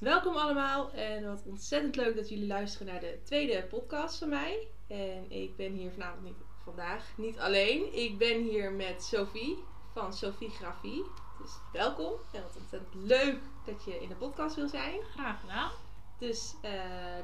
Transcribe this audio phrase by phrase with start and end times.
[0.00, 4.68] Welkom allemaal en wat ontzettend leuk dat jullie luisteren naar de tweede podcast van mij.
[4.86, 7.94] En ik ben hier vanavond niet, vandaag niet alleen.
[7.94, 9.58] Ik ben hier met Sophie
[9.92, 11.04] van Sophie Grafie.
[11.38, 15.02] Dus welkom en wat ontzettend leuk dat je in de podcast wil zijn.
[15.02, 15.70] Graag gedaan.
[16.18, 16.72] Dus eh,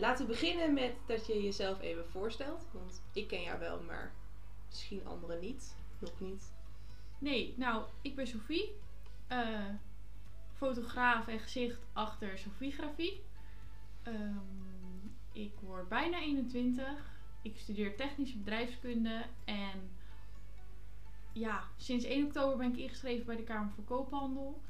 [0.00, 2.66] laten we beginnen met dat je jezelf even voorstelt.
[2.72, 4.14] Want ik ken jou wel, maar
[4.68, 5.74] misschien anderen niet.
[5.98, 6.52] Nog niet.
[7.18, 8.74] Nee, nou, ik ben Sophie.
[9.26, 9.64] eh,
[10.56, 13.22] fotograaf en gezicht achter Sophiografie.
[14.02, 14.56] Ehm
[15.36, 16.86] ik word bijna 21.
[17.42, 19.24] Ik studeer technische bedrijfskunde.
[19.44, 19.90] En
[21.32, 24.60] ja, sinds 1 oktober ben ik ingeschreven bij de Kamer voor Koophandel.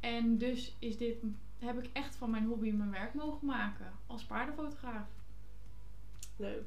[0.00, 1.16] En dus is dit,
[1.58, 5.08] heb ik echt van mijn hobby mijn werk mogen maken als paardenfotograaf.
[6.36, 6.64] Leuk.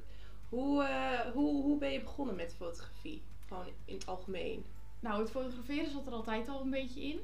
[0.50, 3.22] Hoe, eh, hoe, hoe ben je begonnen met fotografie?
[3.48, 4.66] Gewoon in het algemeen.
[5.00, 7.20] Nou, het fotograferen zat er altijd al een beetje in.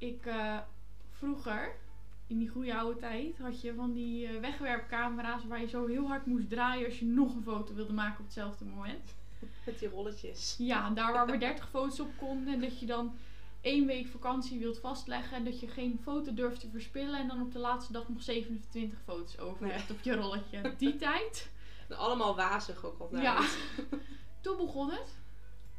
[0.00, 0.58] Ik, eh,
[1.10, 1.76] vroeger,
[2.26, 6.06] in die goede oude tijd, had je van die eh, wegwerpcamera's waar je zo heel
[6.06, 9.14] hard moest draaien als je nog een foto wilde maken op hetzelfde moment.
[9.66, 10.54] Met die rolletjes.
[10.58, 13.16] Ja, daar waar maar 30 foto's op konden en dat je dan
[13.60, 17.42] één week vakantie wilt vastleggen en dat je geen foto durft te verspillen en dan
[17.42, 20.74] op de laatste dag nog 27 foto's over hebt op je rolletje.
[20.78, 21.50] Die tijd.
[21.88, 23.22] En allemaal wazig ook altijd.
[23.22, 23.40] Ja.
[24.40, 25.18] Toen begon het.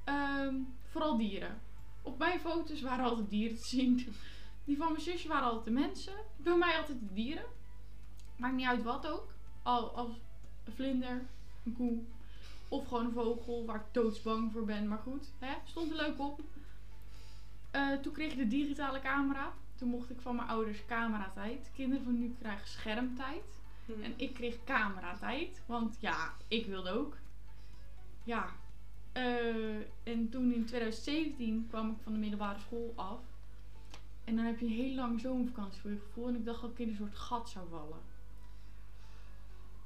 [0.03, 0.55] Ehm,
[0.89, 1.61] vooral dieren.
[2.01, 4.13] Op mijn foto's waren altijd dieren te zien.
[4.65, 6.13] Die van mijn zusje waren altijd de mensen.
[6.37, 7.45] Bij mij altijd de dieren.
[8.35, 9.33] Maakt niet uit wat ook.
[9.63, 10.09] Al als
[10.63, 11.25] een vlinder,
[11.65, 11.99] een koe
[12.71, 14.87] of gewoon een vogel waar ik doodsbang voor ben.
[14.87, 16.41] Maar goed, hè, stond er leuk op.
[17.71, 19.53] Eh, toen kreeg ik de digitale camera.
[19.75, 21.71] Toen mocht ik van mijn ouders cameratijd.
[21.75, 23.59] Kinderen van nu krijgen schermtijd.
[23.85, 24.03] Hm.
[24.03, 25.61] En ik kreeg cameratijd.
[25.65, 27.17] Want ja, ik wilde ook.
[28.23, 28.49] Ja.
[29.11, 33.19] Eh, en toen in 2017 kwam ik van de middelbare school af.
[34.23, 36.27] En dan heb je een hele lange zomervakantie voor je gevoel.
[36.27, 37.99] En ik dacht dat ik in een soort gat zou vallen.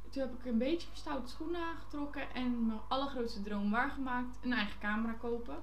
[0.10, 2.34] Toen heb ik een beetje mijn stoute schoenen aangetrokken.
[2.34, 4.38] En mijn allergrootste droom waargemaakt.
[4.44, 5.58] Een eigen camera kopen.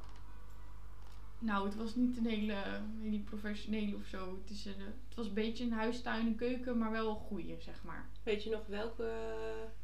[1.38, 4.38] Nou, het was niet een hele, hele professionele of zo.
[4.42, 7.56] Het, is een, het was een beetje een huistuin, een keuken, maar wel een goede,
[7.58, 8.08] zeg maar.
[8.22, 9.12] Weet je nog welke,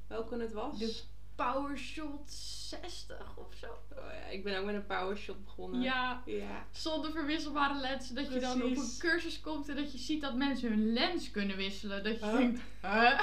[0.06, 0.78] welke het was?
[0.78, 1.02] De
[1.44, 3.66] PowerShot 60 of zo.
[3.66, 5.81] Oh ja, ik ben ook met een powershot begonnen.
[5.81, 6.66] Ja, Ja.
[6.71, 8.15] zonder verwisselbare lenzen.
[8.15, 11.31] Dat je dan op een cursus komt en dat je ziet dat mensen hun lens
[11.31, 12.04] kunnen wisselen.
[12.04, 12.37] Dat je Huh?
[12.37, 13.16] denkt, hè?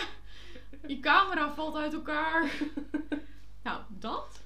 [0.88, 2.52] Je camera valt uit elkaar.
[3.64, 4.40] nou, dat.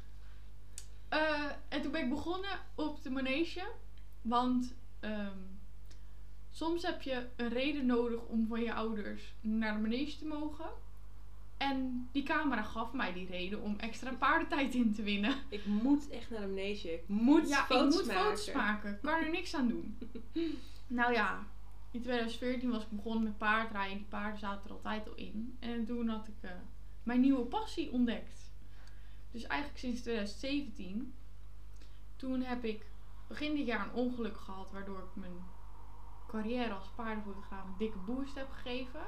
[1.09, 3.67] Eh, en toen ben ik begonnen op de manege.
[4.21, 5.37] Want ehm,
[6.51, 10.69] soms heb je een reden nodig om van je ouders naar de manege te mogen.
[11.59, 15.35] En die camera gaf mij die reden om extra paardentijd in te winnen.
[15.49, 16.93] Ik moet echt naar manege.
[16.93, 18.23] Ik moet Ja, foto's ik moet maken.
[18.23, 18.99] foto's maken.
[19.01, 19.97] Kan er niks aan doen.
[20.87, 21.45] nou ja,
[21.91, 23.97] in 2014 was ik begonnen met paardrijden.
[23.97, 25.57] Die paarden zaten er altijd al in.
[25.59, 26.51] En toen had ik eh,
[27.03, 28.51] mijn nieuwe passie ontdekt.
[29.31, 31.13] Dus eigenlijk sinds 2017.
[32.15, 32.85] Toen heb ik
[33.27, 34.71] begin dit jaar een ongeluk gehad.
[34.71, 35.43] Waardoor ik mijn
[36.27, 39.01] carrière als paardenfotograaf een dikke boost heb gegeven.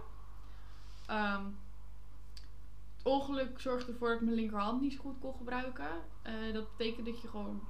[1.07, 1.70] Ehm, het
[3.03, 5.89] ongeluk zorgde ervoor dat ik mijn linkerhand niet zo goed kon gebruiken.
[6.21, 7.61] Eh, dat betekent dat je gewoon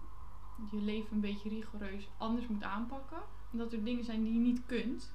[0.71, 3.21] je leven een beetje rigoureus anders moet aanpakken.
[3.51, 5.13] En dat er dingen zijn die je niet kunt.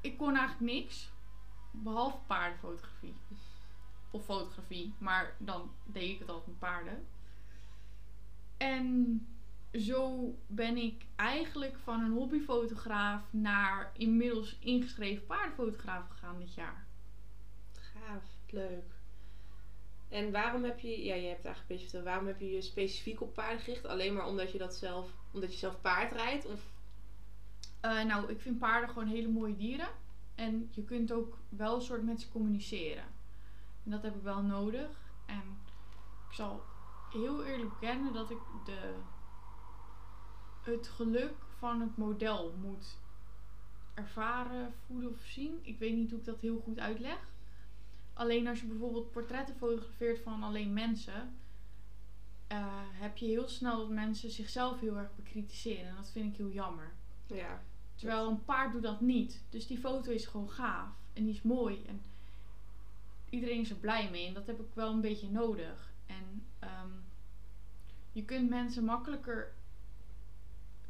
[0.00, 1.10] Ik kon eigenlijk niks.
[1.70, 3.14] Behalve paardenfotografie.
[4.10, 4.94] Of fotografie.
[4.98, 7.06] Maar dan deed ik het altijd met paarden.
[8.56, 9.26] En
[9.72, 16.86] zo ben ik eigenlijk van een hobbyfotograaf naar inmiddels ingeschreven paardenfotograaf gegaan dit jaar.
[18.52, 18.84] Leuk.
[20.08, 22.60] En waarom heb je, ja, je hebt eigenlijk een beetje verteld, waarom heb je je
[22.62, 23.86] specifiek op paarden gericht?
[23.86, 26.46] Alleen maar omdat je dat zelf, omdat je zelf paard rijdt?
[26.46, 26.60] Of,
[27.80, 29.88] Eh, nou, ik vind paarden gewoon hele mooie dieren.
[30.34, 33.04] En je kunt ook wel een soort met ze communiceren.
[33.84, 34.90] En dat heb ik wel nodig.
[35.26, 35.58] En
[36.28, 36.62] ik zal
[37.10, 38.94] heel eerlijk bekennen dat ik de,
[40.60, 42.98] het geluk van het model moet
[43.94, 45.60] ervaren, voelen of zien.
[45.62, 47.30] Ik weet niet hoe ik dat heel goed uitleg.
[48.12, 51.36] Alleen als je bijvoorbeeld portretten fotografeert van alleen mensen,
[52.46, 55.88] eh, heb je heel snel dat mensen zichzelf heel erg bekritiseren.
[55.88, 56.92] En dat vind ik heel jammer.
[57.26, 57.62] ja.
[57.94, 59.44] Terwijl een paard doet dat niet.
[59.48, 60.88] Dus die foto is gewoon gaaf.
[61.12, 61.84] En die is mooi.
[61.86, 62.02] En
[63.30, 64.26] iedereen is er blij mee.
[64.26, 65.92] En dat heb ik wel een beetje nodig.
[66.06, 66.90] En ehm,
[68.12, 69.52] je kunt mensen makkelijker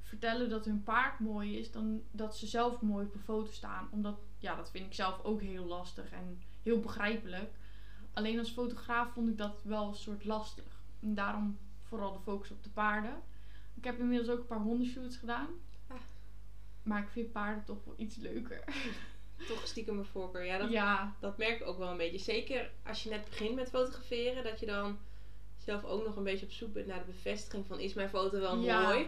[0.00, 1.72] vertellen dat hun paard mooi is.
[1.72, 3.88] Dan dat ze zelf mooi op een foto staan.
[3.90, 6.10] Omdat, ja, dat vind ik zelf ook heel lastig.
[6.10, 7.50] En heel begrijpelijk.
[8.12, 10.80] Alleen als fotograaf vond ik dat wel een soort lastig.
[11.00, 13.22] En daarom vooral de focus op de paarden.
[13.74, 15.48] Ik heb inmiddels ook een paar hondenshoots gedaan.
[15.86, 15.96] Ah.
[16.82, 18.64] Maar ik vind paarden toch wel iets leuker.
[19.48, 20.44] Toch stiekem mijn voorkeur.
[20.44, 22.18] Ja, dat, ja, dat merk ik ook wel een beetje.
[22.18, 24.98] Zeker als je net begint met fotograferen, dat je dan
[25.58, 28.40] zelf ook nog een beetje op zoek bent naar de bevestiging van is mijn foto
[28.40, 28.82] wel Ja.
[28.82, 29.06] mooi?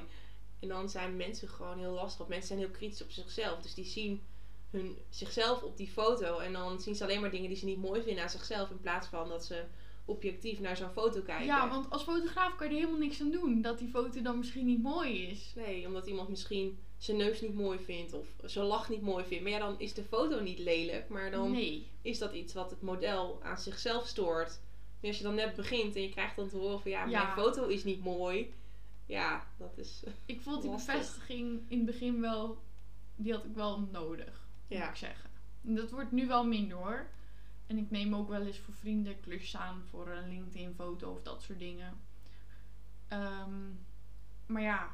[0.61, 2.27] En dan zijn mensen gewoon heel lastig.
[2.29, 3.63] Mensen zijn heel kritisch op zichzelf.
[3.63, 4.23] Dus die zien
[4.75, 6.39] hun, zichzelf op die foto.
[6.39, 8.71] En dan zien ze alleen maar dingen die ze niet mooi vinden aan zichzelf.
[8.71, 9.65] In plaats van dat ze
[10.05, 11.47] objectief naar zo'n foto kijken.
[11.47, 13.63] ja, want als fotograaf kan je er helemaal niks aan doen.
[13.63, 15.53] Dat die foto dan misschien niet mooi is.
[15.57, 18.13] Nee, omdat iemand misschien zijn neus niet mooi vindt.
[18.13, 19.43] Of zijn lach niet mooi vindt.
[19.43, 21.09] Maar ja, dan is de foto niet lelijk.
[21.09, 21.87] Maar dan Nee.
[22.03, 24.61] is dat iets wat het model aan zichzelf stoort.
[25.01, 27.23] En als je dan net begint en je krijgt dan te horen van ja, Ja.
[27.25, 28.55] mijn foto is niet mooi.
[29.07, 30.03] Ja, dat is.
[30.27, 30.95] Ik vond die Lastig.
[30.95, 32.59] bevestiging in het begin wel,
[33.17, 34.89] die had ik wel nodig, moet Ja.
[34.89, 35.31] ik zeggen.
[35.65, 37.07] En dat wordt nu wel minder hoor.
[37.67, 41.23] En ik neem ook wel eens voor vrienden klusjes aan voor een LinkedIn foto of
[41.23, 41.93] dat soort dingen.
[43.09, 43.71] Ehm,
[44.47, 44.91] maar ja.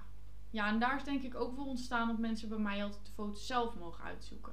[0.51, 3.13] ja, en daar is denk ik ook wel ontstaan dat mensen bij mij altijd de
[3.13, 4.53] foto's zelf mogen uitzoeken.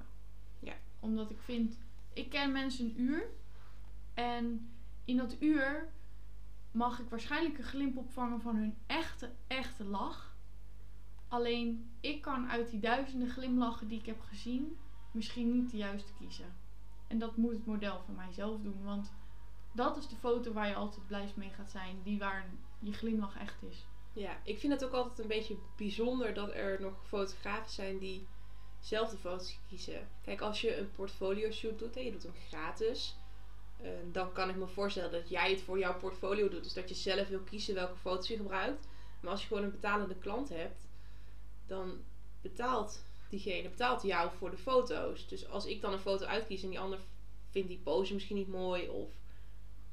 [0.60, 0.74] Ja.
[1.00, 1.78] Omdat ik vind,
[2.14, 3.30] ik ken mensen een uur.
[4.14, 4.72] En
[5.06, 5.90] in dat uur
[6.72, 10.36] mag ik waarschijnlijk een glimp opvangen van hun echte, echte lach.
[11.28, 14.78] Alleen ik kan uit die duizenden glimlachen die ik heb gezien,
[15.18, 16.56] misschien niet de juiste kiezen.
[17.08, 19.12] En dat moet het model van mijzelf doen, want
[19.72, 22.50] dat is de foto waar je altijd blij mee gaat zijn, die waar
[22.80, 23.86] je glimlach echt is.
[24.14, 28.28] Ja, ik vind het ook altijd een beetje bijzonder dat er nog fotografen zijn die
[28.80, 30.08] zelf de foto's kiezen.
[30.22, 33.16] Kijk, als je een portfolio shoot doet en je doet hem gratis,
[33.82, 36.64] eh, dan kan ik me voorstellen dat jij het voor jouw portfolio doet.
[36.64, 38.88] Dus dat je zelf wil kiezen welke foto's je gebruikt.
[39.22, 40.88] Maar als je gewoon een betalende klant hebt,
[41.66, 42.04] dan
[42.42, 45.28] betaalt diegene betaalt jou voor de foto's.
[45.28, 47.00] Dus als ik dan een foto uitkies en die ander
[47.50, 49.10] vindt die pose misschien niet mooi, of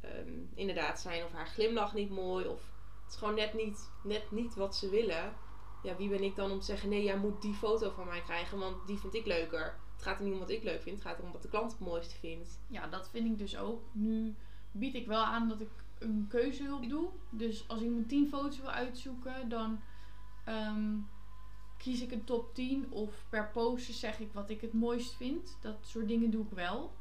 [0.01, 2.61] ehm, inderdaad zijn of haar glimlach niet mooi, of
[3.05, 5.35] het is gewoon net niet, net niet wat ze willen.
[5.83, 8.21] Ja, wie ben ik dan om te zeggen: nee, jij moet die foto van mij
[8.21, 9.79] krijgen, want die vind ik leuker.
[9.93, 11.71] Het gaat er niet om wat ik leuk vind, het gaat erom wat de klant
[11.71, 12.61] het mooiste vindt.
[12.67, 13.83] Ja, dat vind ik dus ook.
[13.93, 14.35] Nu
[14.73, 17.09] bied ik wel aan dat ik een keuzehulp doe.
[17.31, 19.81] Dus als iemand 10 foto's wil uitzoeken, dan
[20.45, 20.97] ehm,
[21.85, 22.91] kies ik een top 10.
[22.91, 25.57] Of per pose zeg ik wat ik het mooist vind.
[25.61, 26.93] Dat soort dingen doe ik wel.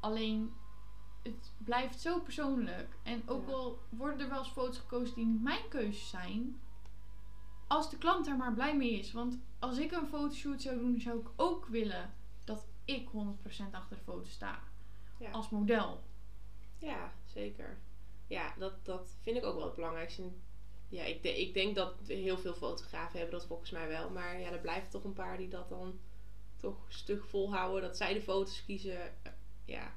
[0.00, 0.52] Alleen,
[1.22, 2.96] het blijft zo persoonlijk.
[3.02, 3.52] En ook Ja.
[3.54, 6.60] al worden er wel eens foto's gekozen die niet mijn keuzes zijn.
[7.66, 9.12] Als de klant er maar blij mee is.
[9.12, 13.96] Want als ik een fotoshoot zou doen, zou ik ook willen dat ik 100% achter
[13.96, 14.58] de foto sta.
[15.18, 15.30] Ja.
[15.30, 16.02] Als model.
[16.78, 17.78] Ja, zeker.
[18.26, 20.30] Ja, dat, dat vind ik ook wel het belangrijkste.
[20.90, 24.10] Ja, ik, de- ik denk dat heel veel fotografen hebben dat volgens mij wel.
[24.10, 25.98] Maar ja, er blijven toch een paar die dat dan
[26.56, 27.82] toch stug volhouden.
[27.82, 29.00] Dat zij de foto's kiezen.
[29.22, 29.32] Eh,
[29.64, 29.92] Ja,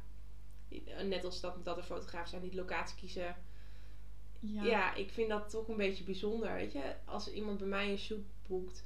[1.03, 3.35] net als dat, dat er fotografen zijn die de locatie kiezen.
[4.39, 4.63] Ja.
[4.63, 4.93] Ja.
[4.95, 6.53] ik vind dat toch een beetje bijzonder.
[6.53, 8.85] Weet je, als iemand bij mij een shoot boekt,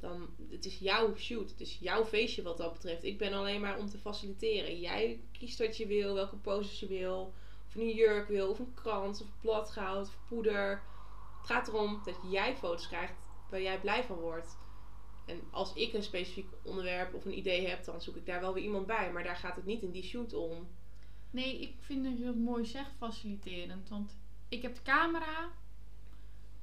[0.00, 1.50] dan het is jouw shoot.
[1.50, 3.04] Het is jouw feestje wat dat betreft.
[3.04, 4.80] Ik ben alleen maar om te faciliteren.
[4.80, 7.32] Jij kiest wat je wil, welke poses je wil.
[7.66, 10.82] Of een jurk wil, of een krans, of bladgoud, of poeder.
[11.42, 13.14] Het gaat erom dat jij foto's krijgt
[13.50, 14.56] waar jij blij van wordt.
[15.26, 18.54] En als ik een specifiek onderwerp of een idee heb, dan zoek ik daar wel
[18.54, 19.12] weer iemand bij.
[19.12, 20.68] Maar daar gaat het niet in die shoot om.
[21.30, 23.88] Nee, ik vind dat je dat mooi zegt, faciliterend.
[23.88, 24.16] Want
[24.48, 25.50] ik heb de camera.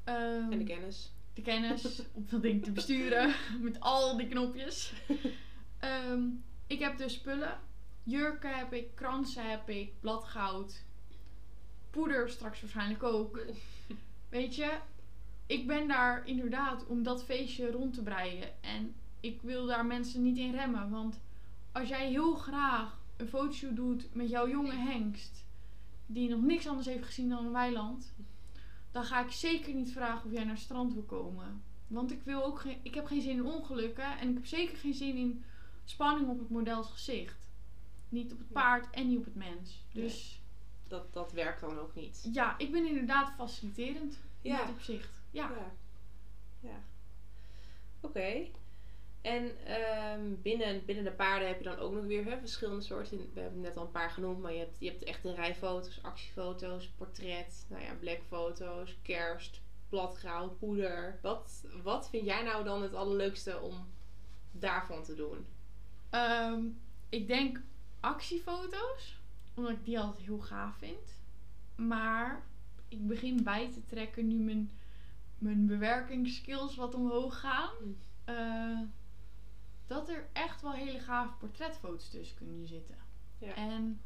[0.04, 1.12] ehm, En de kennis.
[1.34, 3.34] de kennis om dat ding te besturen.
[3.62, 4.94] met al die knopjes.
[5.80, 6.24] Ehm,
[6.68, 7.60] ik heb dus spullen.
[8.04, 10.84] Jurken heb ik, kransen heb ik, bladgoud.
[11.90, 13.40] Poeder straks waarschijnlijk ook.
[14.30, 14.78] Weet je,
[15.46, 18.64] ik ben daar inderdaad om dat feestje rond te breien.
[18.64, 20.90] En ik wil daar mensen niet in remmen.
[20.90, 21.20] Want
[21.72, 25.46] als jij heel graag een fotoshoot doet met jouw jonge hengst,
[26.06, 28.14] die nog niks anders heeft gezien dan een weiland,
[28.92, 31.64] dan ga ik zeker niet vragen of jij naar het strand wil komen.
[31.88, 34.78] Want ik, wil ook geen, ik heb geen zin in ongelukken en ik heb zeker
[34.78, 35.44] geen zin in
[35.84, 37.50] spanning op het models gezicht.
[38.10, 39.84] Niet op het paard en niet op het mens.
[39.94, 40.42] Dus
[40.90, 42.30] Dat, dat werkt dan ook niet.
[42.34, 44.58] ja, ik ben inderdaad faciliterend in Ja.
[44.58, 45.10] dat opzicht.
[45.32, 45.50] Ja.
[45.50, 45.72] Ja.
[46.70, 46.82] ja.
[48.02, 48.48] Oké.
[49.22, 53.30] En ehm, binnen, binnen de paarden heb je dan ook nog weer hè, verschillende soorten.
[53.34, 56.00] We hebben net al een paar genoemd, maar je hebt, je hebt echt de rijfoto's,
[56.04, 61.20] actiefoto's, portret, nou ja, blackfoto's, kerst, bladgrauw, poeder.
[61.22, 63.88] Wat, wat vind jij nou dan het allerleukste om
[64.52, 65.46] daarvan te doen?
[66.10, 66.62] Ehm,
[67.10, 67.62] ik denk
[68.00, 69.19] actiefoto's,
[69.54, 71.22] omdat ik die altijd heel gaaf vind.
[71.76, 72.44] Maar
[72.88, 74.72] ik begin bij te trekken nu mijn,
[75.38, 77.74] mijn bewerkingsskills wat omhoog gaan.
[77.84, 77.98] Mm.
[78.24, 78.80] Eh,
[79.88, 82.96] dat er echt wel hele gave portretfoto's tussen kunnen zitten.
[83.38, 83.54] Ja.
[83.56, 84.02] En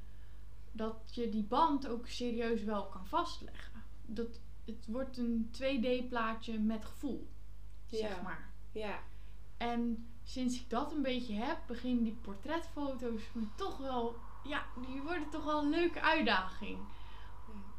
[0.71, 3.83] dat je die band ook serieus wel kan vastleggen.
[4.05, 7.27] Dat, het wordt een 2D plaatje met gevoel,
[7.85, 8.51] zeg maar.
[8.71, 8.99] Ja,
[9.57, 15.01] En sinds ik dat een beetje heb, beginnen die portretfoto's me toch wel, ja, die
[15.01, 16.79] worden toch wel een leuke uitdaging.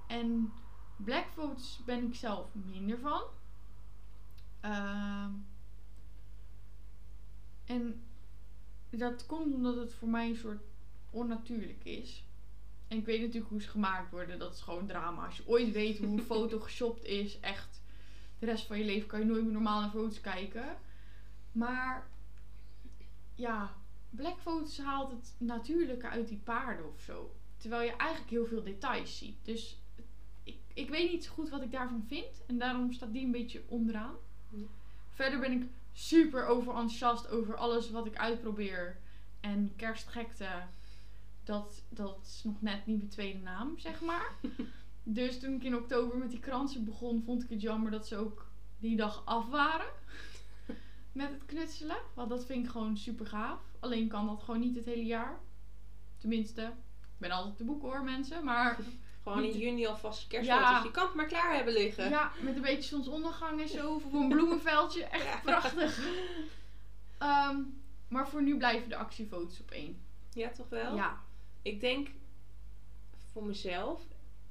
[0.07, 0.53] En
[0.97, 3.23] blackfoto's ben ik zelf minder van.
[4.61, 5.31] Ehm,
[7.65, 8.03] en
[8.91, 10.63] dat komt omdat het voor mij een soort
[11.11, 12.25] onnatuurlijk is.
[12.89, 14.39] En ik weet natuurlijk hoe ze gemaakt worden.
[14.39, 15.25] Dat is gewoon drama.
[15.27, 17.83] Als je ooit weet hoe een foto geshopt is, echt.
[18.39, 20.77] De rest van je leven kan je nooit meer normaal naar foto's kijken.
[21.53, 22.07] Maar
[23.35, 23.75] ja,
[24.17, 27.35] blackfoto's haalt het natuurlijke uit die paarden of zo.
[27.57, 29.37] Terwijl je eigenlijk heel veel details ziet.
[29.43, 29.79] Dus
[30.43, 32.43] ik, ik weet niet zo goed wat ik daarvan vind.
[32.47, 34.15] En daarom staat die een beetje onderaan.
[34.51, 34.67] Ja.
[35.11, 38.97] Verder ben ik super overenthousiast over alles wat ik uitprobeer.
[39.41, 40.49] En kerstgekte,
[41.45, 44.33] dat, dat is nog net niet mijn tweede naam, zeg maar.
[45.03, 48.17] dus toen ik in oktober met die kransen begon, vond ik het jammer dat ze
[48.17, 48.47] ook
[48.79, 49.93] die dag af waren.
[51.15, 51.97] Met het knutselen.
[52.15, 53.61] Want dat vind ik gewoon super gaaf.
[53.81, 55.39] Alleen kan dat gewoon niet het hele jaar.
[56.19, 56.63] Tenminste,
[57.01, 58.45] ik ben altijd te boeken hoor mensen.
[58.45, 58.79] Maar
[59.23, 60.69] Gewoon in juni alvast kerstfoto's.
[60.69, 60.83] Ja.
[60.83, 62.09] Je kan het maar klaar hebben liggen.
[62.09, 63.95] ja, met een beetje zonsondergang en zo.
[63.95, 65.05] Of een bloemenveldje.
[65.19, 65.41] Echt Ja.
[65.43, 65.99] prachtig.
[67.19, 67.57] Ehm,
[68.09, 70.03] maar voor nu blijven de actiefoto's op één.
[70.33, 70.97] Ja, toch wel?
[70.97, 71.21] Ja.
[71.63, 72.09] Ik denk
[73.33, 74.03] voor mezelf,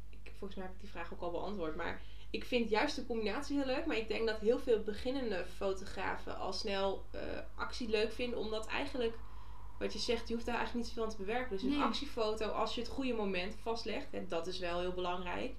[0.10, 2.02] ik, volgens mij heb ik die vraag ook al beantwoord, maar
[2.34, 3.86] ik vind juist de combinatie heel leuk.
[3.86, 7.22] Maar ik denk dat heel veel beginnende fotografen al snel eh,
[7.56, 9.16] actie leuk vinden, omdat eigenlijk,
[9.80, 11.50] wat je zegt, je hoeft daar eigenlijk niet zoveel aan te bewerken.
[11.50, 11.80] Dus een Nee.
[11.82, 15.54] actiefoto, als je het goede moment vastlegt, en dat is wel heel belangrijk.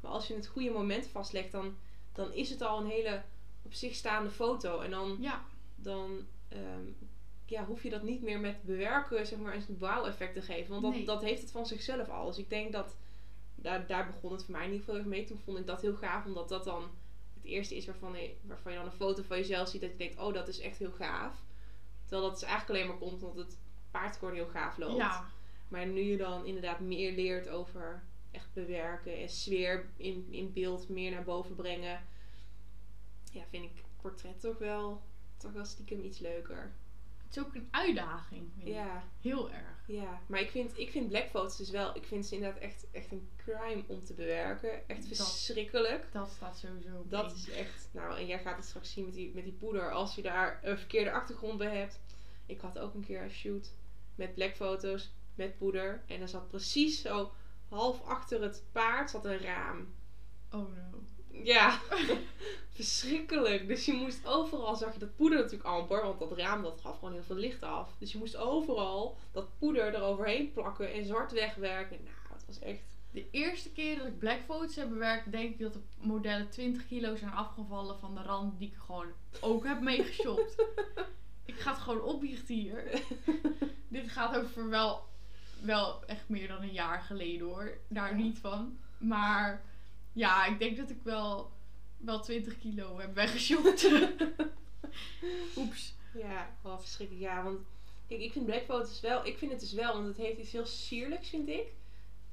[0.00, 1.76] Maar als je het goede moment vastlegt, dan,
[2.12, 3.22] dan is het al een hele
[3.62, 4.80] op zich staande foto.
[4.80, 5.44] En dan Ja.
[5.76, 6.84] dan ehm,
[7.46, 10.70] ja, hoef je dat niet meer met bewerken, zeg maar, een wauw-effect te geven.
[10.70, 11.04] Want dat, Nee.
[11.04, 12.26] dat heeft het van zichzelf al.
[12.26, 12.96] Dus ik denk dat,
[13.64, 15.24] daar, daar begon het voor mij in ieder geval mee.
[15.24, 16.82] Toen vond ik dat heel gaaf, omdat dat dan
[17.34, 19.80] het eerste is waarvan je, waarvan je dan een foto van jezelf ziet.
[19.80, 21.42] Dat je denkt, oh, dat is echt heel gaaf.
[22.02, 23.58] Terwijl dat is eigenlijk alleen maar komt omdat het
[23.90, 24.96] paard gewoon heel gaaf loopt.
[24.96, 25.26] Ja.
[25.68, 30.88] Maar nu je dan inderdaad meer leert over echt bewerken en sfeer in, in beeld
[30.88, 32.02] meer naar boven brengen.
[33.32, 35.02] Ja, vind ik portret toch wel,
[35.36, 36.72] toch wel stiekem iets leuker.
[37.24, 38.50] Het is ook een uitdaging.
[38.58, 38.66] ik.
[38.66, 39.73] Ja, Heel erg.
[39.86, 40.20] Ja.
[40.26, 43.28] Maar ik vind, ik vind blackfoto's dus wel, ik vind ze inderdaad echt, echt een
[43.36, 44.88] crime om te bewerken.
[44.88, 46.06] Echt verschrikkelijk.
[46.12, 49.14] Dat staat sowieso op Dat is echt, nou en jij gaat het straks zien met
[49.14, 49.92] die, met die poeder.
[49.92, 52.00] Als je daar een verkeerde achtergrond bij hebt.
[52.46, 53.72] Ik had ook een keer een shoot
[54.14, 56.02] met blackfoto's, met poeder.
[56.06, 57.32] En er zat precies zo
[57.68, 59.94] half achter het paard zat een raam.
[60.50, 61.04] Oh no.
[61.42, 61.80] Ja,
[62.74, 63.66] verschrikkelijk.
[63.68, 66.98] Dus je moest overal, zag je dat poeder natuurlijk amper, want dat raam dat gaf
[66.98, 67.90] gewoon heel veel licht af.
[67.98, 71.98] Dus je moest overal dat poeder eroverheen plakken en zwart wegwerken.
[72.04, 72.92] Nou, het was echt...
[73.10, 77.16] De eerste keer dat ik blackfoto's heb bewerkt, denk ik dat de modellen 20 kilo
[77.16, 79.06] zijn afgevallen van de rand die ik gewoon
[79.40, 80.54] ook heb meegeshopt.
[81.44, 82.84] ik ga het gewoon opbiechten hier.
[83.88, 85.02] Dit gaat over wel,
[85.60, 87.78] wel echt meer dan een jaar geleden hoor.
[87.88, 88.22] Daar Ja.
[88.22, 88.78] niet van.
[88.98, 89.62] Maar
[90.14, 91.50] ja, ik denk dat ik wel,
[91.96, 93.88] wel 20 kilo heb weggeshopt.
[95.56, 95.94] Oeps.
[96.14, 97.24] Ja, wel verschrikkelijk.
[97.24, 97.58] Ja, want
[98.08, 100.66] kijk, ik vind blackfoto's wel, ik vind het dus wel, want het heeft iets heel
[100.66, 101.66] sierlijks, vind ik.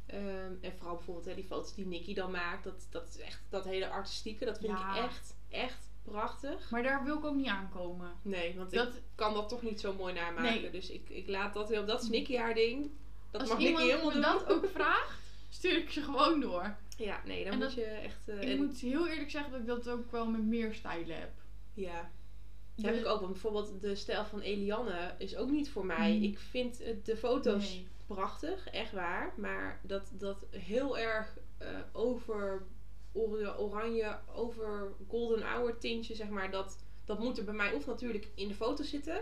[0.05, 3.41] Ehm, en vooral bijvoorbeeld hè, die foto's die Nicky dan maakt, dat, dat is echt,
[3.49, 4.95] dat hele artistieke, dat vind Ja.
[4.95, 6.69] ik echt, echt prachtig.
[6.69, 8.11] Maar daar wil ik ook niet aankomen.
[8.21, 10.61] Nee, want ik Dat, kan dat toch niet zo mooi namaken.
[10.61, 10.71] Nee.
[10.71, 12.91] Dus ik, ik laat dat heel, dat is Nicky haar ding.
[13.31, 15.19] Dat als mag Nicky helemaal me dat ook vraagt,
[15.49, 16.75] stuur ik ze gewoon door.
[17.01, 18.27] Ja, nee, dan En moet dat- je echt...
[18.29, 21.31] eh, Ik moet heel eerlijk zeggen dat ik dat ook wel met meer stijlen heb.
[21.73, 22.09] Ja.
[22.75, 23.19] Dat heb ik ook.
[23.19, 26.15] Want bijvoorbeeld de stijl van Elianne is ook niet voor mij.
[26.17, 26.23] Mm.
[26.23, 27.87] Ik vind de foto's Nee.
[28.07, 29.33] prachtig, echt waar.
[29.37, 32.63] Maar dat, dat heel erg eh, over
[33.11, 36.51] ora- oranje, over golden hour tintje, zeg maar.
[36.51, 39.21] Dat, dat moet er bij mij of natuurlijk in de foto zitten,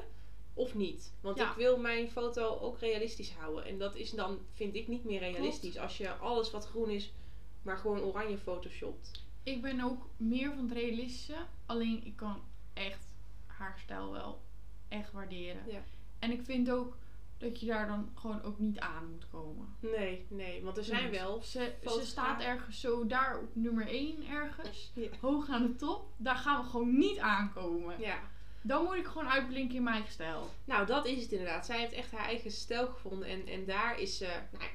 [0.54, 1.14] of niet.
[1.22, 1.50] Want Ja.
[1.50, 3.66] ik wil mijn foto ook realistisch houden.
[3.66, 5.78] En dat is dan, vind ik, niet meer realistisch.
[5.78, 7.14] Als je alles wat groen is,
[7.62, 9.28] maar gewoon oranje photoshopt.
[9.44, 11.36] Ik ben ook meer van het realistische.
[11.66, 12.42] Alleen ik kan
[12.74, 13.14] echt
[13.46, 14.42] haar stijl wel
[14.88, 15.62] echt waarderen.
[15.68, 15.84] Ja.
[16.20, 16.98] En ik vind ook
[17.38, 19.76] dat je daar dan gewoon ook niet aan moet komen.
[19.80, 20.64] Nee, nee.
[20.64, 21.42] Want er zijn wel...
[21.44, 24.92] Ze, ze staat ergens zo daar op nummer 1 ergens.
[24.96, 25.10] Ja.
[25.22, 26.14] Hoog aan de top.
[26.18, 28.00] Daar gaan we gewoon niet aankomen.
[28.00, 28.20] ja.
[28.62, 30.48] Dan moet ik gewoon uitblinken in mijn eigen stijl.
[30.66, 31.66] Nou, dat is het inderdaad.
[31.66, 33.28] Zij heeft echt haar eigen stijl gevonden.
[33.28, 34.70] En, en daar is ze, nou, ja,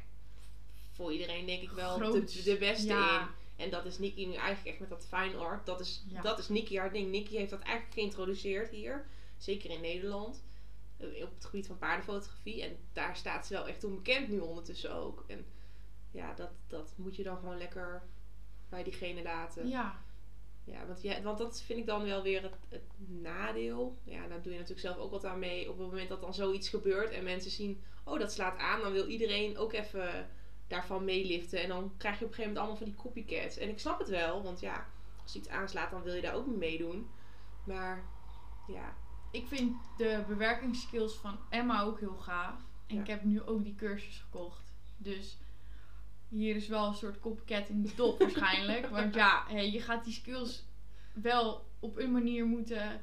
[0.95, 3.21] voor iedereen denk ik wel, de, de beste Ja.
[3.21, 3.27] in.
[3.57, 5.67] En dat is Nikki nu eigenlijk echt met dat fine art.
[5.67, 6.21] Dat is, Ja.
[6.23, 7.11] dat is Nikki haar ding.
[7.11, 9.07] Nikki heeft dat eigenlijk geïntroduceerd hier.
[9.39, 10.43] Zeker in Nederland.
[10.99, 12.63] eh, Op het gebied van paardenfotografie.
[12.63, 15.25] En daar staat ze wel echt onbekend nu ondertussen ook.
[15.27, 15.47] En
[16.11, 18.03] ja, dat, dat moet je dan gewoon lekker
[18.69, 19.69] bij diegene laten.
[19.69, 20.03] Ja.
[20.65, 23.99] Ja, want, ja, want dat vind ik dan wel weer het, het nadeel.
[24.05, 25.71] Ja, daar doe je natuurlijk zelf ook wat aan mee.
[25.71, 28.93] Op het moment dat dan zoiets gebeurt en mensen zien, oh dat slaat aan, dan
[28.93, 30.29] wil iedereen ook even
[30.69, 31.63] daarvan meeliften.
[31.63, 32.95] En dan krijg je op een gegeven moment allemaal van die
[33.25, 33.57] copycats.
[33.59, 34.87] En ik snap het wel, want ja,
[35.23, 37.09] als iets aanslaat, dan wil je daar ook mee meedoen.
[37.65, 38.03] Maar
[38.67, 38.95] ja.
[39.31, 42.61] Ik vind de bewerkingsskills van Emma ook heel gaaf.
[42.87, 43.01] En Ja.
[43.01, 44.73] ik heb nu ook die cursus gekocht.
[44.97, 45.39] Dus
[46.29, 48.87] hier is wel een soort copycat in de top waarschijnlijk.
[48.89, 50.65] Want ja, je gaat die skills
[51.13, 53.03] wel op een manier moeten,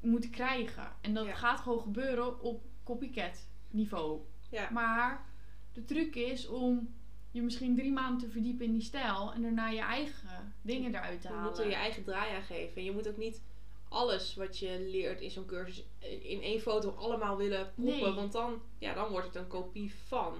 [0.00, 0.92] moeten krijgen.
[1.00, 1.34] En dat Ja.
[1.34, 4.20] gaat gewoon gebeuren op copycat niveau.
[4.50, 4.68] Ja.
[4.70, 5.24] Maar
[5.72, 6.94] de truc is om
[7.30, 9.32] je misschien drie maanden te verdiepen in die stijl.
[9.32, 11.50] En daarna je eigen dingen eruit te Je halen.
[11.50, 12.76] moet er je eigen draai aan geven.
[12.76, 13.42] En je moet ook niet
[13.88, 15.84] alles wat je leert in zo'n cursus
[16.22, 18.00] in één foto allemaal willen proppen.
[18.04, 18.12] Nee.
[18.14, 20.34] Want dan, ja, dan wordt het een kopie van.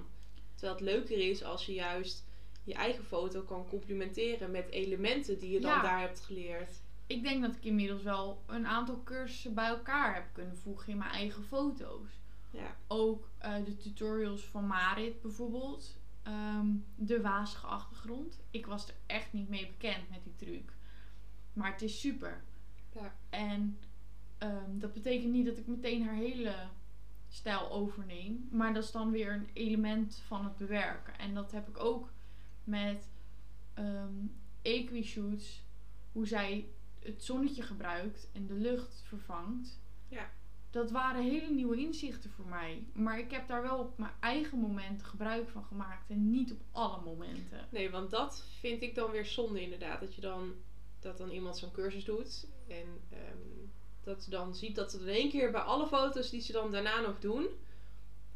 [0.55, 2.25] Terwijl het leuker is als je juist
[2.65, 5.83] je eigen foto kan complementeren met elementen die je dan Ja.
[5.83, 6.71] daar hebt geleerd.
[7.07, 10.99] Ik denk dat ik inmiddels wel een aantal cursussen bij elkaar heb kunnen voegen in
[10.99, 12.09] mijn eigen foto's.
[12.51, 12.77] Ja.
[12.87, 15.99] Ook eh, de tutorials van Marit bijvoorbeeld.
[16.23, 18.41] Ehm, de wazige achtergrond.
[18.51, 20.73] Ik was er echt niet mee bekend met die truc.
[21.53, 22.45] Maar het is super.
[22.93, 23.15] Ja.
[23.31, 23.79] En
[24.39, 26.55] ehm, dat betekent niet dat ik meteen haar hele
[27.29, 28.49] stijl overneem.
[28.51, 31.19] Maar dat is dan weer een element van het bewerken.
[31.19, 32.13] En dat heb ik ook
[32.65, 33.09] met
[33.75, 34.27] ehm
[34.63, 35.63] Equi-shoots.
[36.13, 39.81] Hoe zij het zonnetje gebruikt en de lucht vervangt.
[40.09, 40.31] Ja.
[40.71, 42.85] Dat waren hele nieuwe inzichten voor mij.
[42.93, 46.11] Maar ik heb daar wel op mijn eigen momenten gebruik van gemaakt.
[46.11, 47.67] En niet op alle momenten.
[47.71, 50.01] Nee, want dat vind ik dan weer zonde inderdaad.
[50.01, 50.53] Dat je dan,
[51.01, 52.47] dat dan iemand zo'n cursus doet.
[52.69, 53.69] En ehm,
[54.05, 56.71] dat ze dan ziet dat ze in één keer bij alle foto's die ze dan
[56.71, 57.47] daarna nog doen.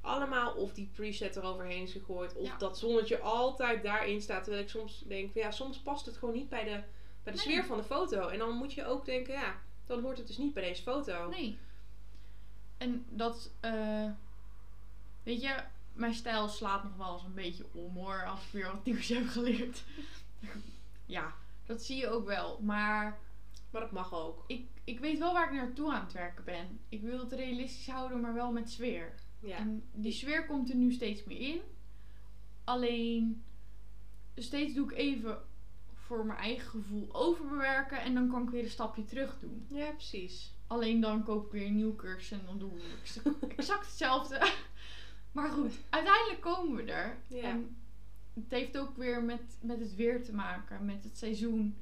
[0.01, 2.35] Allemaal of die preset eroverheen is gegooid.
[2.37, 2.57] Of Ja.
[2.57, 4.43] dat zonnetje altijd daarin staat.
[4.45, 6.71] Terwijl ik soms denk, ja, soms past het gewoon niet bij de,
[7.23, 7.39] bij de Nee.
[7.39, 8.29] sfeer van de foto.
[8.29, 11.29] En dan moet je ook denken, ja, dan hoort het dus niet bij deze foto.
[11.29, 11.59] Nee.
[12.85, 14.11] En dat, eh,
[15.23, 18.25] weet je, mijn stijl slaat nog wel eens een beetje om hoor.
[18.25, 19.85] Als ik weer wat nieuws heb geleerd.
[21.07, 21.35] ja,
[21.67, 22.61] dat zie je ook wel.
[22.63, 23.19] Maar
[23.71, 24.45] Maar dat mag ook.
[24.47, 26.79] ik, ik weet wel waar ik naartoe aan het werken ben.
[26.89, 29.15] Ik wil het realistisch houden, maar wel met sfeer.
[29.41, 29.57] Ja.
[29.57, 31.61] En die sfeer komt er nu steeds meer in.
[32.65, 33.45] Alleen,
[34.35, 35.43] steeds doe ik even
[35.95, 38.01] voor mijn eigen gevoel overbewerken.
[38.01, 39.67] En dan kan ik weer een stapje terug doen.
[39.69, 40.54] ja, precies.
[40.75, 43.19] Alleen dan koop ik weer een nieuw cursus en dan doen we ex-
[43.57, 44.39] exact hetzelfde.
[45.33, 47.17] Maar goed, uiteindelijk komen we er.
[47.29, 47.43] Ja.
[47.43, 47.77] En
[48.35, 51.77] het heeft ook weer met, met het weer te maken, met het seizoen.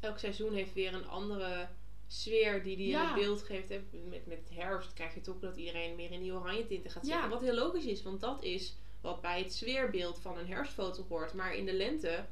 [0.00, 1.68] elk seizoen heeft weer een andere
[2.06, 3.06] sfeer die die in Ja.
[3.06, 3.68] het beeld geeft.
[3.68, 3.80] hè.
[4.08, 7.12] Met, met herfst krijg je toch dat iedereen meer in die oranje tinten gaat Ja.
[7.12, 7.30] zitten.
[7.30, 11.34] Wat heel logisch is, want dat is wat bij het sfeerbeeld van een herfstfoto hoort.
[11.34, 12.24] Maar in de lente,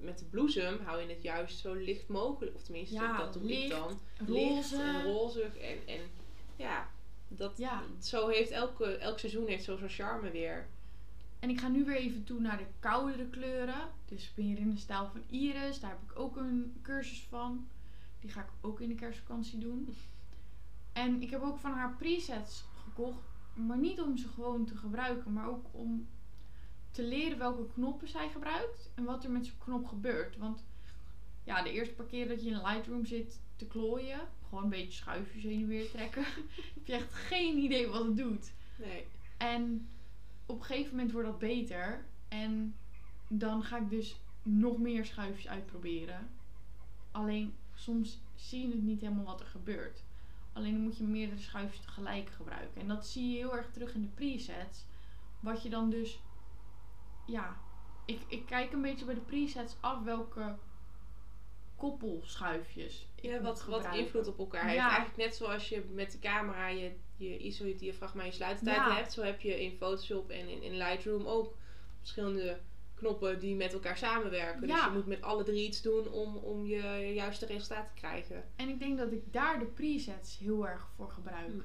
[0.00, 2.56] met de bloesem, hou je het juist zo licht mogelijk.
[2.56, 3.98] Of tenminste, Ja, dat doe ik dan.
[4.26, 4.82] Licht Roze.
[4.82, 5.56] en rozig.
[5.56, 6.00] En, en
[6.56, 6.88] ja,
[7.28, 7.82] dat, Ja.
[8.00, 10.66] zo heeft elke, elk seizoen heeft zo zo'n charme weer.
[11.38, 13.88] En ik ga nu weer even toe naar de koudere kleuren.
[14.04, 15.80] Dus ik ben hier in de stijl van Iris.
[15.80, 17.68] Daar heb ik ook een cursus van.
[18.20, 19.88] Die ga ik ook in de kerstvakantie doen.
[20.92, 23.18] En ik heb ook van haar presets gekocht.
[23.54, 25.32] Maar niet om ze gewoon te gebruiken.
[25.32, 26.08] Maar ook om
[26.96, 28.90] te leren welke knoppen zij gebruikt.
[28.94, 30.36] En wat er met zo'n knop gebeurt.
[30.36, 30.64] Want
[31.44, 34.20] ja, de eerste paar keer dat je in Lightroom zit te klooien.
[34.48, 36.24] Gewoon een beetje schuifjes heen en weer trekken.
[36.74, 38.52] heb je echt geen idee wat het doet.
[38.78, 39.06] Nee.
[39.36, 39.88] En
[40.46, 42.04] op een gegeven moment wordt dat beter.
[42.28, 42.76] En
[43.28, 46.28] dan ga ik dus nog meer schuifjes uitproberen.
[47.10, 50.02] Alleen soms zie je het niet helemaal wat er gebeurt.
[50.52, 52.80] Alleen dan moet je meerdere schuifjes tegelijk gebruiken.
[52.80, 54.84] En dat zie je heel erg terug in de presets.
[55.40, 56.18] Wat je dan dus.
[57.26, 57.56] Ja,
[58.04, 60.56] ik, ik kijk een beetje bij de presets af welke
[61.76, 63.08] koppelschuifjes.
[63.14, 64.78] ik Ja, wat, wat invloed op elkaar heeft.
[64.80, 68.76] Eigenlijk net zoals je met de camera je, je ISO, je diafragma en je sluitertijd
[68.76, 68.94] Ja.
[68.94, 69.12] hebt.
[69.12, 71.56] Zo heb je in Photoshop en in, in Lightroom ook
[71.98, 72.60] verschillende
[72.94, 74.60] knoppen die met elkaar samenwerken.
[74.60, 74.86] Dus Ja.
[74.86, 78.44] je moet met alle drie iets doen om, om je juiste resultaat te krijgen.
[78.56, 81.50] En ik denk dat ik daar de presets heel erg voor gebruik.
[81.52, 81.60] Hm.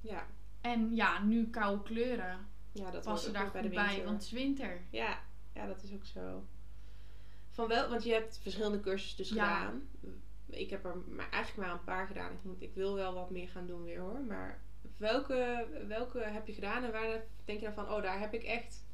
[0.00, 0.26] Ja,
[0.60, 4.04] En ja, nu koude kleuren ja dat passen ook daar goed bij de bij, winter.
[4.04, 4.80] want het is winter.
[4.90, 5.18] Ja,
[5.54, 6.44] ja, dat is ook zo.
[7.50, 9.56] Van wel, want je hebt verschillende cursussen dus Ja.
[9.58, 9.82] gedaan.
[10.46, 12.32] Ik heb er maar, eigenlijk maar een paar gedaan.
[12.32, 14.20] Ik, moet, ik wil wel wat meer gaan doen weer hoor.
[14.20, 14.60] Maar
[14.96, 18.42] welke, welke heb je gedaan en waar denk je dan van, oh daar heb ik
[18.42, 18.84] echt,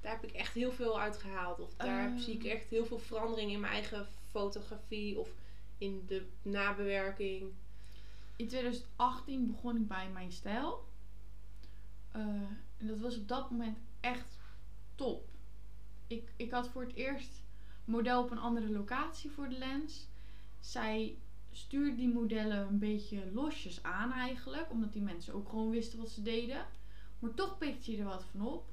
[0.00, 1.60] daar heb ik echt heel veel uit gehaald.
[1.60, 2.18] Of daar Ehm.
[2.18, 5.28] zie ik echt heel veel verandering in mijn eigen fotografie of
[5.78, 7.52] in de nabewerking.
[8.36, 10.84] In 2018 begon ik bij mijn stijl.
[12.12, 12.22] Eh,
[12.84, 14.38] en dat was op dat moment echt
[14.94, 15.28] top.
[16.06, 17.42] Ik, ik had voor het eerst
[17.84, 20.08] model op een andere locatie voor de lens.
[20.60, 21.18] zij
[21.50, 24.70] stuurde die modellen een beetje losjes aan eigenlijk.
[24.70, 26.66] Omdat die mensen ook gewoon wisten wat ze deden.
[27.18, 28.72] Maar toch pikte je er wat van op.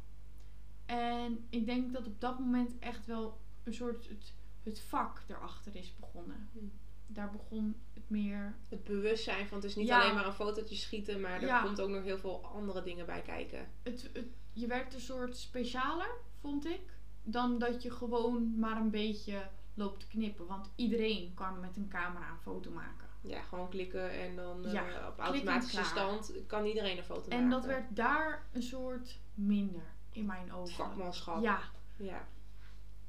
[0.86, 5.76] En ik denk dat op dat moment echt wel een soort het, het vak erachter
[5.76, 6.50] is begonnen.
[6.54, 6.60] Hm.
[7.08, 7.76] Daar begon
[8.12, 8.56] meer.
[8.69, 10.02] Het bewustzijn van het is niet Ja.
[10.02, 11.62] alleen maar een fotootje schieten, maar er Ja.
[11.62, 13.67] komt ook nog heel veel andere dingen bij kijken.
[13.84, 16.10] Het, het, je werd een soort specialer,
[16.41, 16.82] vond ik.
[17.24, 20.45] Dan dat je gewoon maar een beetje loopt te knippen.
[20.47, 23.08] Want iedereen kan met een camera een foto maken.
[23.21, 27.38] Ja, gewoon klikken en dan eh, op automatische stand kan iedereen een foto maken.
[27.38, 30.74] En dat werd daar een soort minder in mijn ogen.
[30.74, 31.41] vakmanschap.
[31.43, 31.60] Ja,
[31.97, 32.28] ja.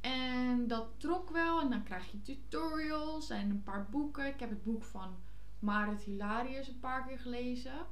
[0.03, 1.61] En dat trok wel.
[1.61, 4.27] En dan krijg je tutorials en een paar boeken.
[4.27, 5.17] Ik heb het boek van
[5.59, 7.87] Marit Hilarius een paar keer gelezen.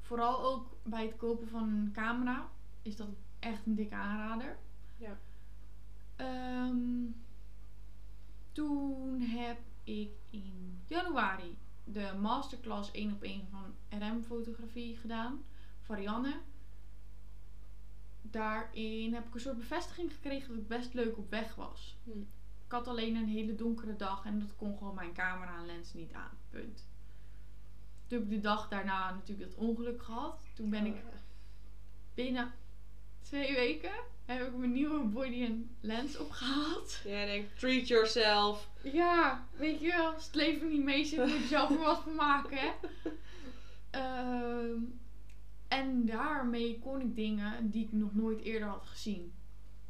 [0.00, 2.48] Vooral ook bij het kopen van een camera
[2.82, 4.58] is dat echt een dikke aanrader.
[4.96, 5.18] Ja.
[6.16, 7.10] Ehm,
[8.52, 15.44] toen heb ik in januari de masterclass 1 op 1 van RM fotografie gedaan.
[15.80, 16.40] Varianne.
[18.30, 21.96] Daarin heb ik een soort bevestiging gekregen dat ik best leuk op weg was.
[22.04, 22.10] Hm.
[22.66, 25.92] Ik had alleen een hele donkere dag en dat kon gewoon mijn camera en lens
[25.94, 26.38] niet aan.
[26.50, 26.86] Punt.
[28.06, 30.46] Toen heb ik de dag daarna natuurlijk dat ongeluk gehad.
[30.54, 31.18] Toen ben ik Oh, ja.
[32.14, 32.52] binnen
[33.22, 33.92] twee weken
[34.24, 37.00] heb ik mijn nieuwe body en lens opgehaald.
[37.04, 38.68] Jij denkt, treat yourself.
[38.82, 42.02] Ja, weet je wel, als het leven niet mee zit, moet je zelf er wat
[42.02, 42.70] van maken, hè.
[43.90, 44.80] Ehm,
[45.76, 49.32] en daarmee kon ik dingen die ik nog nooit eerder had gezien.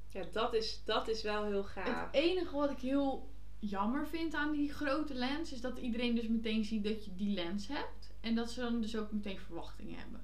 [0.09, 2.07] Ja, dat is, dat is wel heel gaaf.
[2.07, 6.29] Het enige wat ik heel jammer vind aan die grote lens is dat iedereen dus
[6.29, 8.15] meteen ziet dat je die lens hebt.
[8.21, 10.21] En dat ze dan dus ook meteen verwachtingen hebben.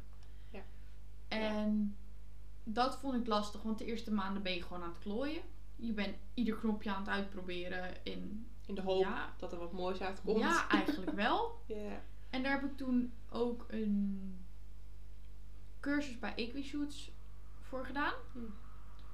[0.51, 0.63] Ja.
[1.29, 1.97] En
[2.65, 5.43] dat vond ik lastig, want de eerste maanden ben je gewoon aan het klooien.
[5.77, 8.47] Je bent ieder knopje aan het uitproberen in.
[8.67, 9.35] In de hoop Ja.
[9.39, 10.39] dat er wat moois uitkomt.
[10.39, 11.59] Ja, eigenlijk wel.
[11.67, 12.03] Ja.
[12.31, 14.42] En daar heb ik toen ook een
[15.83, 17.11] cursus bij Equishoots
[17.61, 18.15] voor gedaan.
[18.33, 18.39] Hm.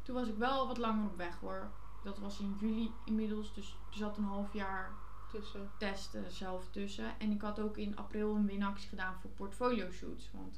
[0.02, 1.70] Toen was ik wel wat langer op weg hoor.
[2.04, 4.92] Dat was in juli inmiddels, dus er zat een half jaar
[5.32, 5.70] Tussen.
[5.78, 7.18] testen zelf tussen.
[7.18, 10.30] En ik had ook in april een winactie gedaan voor portfolio shoots.
[10.32, 10.54] Want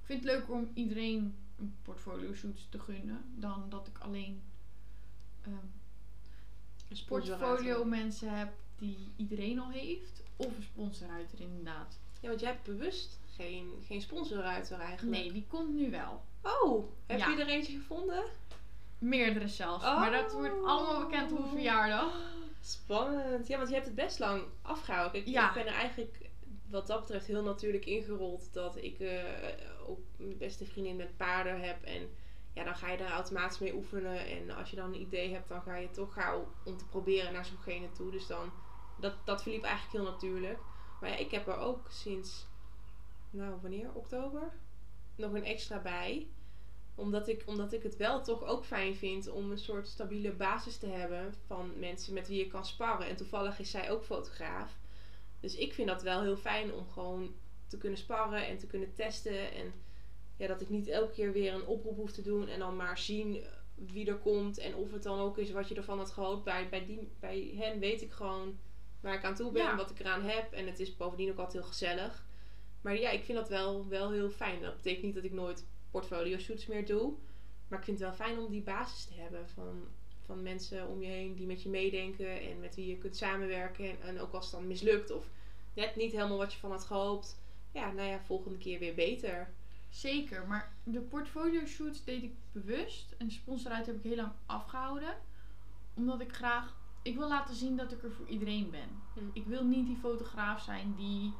[0.00, 3.24] ik vind het leuker om iedereen een portfolio shoots te gunnen.
[3.34, 4.42] Dan dat ik alleen
[5.42, 5.54] ehm,
[6.88, 10.22] Een portfolio mensen heb die iedereen al heeft.
[10.36, 11.98] Of een sponsoruiter inderdaad.
[12.20, 15.18] Ja, want jij hebt bewust geen, geen sponsorruiter eigenlijk.
[15.18, 16.22] Nee, die komt nu wel.
[16.42, 17.28] Oh, heb Ja.
[17.28, 18.24] je er eentje gevonden?
[18.98, 19.84] Meerdere zelfs.
[19.84, 19.98] Oh.
[20.00, 22.12] Maar dat wordt allemaal bekend op mijn verjaardag.
[22.60, 23.46] Spannend.
[23.46, 25.20] Ja, want je hebt het best lang afgehouden.
[25.20, 25.48] Ik, Ja.
[25.48, 26.30] ik ben er eigenlijk
[26.70, 28.52] wat dat betreft heel natuurlijk ingerold.
[28.52, 29.22] Dat ik eh,
[29.86, 31.82] ook mijn beste vriendin met paarden heb.
[31.82, 32.08] En
[32.54, 34.26] ja, dan ga je daar automatisch mee oefenen.
[34.26, 37.32] En als je dan een idee hebt, dan ga je toch gauw om te proberen
[37.32, 38.10] naar zo'ngene toe.
[38.10, 38.52] Dus dan,
[39.00, 40.58] dat, dat verliep eigenlijk heel natuurlijk.
[41.00, 42.46] Maar ja, ik heb er ook sinds,
[43.34, 43.94] nou wanneer?
[43.94, 44.52] Oktober?
[45.16, 46.28] Nog een extra bij
[46.94, 50.76] omdat ik, omdat ik het wel toch ook fijn vind om een soort stabiele basis
[50.76, 53.08] te hebben van mensen met wie je kan sparren.
[53.08, 54.78] En toevallig is zij ook fotograaf.
[55.40, 57.34] Dus ik vind dat wel heel fijn om gewoon
[57.66, 59.52] te kunnen sparren en te kunnen testen.
[59.52, 59.72] En
[60.36, 62.98] ja, dat ik niet elke keer weer een oproep hoef te doen en dan maar
[62.98, 63.44] zien
[63.74, 66.44] wie er komt en of het dan ook is wat je ervan had gehoopt.
[66.44, 68.58] Bij, bij, die, bij hen weet ik gewoon
[69.00, 69.76] waar ik aan toe ben, Ja.
[69.76, 70.52] wat ik eraan heb.
[70.52, 72.24] En het is bovendien ook altijd heel gezellig.
[72.84, 74.62] Maar ja, ik vind dat wel, wel heel fijn.
[74.62, 77.12] Dat betekent niet dat ik nooit portfolio shoots meer doe.
[77.68, 79.88] Maar ik vind het wel fijn om die basis te hebben van,
[80.24, 83.84] van mensen om je heen die met je meedenken en met wie je kunt samenwerken.
[83.84, 85.28] En, en ook als het dan mislukt of
[85.74, 87.40] net niet helemaal wat je van had gehoopt.
[87.72, 89.52] Ja, nou ja, volgende keer weer beter.
[89.88, 93.14] Zeker, maar de portfolio shoots deed ik bewust.
[93.18, 95.16] En sponsoruit heb ik heel lang afgehouden.
[95.94, 96.76] Omdat ik graag...
[97.02, 98.88] Ik wil laten zien dat ik er voor iedereen ben.
[99.14, 99.20] Hm.
[99.32, 101.32] Ik wil niet die fotograaf zijn die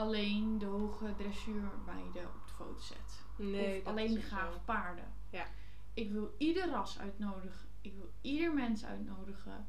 [0.00, 3.24] alleen de hoge dressuurmeiden op de foto zet.
[3.36, 4.36] Nee, of alleen de zo.
[4.64, 5.12] paarden.
[5.30, 5.46] Ja.
[5.94, 7.68] Ik wil ieder ras uitnodigen.
[7.80, 9.66] Ik wil ieder mens uitnodigen.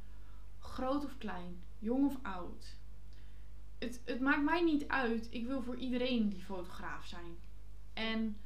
[0.60, 1.64] Groot of klein.
[1.80, 2.76] Jong of oud.
[3.80, 5.28] Het, het maakt mij niet uit.
[5.32, 7.38] Ik wil voor iedereen die fotograaf zijn.
[7.94, 8.38] En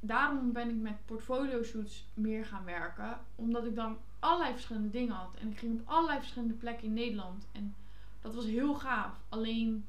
[0.00, 3.20] daarom ben ik met portfolio shoots meer gaan werken.
[3.34, 5.34] Omdat ik dan allerlei verschillende dingen had.
[5.34, 7.46] En ik ging op allerlei verschillende plekken in Nederland.
[7.52, 7.74] En
[8.20, 9.20] dat was heel gaaf.
[9.28, 9.86] Alleen,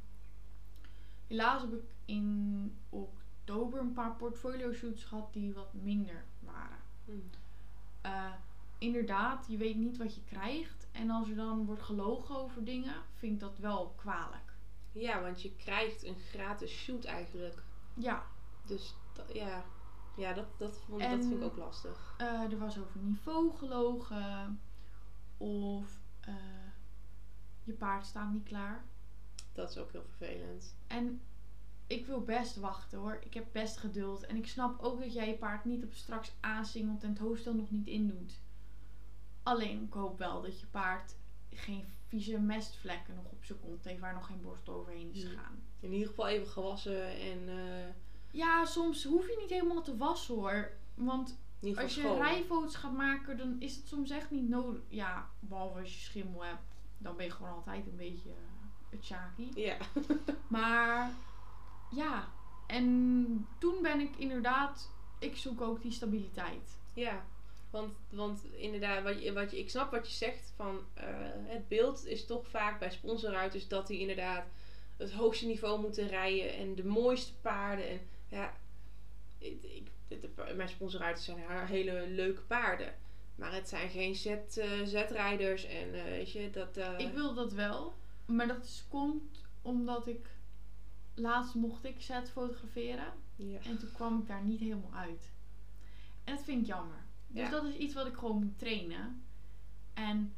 [1.32, 6.78] helaas heb ik in oktober een paar portfolio shoots gehad die wat minder waren.
[7.06, 7.12] Hm.
[8.02, 8.32] Eh,
[8.78, 10.88] inderdaad, je weet niet wat je krijgt.
[10.92, 14.54] En als er dan wordt gelogen over dingen, vind ik dat wel kwalijk.
[14.92, 17.64] Ja, want je krijgt een gratis shoot eigenlijk.
[17.94, 18.24] Ja,
[18.66, 18.96] Dus
[19.34, 19.64] ja,
[20.16, 22.14] ja dat, dat, vond, En- dat vind ik ook lastig.
[22.18, 24.62] eh, er was over niveau gelogen.
[25.38, 26.34] Of eh,
[27.64, 28.84] je paard staat niet klaar.
[29.54, 30.76] Dat is ook heel vervelend.
[30.88, 31.22] En
[31.88, 33.20] ik wil best wachten hoor.
[33.24, 34.26] Ik heb best geduld.
[34.26, 37.54] En ik snap ook dat jij je paard niet op straks aansingelt en het hoofdstel
[37.54, 38.40] nog niet indoet.
[39.44, 41.16] Alleen ik hoop wel dat je paard
[41.50, 45.32] geen vieze mestvlekken nog op zijn kont heeft waar nog geen borstel overheen is Hmm.
[45.32, 45.60] gegaan.
[45.80, 47.94] In ieder geval even gewassen en eh,
[48.32, 50.72] Ja, soms hoef je niet helemaal te wassen hoor.
[50.94, 51.38] Want
[51.76, 54.82] als je rijfoto's gaat maken, dan is het soms echt niet nodig.
[54.88, 56.64] Ja, behalve als je schimmel hebt,
[56.98, 58.30] dan ben je gewoon altijd een beetje
[58.92, 59.56] het.
[59.56, 59.78] Ja.
[60.48, 61.12] Maar
[61.92, 62.28] ja,
[62.68, 66.78] en toen ben ik inderdaad, ik zoek ook die stabiliteit.
[66.94, 67.26] Ja,
[67.70, 71.06] want, want inderdaad, wat je, wat je, ik snap wat je zegt van eh,
[71.44, 74.46] het beeld is toch vaak bij sponsorruiters dat die inderdaad
[74.98, 77.90] het hoogste niveau moeten rijden en de mooiste paarden.
[77.90, 78.54] En ja,
[79.38, 79.88] ik, ik,
[80.22, 82.94] de- mijn sponsorruiters zijn haar hele leuke paarden.
[83.36, 86.78] Maar het zijn geen Z, eh, Z-rijders en eh, weet je, dat...
[86.98, 87.94] Ik wil dat wel,
[88.36, 90.30] maar dat is- komt omdat ik
[91.16, 93.60] laatst mocht ik set fotograferen ja.
[93.60, 95.32] en toen kwam ik daar niet helemaal uit.
[96.24, 97.04] En dat vind ik jammer.
[97.28, 99.24] Dus dat is iets wat ik gewoon moet trainen.
[99.94, 100.34] En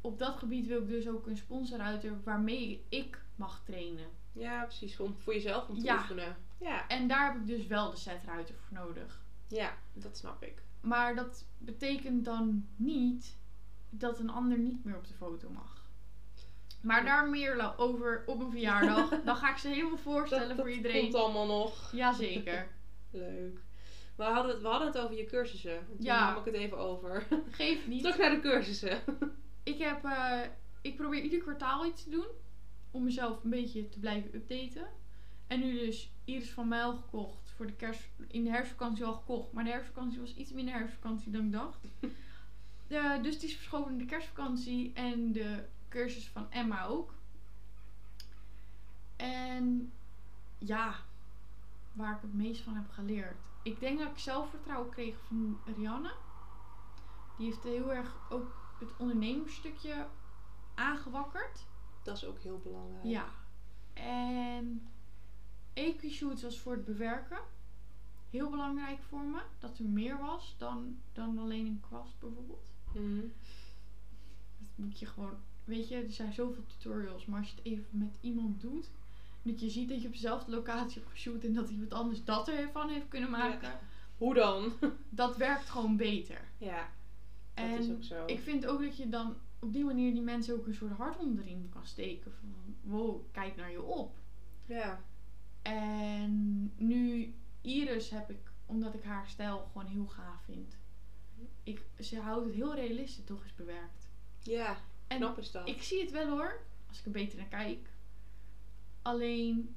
[0.00, 4.06] op dat gebied wil ik dus ook een sponsorruiter waarmee ik mag trainen.
[4.32, 5.00] ja, precies.
[5.00, 5.96] Om voor jezelf om te Ja.
[5.98, 6.36] oefenen.
[6.60, 6.88] Ja.
[6.88, 9.24] En daar heb ik dus wel de setruiter voor nodig.
[9.48, 10.62] ja, dat snap ik.
[10.80, 13.36] Maar dat betekent dan niet
[13.90, 15.75] dat een ander niet meer op de foto mag.
[16.86, 19.08] Maar daar meer over op een verjaardag.
[19.24, 21.02] Dan ga ik ze helemaal voorstellen Dat, voor dat iedereen.
[21.02, 21.92] komt allemaal nog.
[21.92, 22.68] Jazeker.
[23.10, 23.58] Leuk.
[24.16, 25.86] We hadden, het, we hadden het over je cursussen.
[25.86, 26.30] Toen Ja.
[26.30, 27.26] nam ik het even over.
[27.50, 28.02] Geef niet.
[28.02, 28.98] Terug naar de cursussen.
[29.62, 30.40] Ik, heb, eh,
[30.82, 32.26] ik probeer ieder kwartaal iets te doen.
[32.90, 34.86] Om mezelf een beetje te blijven updaten.
[35.46, 37.50] En nu dus Iris van Mijl gekocht.
[37.56, 39.52] Voor de kerst, in de herfstvakantie al gekocht.
[39.52, 41.86] Maar de herfstvakantie was iets minder herfstvakantie dan ik dacht.
[42.88, 44.92] Eh, dus die is verschoven in de kerstvakantie.
[44.94, 45.64] En de
[45.96, 47.14] cursus van Emma ook.
[49.16, 49.92] En
[50.58, 50.94] ja,
[51.92, 53.36] waar ik het meest van heb geleerd.
[53.62, 56.14] Ik denk dat ik zelfvertrouwen kreeg van Rianne.
[57.36, 60.06] Die heeft heel erg ook het ondernemersstukje
[60.74, 61.66] aangewakkerd.
[62.02, 63.04] Dat is ook heel belangrijk.
[63.04, 63.26] Ja.
[63.92, 64.88] En
[65.72, 67.40] Equishoots was voor het bewerken.
[68.30, 69.42] Heel belangrijk voor me.
[69.58, 72.66] Dat er meer was dan, dan alleen een kwast bijvoorbeeld.
[72.92, 73.20] Mhm.
[74.58, 75.45] Dat moet je gewoon...
[75.66, 77.26] Weet je, er zijn zoveel tutorials.
[77.26, 78.90] Maar als je het even met iemand doet...
[79.42, 81.44] Dat je ziet dat je op dezelfde locatie hebt geshoot...
[81.44, 83.78] En dat iemand anders dat ervan heeft kunnen maken.
[84.18, 84.72] Hoe dan?
[85.08, 86.40] Dat werkt gewoon beter.
[86.58, 86.88] ja,
[87.54, 88.24] dat En is ook zo.
[88.26, 91.18] Ik vind ook dat je dan op die manier die mensen ook een soort hart
[91.18, 92.32] onder de riem kan steken.
[92.32, 94.16] Van, wow, kijk naar je op.
[94.64, 95.00] Ja,
[95.62, 100.76] En nu Iris heb ik, omdat ik haar stijl gewoon heel gaaf vind.
[101.62, 104.08] Ik, ze houdt het heel realistisch toch eens bewerkt.
[104.42, 104.76] ja
[105.06, 105.68] En knap is dat.
[105.68, 107.88] ik zie het wel hoor, als ik er beter naar kijk.
[109.02, 109.76] Alleen,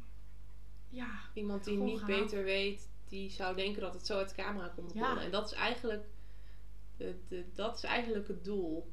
[0.89, 4.67] ja, Iemand die niet beter weet, die zou denken dat het zo uit de camera
[4.67, 5.21] komt Ja.
[5.21, 6.05] En dat is eigenlijk,
[6.97, 8.91] de, de, dat is eigenlijk het doel.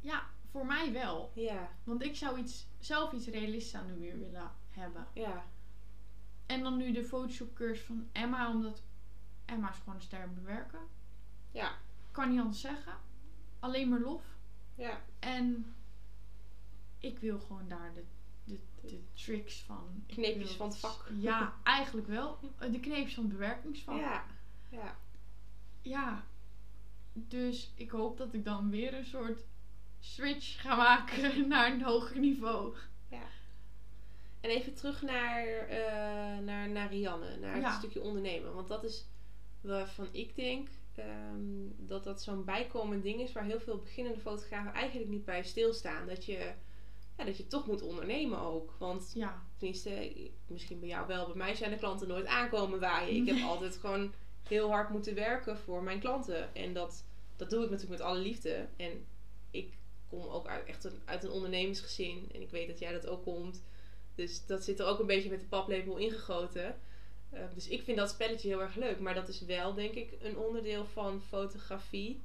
[0.00, 1.30] ja, voor mij wel.
[1.34, 5.06] Ja, Want ik zou iets, zelf iets realistisch aan de muur willen hebben.
[5.12, 5.44] ja,
[6.46, 8.82] En dan nu de Photoshop cursus van Emma, omdat
[9.44, 10.80] Emma is gewoon een ster bewerken.
[11.50, 11.74] ja,
[12.10, 12.92] Kan niet anders zeggen.
[13.60, 14.22] Alleen maar lof.
[14.74, 15.00] Ja.
[15.18, 15.74] En
[16.98, 18.04] ik wil gewoon daar de,
[18.44, 20.04] de, de tricks van.
[20.06, 21.08] Kneepjes van het vak.
[21.20, 22.38] Ja, eigenlijk wel.
[22.70, 23.98] De kneepjes van het bewerkingsvak.
[24.00, 24.24] Ja,
[24.68, 24.96] ja.
[25.82, 26.24] Ja.
[27.12, 29.44] Dus ik hoop dat ik dan weer een soort
[30.00, 32.76] switch ga maken naar een hoger niveau.
[34.40, 37.78] En even terug naar, eh, naar, naar Rianne, naar het Ja.
[37.78, 38.54] stukje ondernemen.
[38.54, 39.04] Want dat is
[39.60, 44.72] waarvan ik denk ehm, dat dat zo'n bijkomend ding is waar heel veel beginnende fotografen
[44.72, 46.06] eigenlijk niet bij stilstaan.
[46.06, 46.52] Dat je,
[47.18, 48.74] ja, dat je toch moet ondernemen ook.
[48.78, 49.42] Want Ja.
[49.56, 50.12] tenminste,
[50.46, 53.16] misschien bij jou wel, bij mij zijn de klanten nooit aankomen waaien.
[53.16, 54.12] Ik heb altijd gewoon
[54.48, 56.54] heel hard moeten werken voor mijn klanten.
[56.54, 57.04] En dat,
[57.36, 58.66] dat doe ik natuurlijk met alle liefde.
[58.76, 59.06] En
[59.50, 59.72] ik
[60.08, 62.28] kom ook uit, echt een, uit een ondernemersgezin.
[62.34, 63.62] En ik weet dat jij dat ook komt.
[64.14, 66.76] Dus dat zit er ook een beetje met de paplepel ingegoten.
[67.32, 69.00] Eh, dus ik vind dat spelletje heel erg leuk.
[69.00, 72.22] Maar dat is wel, denk ik, een onderdeel van fotografie.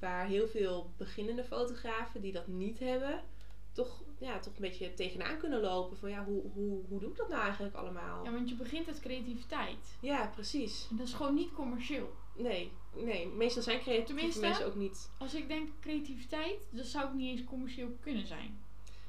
[0.00, 3.22] Waar heel veel beginnende fotografen die dat niet hebben,
[3.72, 5.96] toch, ja, toch een beetje tegenaan kunnen lopen.
[5.96, 8.24] Van ja, hoe, hoe, hoe doe ik dat nou eigenlijk allemaal?
[8.24, 9.96] ja, want je begint met creativiteit.
[10.00, 10.86] Ja, precies.
[10.90, 12.12] En dat is gewoon niet commercieel.
[12.36, 13.26] Nee, nee.
[13.28, 15.10] Meestal zijn creatieve Tenminste- mensen ook niet.
[15.18, 18.64] Als ik denk creativiteit, dan zou ik niet eens commercieel kunnen zijn.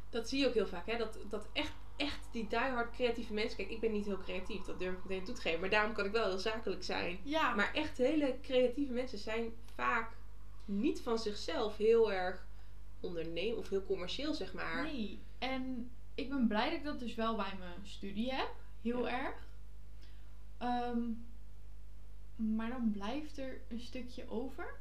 [0.10, 0.98] Dat zie je ook heel vaak, hè?
[0.98, 3.58] Dat, dat echt, echt die diehard creatieve mensen.
[3.58, 5.60] Kijk, ik ben niet heel creatief, dat durf ik meteen toe te geven.
[5.60, 7.20] Maar daarom kan ik wel heel zakelijk zijn.
[7.24, 7.56] Ja.
[7.56, 10.16] Maar echt hele creatieve mensen zijn vaak
[10.66, 12.46] niet van zichzelf heel erg
[13.00, 14.84] ondernemen of heel commercieel, zeg maar.
[14.84, 15.20] nee.
[15.40, 18.50] En ik ben blij dat ik dat dus wel bij mijn studie heb.
[18.82, 19.24] Heel Ja.
[19.26, 19.48] erg.
[20.58, 21.02] Ehm,
[22.36, 24.80] maar dan blijft er een stukje over.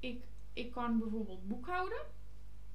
[0.00, 1.98] Ik, ik kan bijvoorbeeld boekhouden.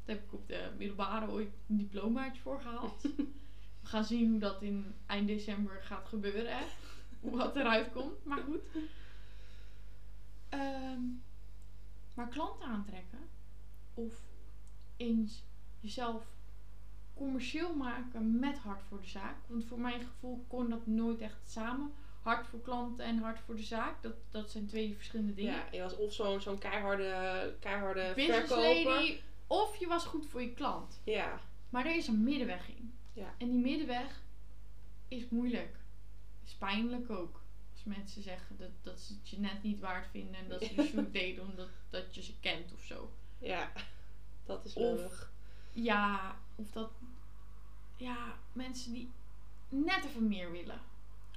[0.05, 3.01] Daar heb ik op de middelbare ooit een diplomaatje voor gehaald.
[3.81, 6.57] We gaan zien hoe dat in eind december gaat gebeuren.
[6.57, 6.63] Hè?
[7.19, 8.25] Hoe dat eruit komt.
[8.25, 8.61] Maar goed.
[10.49, 11.01] Ehm,
[12.15, 13.19] maar klanten aantrekken.
[13.93, 14.13] Of
[14.97, 15.43] eens
[15.79, 16.23] jezelf
[17.13, 19.35] commercieel maken met hart voor de zaak.
[19.47, 21.91] Want voor mijn gevoel kon dat nooit echt samen.
[22.21, 24.01] Hart voor klanten en hart voor de zaak.
[24.01, 25.53] Dat, dat zijn twee verschillende dingen.
[25.53, 28.91] Ja, je was of zo'n zo'n keiharde, keiharde Business verkoper.
[28.91, 29.19] lady.
[29.47, 31.01] Of je was goed voor je klant.
[31.03, 32.93] Ja, Maar er is een middenweg in.
[33.13, 33.33] Ja.
[33.37, 34.21] En die middenweg
[35.07, 35.77] is moeilijk.
[36.45, 37.41] Is pijnlijk ook.
[37.73, 40.35] Als mensen zeggen dat, dat ze het je net niet waard vinden.
[40.35, 43.11] En dat ze de shoot deden omdat dat je ze kent of zo.
[43.37, 43.71] ja.
[44.45, 45.31] Dat is lullig.
[45.71, 46.91] Ja, of dat...
[47.97, 49.11] Ja, mensen die
[49.69, 50.81] net even meer willen.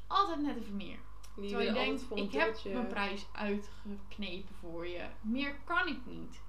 [0.06, 0.98] Altijd net even meer.
[1.36, 5.06] Die Terwijl je denkt, ik heb mijn prijs uitgeknepen voor je.
[5.20, 6.40] Meer kan ik niet.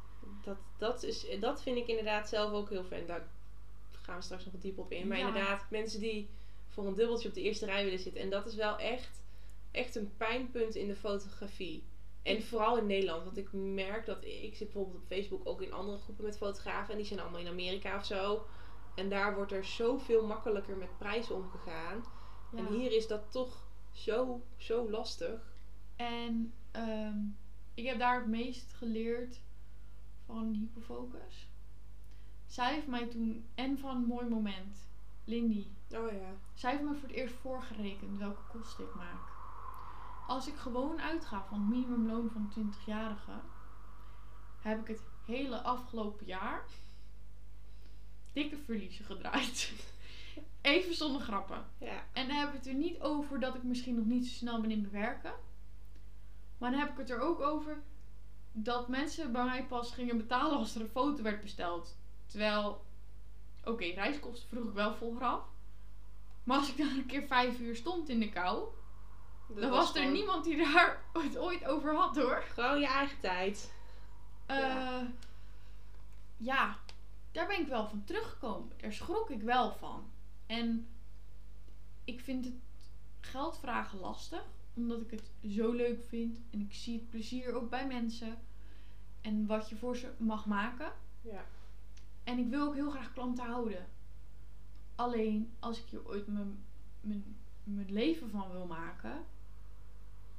[0.49, 3.05] Dat, dat, is, dat vind ik inderdaad zelf ook heel fijn.
[3.05, 3.27] Daar
[3.91, 5.07] gaan we straks nog diep op in.
[5.07, 5.27] Maar Ja.
[5.27, 6.29] inderdaad, mensen die
[6.67, 8.21] voor een dubbeltje op de eerste rij willen zitten.
[8.21, 9.21] En dat is wel echt,
[9.71, 11.83] echt een pijnpunt in de fotografie.
[12.23, 13.23] En vooral in Nederland.
[13.23, 16.91] Want ik merk dat ik zit bijvoorbeeld op Facebook ook in andere groepen met fotografen.
[16.91, 18.45] En die zijn allemaal in Amerika of zo.
[18.95, 22.03] En daar wordt er zoveel makkelijker met prijzen omgegaan.
[22.51, 22.57] Ja.
[22.57, 25.53] En hier is dat toch zo, zo lastig.
[25.95, 27.17] En ehm,
[27.73, 29.39] ik heb daar het meest geleerd
[30.29, 31.47] van Hypofocus.
[32.45, 34.77] Zij heeft mij toen, en van Mooi Moment,
[35.23, 35.67] Lindy.
[35.91, 36.31] Oh ja.
[36.53, 39.29] Zij heeft me voor het eerst voorgerekend welke kosten ik maak.
[40.27, 43.31] Als ik gewoon uitga van het minimumloon van een 20-jarige,
[44.61, 46.63] heb ik het hele afgelopen jaar
[48.33, 49.71] dikke verliezen gedraaid.
[50.61, 51.65] Even zonder grappen.
[51.77, 52.03] Ja.
[52.13, 54.61] En dan heb ik het er niet over dat ik misschien nog niet zo snel
[54.61, 55.33] ben in bewerken.
[56.57, 57.83] Maar dan heb ik het er ook over
[58.51, 61.97] dat mensen bij mij pas gingen betalen als er een foto werd besteld.
[62.25, 62.85] Terwijl,
[63.63, 65.41] oké, reiskosten vroeg ik wel vooraf.
[66.43, 68.67] Maar als ik dan een keer vijf uur stond in de kou,
[69.47, 72.43] Dat dan was er gewoon- niemand die daar het ooit over had hoor.
[72.53, 73.73] Gewoon je eigen tijd.
[74.47, 74.99] Ja.
[75.01, 75.05] Eh,
[76.37, 76.77] ja,
[77.31, 78.71] daar ben ik wel van teruggekomen.
[78.77, 80.09] Daar schrok ik wel van.
[80.45, 80.87] En
[82.03, 82.53] ik vind het
[83.19, 84.43] geld vragen lastig,
[84.79, 86.39] omdat ik het zo leuk vind.
[86.49, 88.37] En ik zie het plezier ook bij mensen.
[89.21, 90.91] En wat je voor ze mag maken.
[91.21, 91.45] Ja.
[92.23, 93.87] En ik wil ook heel graag klanten houden.
[94.95, 96.63] Alleen als ik hier ooit mijn,
[97.01, 99.25] mijn, mijn leven van wil maken,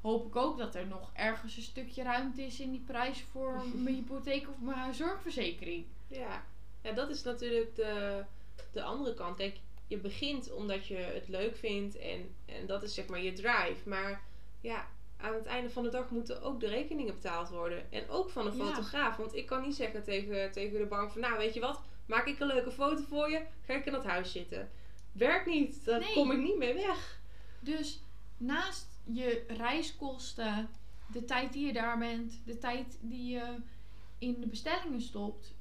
[0.00, 3.62] hoop ik ook dat er nog ergens een stukje ruimte is in die prijs voor
[3.74, 5.84] mijn hypotheek of mijn zorgverzekering.
[6.06, 6.44] Ja.
[6.82, 8.24] ja, dat is natuurlijk de,
[8.72, 9.36] de andere kant.
[9.36, 13.32] Kijk, je begint omdat je het leuk vindt en, en dat is zeg maar je
[13.32, 13.88] drive.
[13.88, 14.22] Maar
[14.60, 17.92] ja, aan het einde van de dag moeten ook de rekeningen betaald worden.
[17.92, 18.64] En ook van een Ja.
[18.64, 19.16] fotograaf.
[19.16, 22.26] Want ik kan niet zeggen tegen, tegen de bank van, nou weet je wat, maak
[22.26, 24.70] ik een leuke foto voor je, ga ik in dat huis zitten.
[25.12, 26.14] Werkt niet, daar Nee.
[26.14, 27.20] kom ik niet mee weg.
[27.60, 28.02] Dus
[28.36, 30.68] naast je reiskosten,
[31.12, 33.54] de tijd die je daar bent, de tijd die je
[34.18, 35.54] in de bestellingen stopt,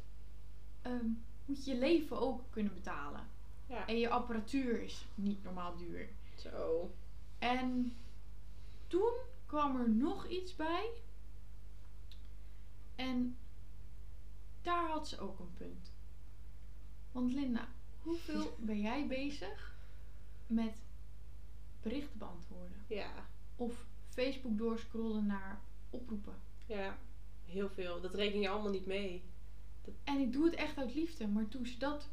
[0.81, 1.05] ehm,
[1.45, 3.27] moet je je leven ook kunnen betalen.
[3.67, 3.87] Ja.
[3.87, 6.09] En je apparatuur is niet normaal duur.
[6.35, 6.91] Zo.
[7.39, 7.93] En
[8.89, 9.13] toen
[9.45, 10.89] kwam er nog iets bij.
[12.95, 13.37] En
[14.61, 15.91] daar had ze ook een punt.
[17.11, 17.67] Want Linda,
[18.01, 19.75] hoeveel ben jij bezig
[20.47, 20.77] met
[21.81, 22.77] berichten beantwoorden?
[22.87, 23.11] Ja.
[23.55, 26.33] Of Facebook doorscrollen naar oproepen?
[26.65, 26.97] Ja.
[27.45, 28.01] Heel veel.
[28.01, 29.23] Dat reken je allemaal niet mee.
[30.03, 31.27] En ik doe het echt uit liefde.
[31.27, 32.07] Maar toen ze dat...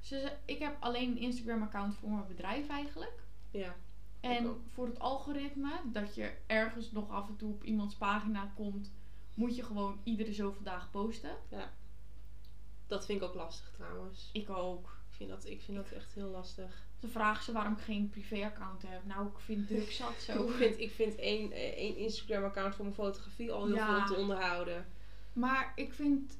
[0.00, 3.22] Ze- ik heb alleen een Instagram account voor mijn bedrijf eigenlijk.
[3.50, 3.76] Ja.
[4.22, 8.90] En voor het algoritme, dat je ergens nog af en toe op iemands pagina komt,
[9.34, 11.36] moet je gewoon iedere zoveel dagen posten.
[12.86, 14.30] Dat vind ik ook lastig trouwens.
[14.32, 14.96] Ik ook.
[15.10, 16.86] Ik vind dat, ik vind dat echt heel lastig.
[17.00, 19.04] Ze vragen ze waarom ik geen privéaccount heb.
[19.06, 20.42] Nou, ik vind het druk zat zo.
[20.48, 24.06] Ik vind, ik vind één, één Instagram-account voor mijn fotografie al heel Ja.
[24.06, 24.86] veel te onderhouden.
[25.32, 26.38] Maar ik vind,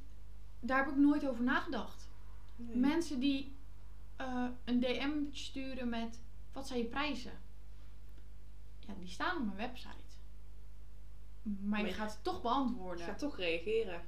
[0.60, 2.08] daar heb ik nooit over nagedacht.
[2.56, 3.56] Mensen die
[4.16, 6.20] eh, een DM sturen met,
[6.52, 7.32] wat zijn je prijzen?
[8.86, 9.88] Ja, die staan op mijn website.
[11.42, 13.04] Maar Maar je je- gaat het toch beantwoorden.
[13.06, 14.02] ga toch reageren.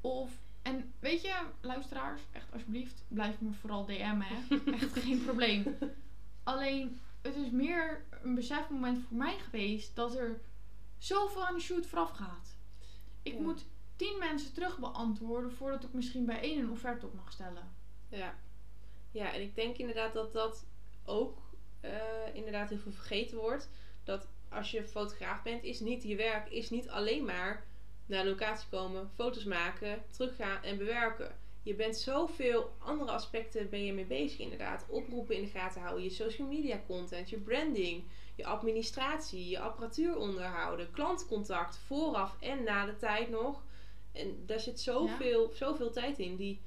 [0.00, 0.30] Of,
[0.62, 4.56] en weet je, luisteraars, echt alsjeblieft, blijf me vooral DM'en, hè.
[4.72, 5.78] Echt geen probleem.
[6.42, 10.40] Alleen, het is meer een besefmoment voor mij geweest dat er
[10.98, 12.56] zoveel aan de shoot vooraf gaat.
[13.22, 13.40] Ik Ja.
[13.40, 13.64] moet
[13.96, 17.72] tien mensen terug beantwoorden voordat ik misschien bij één een offerte op mag stellen.
[18.08, 18.34] Ja.
[19.10, 20.66] Ja, en ik denk inderdaad dat dat
[21.04, 21.38] ook
[21.84, 23.70] eh, inderdaad heel veel vergeten wordt.
[24.04, 27.64] Dat als je fotograaf bent, is niet je werk is niet alleen maar
[28.06, 31.36] naar de locatie komen, foto's maken, teruggaan en bewerken.
[31.62, 34.86] Je bent zoveel andere aspecten ben je mee bezig inderdaad.
[34.88, 38.04] Oproepen in de gaten houden, je social media content, je branding,
[38.36, 43.62] je administratie, je apparatuur onderhouden, klantcontact vooraf en na de tijd nog.
[44.12, 46.60] En daar zit zoveel, zoveel tijd in die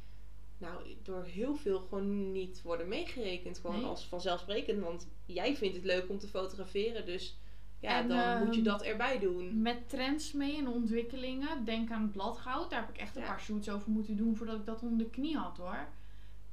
[0.58, 3.60] nou, door heel veel gewoon niet worden meegerekend.
[3.60, 3.86] Gewoon Nee.
[3.86, 4.80] als vanzelfsprekend.
[4.84, 7.06] Want jij vindt het leuk om te fotograferen.
[7.06, 7.38] Dus
[7.80, 9.62] ja, En, dan moet je ehm, dat erbij doen.
[9.62, 11.66] Met trends mee en ontwikkelingen.
[11.66, 12.70] Denk aan bladgoud.
[12.70, 13.28] Daar heb ik echt een Ja.
[13.28, 15.88] paar shoots over moeten doen voordat ik dat onder de knie had hoor.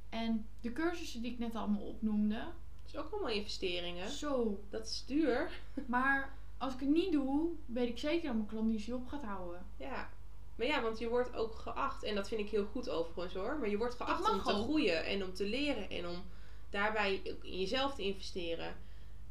[0.09, 2.35] En de cursussen die ik net allemaal opnoemde.
[2.83, 4.09] Dat is ook allemaal investeringen.
[4.09, 4.63] Zo.
[4.69, 5.51] Dat is duur.
[5.87, 9.65] Maar als ik het niet doe, weet ik zeker dat mijn klandizie op gaat houden.
[9.77, 10.09] Ja.
[10.55, 12.03] Maar ja, want je wordt ook geacht.
[12.03, 13.57] En dat vind ik heel goed overigens hoor.
[13.59, 14.63] Maar je wordt geacht om te ook.
[14.63, 15.05] groeien.
[15.05, 15.89] En om te leren.
[15.89, 16.23] En om
[16.69, 18.75] daarbij ook in jezelf te investeren.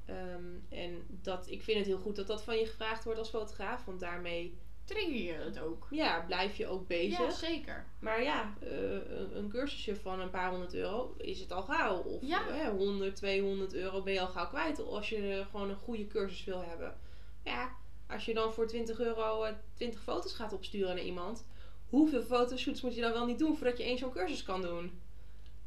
[0.07, 3.29] Ehm, en dat, ik vind het heel goed dat dat van je gevraagd wordt als
[3.29, 3.85] fotograaf.
[3.85, 5.87] Want daarmee Trigger je het ook?
[5.91, 7.19] ja, blijf je ook bezig.
[7.19, 7.87] Ja, zeker.
[7.99, 11.97] Maar ja, eh, een, cursusje van een paar honderd euro is het al gauw.
[12.03, 12.49] Of Ja.
[12.49, 16.45] eh, 100, 200 euro ben je al gauw kwijt als je gewoon een goede cursus
[16.45, 16.97] wil hebben.
[17.45, 17.71] Ja,
[18.09, 21.47] als je dan voor 20 euro eh, 20 foto's gaat opsturen naar iemand.
[21.89, 25.01] Hoeveel fotoshoots moet je dan wel niet doen voordat je één zo'n cursus kan doen?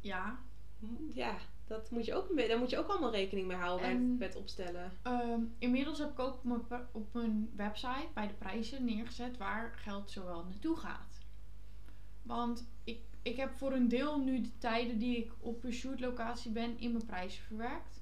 [0.00, 0.38] Ja.
[1.14, 1.36] Ja,
[1.66, 4.18] dat moet je ook, daar moet je ook allemaal rekening mee houden bij, En- het,
[4.18, 4.92] bij het opstellen.
[5.02, 9.72] Ehm, inmiddels heb ik ook op mijn, op mijn website bij de prijzen neergezet waar
[9.76, 11.18] geld zowel naartoe gaat.
[12.22, 16.50] Want ik, ik heb voor een deel nu de tijden die ik op een shootlocatie
[16.50, 18.00] ben in mijn prijzen verwerkt.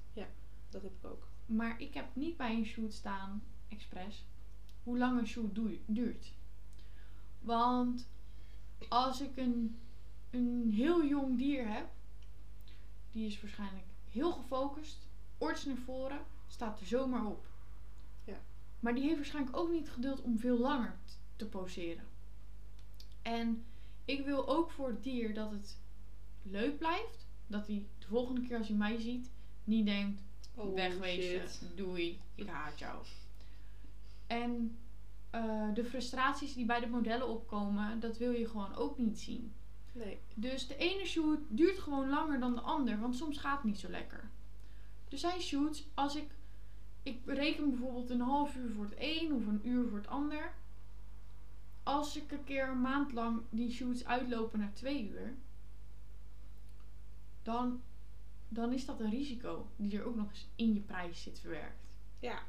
[0.69, 1.27] Dat heb ik ook.
[1.45, 4.25] Maar ik heb niet bij een shoot staan, expres,
[4.83, 6.33] hoe lang een shoot duurt.
[7.39, 8.07] Want
[8.89, 9.79] als ik een,
[10.29, 11.89] een heel jong dier heb,
[13.11, 15.07] die is waarschijnlijk heel gefocust,
[15.37, 17.45] oortjes naar voren, staat er zomaar op.
[18.23, 18.37] Ja.
[18.79, 20.95] Maar die heeft waarschijnlijk ook niet geduld om veel langer
[21.35, 22.05] te poseren.
[23.21, 23.63] En
[24.05, 25.77] ik wil ook voor het dier dat het
[26.43, 27.25] leuk blijft.
[27.47, 29.31] Dat hij de volgende keer als hij mij ziet,
[29.63, 30.21] niet denkt,
[30.55, 31.77] Oh, wegwezen, shit.
[31.77, 33.05] doei, ik haat jou.
[34.27, 34.77] En
[35.29, 39.53] eh, de frustraties die bij de modellen opkomen, dat wil je gewoon ook niet zien.
[39.91, 40.19] Nee.
[40.35, 43.79] Dus de ene shoot duurt gewoon langer dan de ander, want soms gaat het niet
[43.79, 44.29] zo lekker.
[45.09, 46.31] Er zijn shoots, als ik,
[47.03, 50.53] ik bereken bijvoorbeeld een half uur voor het een of een uur voor het ander.
[51.83, 55.35] Als ik een keer een maand lang die shoots uitlopen naar twee uur,
[57.43, 57.81] dan,
[58.49, 61.85] dan is dat een risico die er ook nog eens in je prijs zit verwerkt.
[62.19, 62.39] Ja.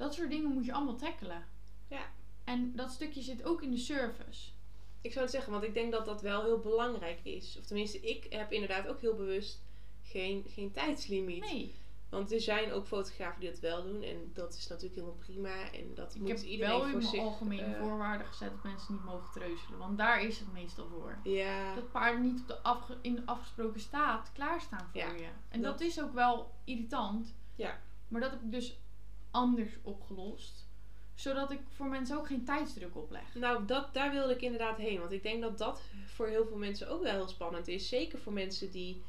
[0.00, 1.44] Dat soort dingen moet je allemaal tackelen.
[1.88, 2.02] Ja.
[2.44, 4.50] En dat stukje zit ook in de service.
[5.00, 7.56] Ik zou het zeggen, want ik denk dat dat wel heel belangrijk is.
[7.58, 9.62] Of tenminste, ik heb inderdaad ook heel bewust
[10.02, 11.40] geen, geen tijdslimiet.
[11.44, 11.74] Nee,
[12.08, 14.02] Want er zijn ook fotografen die dat wel doen.
[14.02, 15.72] En dat is natuurlijk helemaal prima.
[15.72, 17.20] En dat ik moet heb iedereen wel in voor mijn zich...
[17.20, 19.78] algemene eh, voorwaarden gezet dat mensen niet mogen treuzelen.
[19.78, 21.18] Want daar is het meestal voor.
[21.24, 25.28] Ja, Dat paarden niet op de afge- in de afgesproken staat klaarstaan voor Ja, je.
[25.48, 27.34] En dat, dat- is ook wel irritant.
[27.54, 27.80] Ja.
[28.08, 28.78] Maar dat heb ik dus
[29.30, 30.68] anders opgelost.
[31.14, 33.34] Zodat ik voor mensen ook geen tijdsdruk opleg.
[33.34, 34.98] nou dat, daar wilde ik inderdaad heen.
[34.98, 37.88] Want ik denk dat dat voor heel veel mensen ook wel heel spannend is.
[37.88, 39.02] Zeker voor mensen die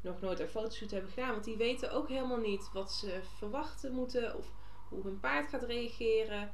[0.00, 1.30] nog nooit een fotoshoot hebben gedaan.
[1.30, 4.36] Want die weten ook helemaal niet wat ze verwachten moeten.
[4.38, 4.46] Of
[4.88, 6.52] hoe hun paard gaat reageren.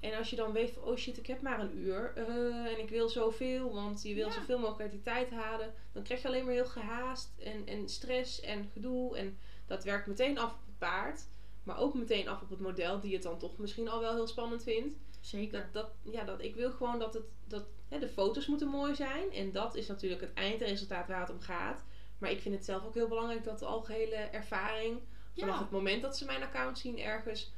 [0.00, 2.12] En als je dan weet van, oh shit, ik heb maar een uur.
[2.16, 4.32] eh, en ik wil zoveel, want je wil Ja.
[4.32, 5.74] zoveel mogelijk uit die tijd halen.
[5.92, 9.16] Dan krijg je alleen maar heel gehaast en, en stress en gedoe.
[9.16, 11.26] En dat werkt meteen af op het paard.
[11.62, 14.26] Maar ook meteen af op het model, die het dan toch misschien al wel heel
[14.26, 14.96] spannend vindt.
[15.20, 15.52] Zeker.
[15.52, 18.94] Dat, dat, ja, dat, ik wil gewoon dat, het, dat hè, de foto's moeten mooi
[18.94, 19.32] zijn.
[19.32, 21.84] En dat is natuurlijk het eindresultaat waar het om gaat.
[22.18, 25.00] Maar ik vind het zelf ook heel belangrijk dat de algehele ervaring...
[25.36, 27.52] Vanaf het moment dat ze mijn account zien ergens...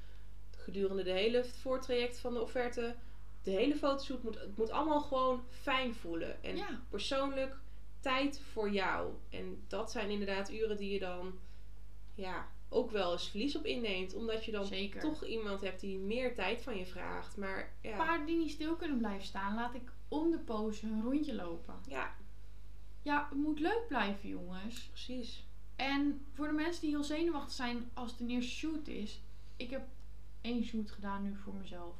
[0.56, 2.94] Gedurende de hele voortraject van de offerte...
[3.42, 4.40] De hele fotoshoot moet...
[4.40, 6.42] Het moet allemaal gewoon fijn voelen.
[6.42, 6.80] En Ja.
[6.88, 7.56] persoonlijk
[8.00, 9.12] tijd voor jou.
[9.30, 11.38] En dat zijn inderdaad uren die je dan...
[12.14, 14.14] Ja, ook wel eens verlies op inneemt.
[14.14, 15.00] Omdat je dan Zeker.
[15.00, 17.36] toch iemand hebt die meer tijd van je vraagt.
[17.36, 21.02] Maar ja, Paarden die niet stil kunnen blijven staan, laat ik om de pose een
[21.02, 21.74] rondje lopen.
[21.88, 22.14] ja
[23.02, 24.80] Ja, het moet leuk blijven, jongens.
[24.88, 25.46] precies.
[25.76, 29.20] En voor de mensen die heel zenuwachtig zijn als het een eerste shoot is.
[29.56, 29.82] Ik heb
[30.40, 31.96] één shoot gedaan nu voor mezelf.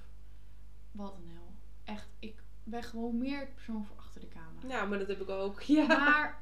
[0.92, 1.52] Wat een hel.
[1.84, 4.66] Echt, ik ben gewoon meer het persoon voor achter de camera.
[4.66, 5.60] Nou, maar dat heb ik ook.
[5.76, 5.86] Ja.
[5.86, 6.41] Maar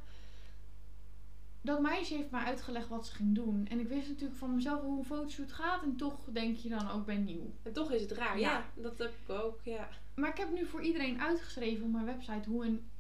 [1.63, 3.67] dat meisje heeft mij uitgelegd wat ze ging doen.
[3.71, 5.83] En ik wist natuurlijk van mezelf hoe een fotoshoot gaat.
[5.83, 7.53] En toch denk je dan ook ben nieuw.
[7.63, 8.39] En toch is het raar.
[8.39, 8.83] Ja, Ja.
[8.83, 9.61] dat heb ik ook.
[9.65, 9.89] Ja.
[10.15, 12.91] Maar ik heb nu voor iedereen uitgeschreven op mijn website hoe een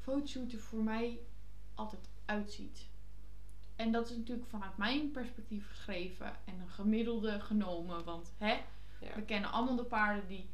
[0.00, 1.18] fotoshoot er voor mij
[1.74, 2.86] altijd uitziet.
[3.76, 8.04] En dat is natuurlijk vanuit mijn perspectief geschreven en een gemiddelde genomen.
[8.04, 8.52] Want hè,
[9.00, 9.14] Ja.
[9.14, 10.46] we kennen allemaal de paarden die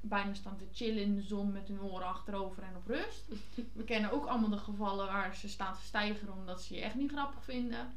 [0.00, 3.24] bijna staan te chillen in de zon met hun oren achterover en op rust.
[3.72, 6.94] We kennen ook allemaal de gevallen waar ze staan te stijgeren omdat ze je echt
[6.94, 7.92] niet grappig vinden.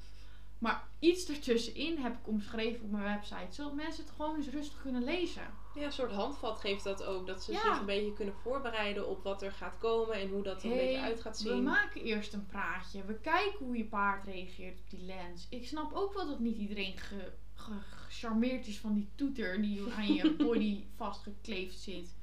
[0.57, 4.81] Maar iets ertussenin heb ik omschreven op mijn website, zodat mensen het gewoon eens rustig
[4.81, 5.41] kunnen lezen.
[5.75, 7.27] Ja, een soort handvat geeft dat ook.
[7.27, 7.59] Dat ze Ja.
[7.61, 10.77] zich een beetje kunnen voorbereiden op wat er gaat komen en hoe dat er een
[10.77, 11.63] beetje uit gaat We zien.
[11.63, 13.05] maken eerst een praatje.
[13.05, 15.47] We kijken hoe je paard reageert op die lens.
[15.49, 17.31] Ik snap ook wel dat niet iedereen ge-
[17.61, 22.15] gecharmeerd is van die toeter die aan je body vastgekleefd zit.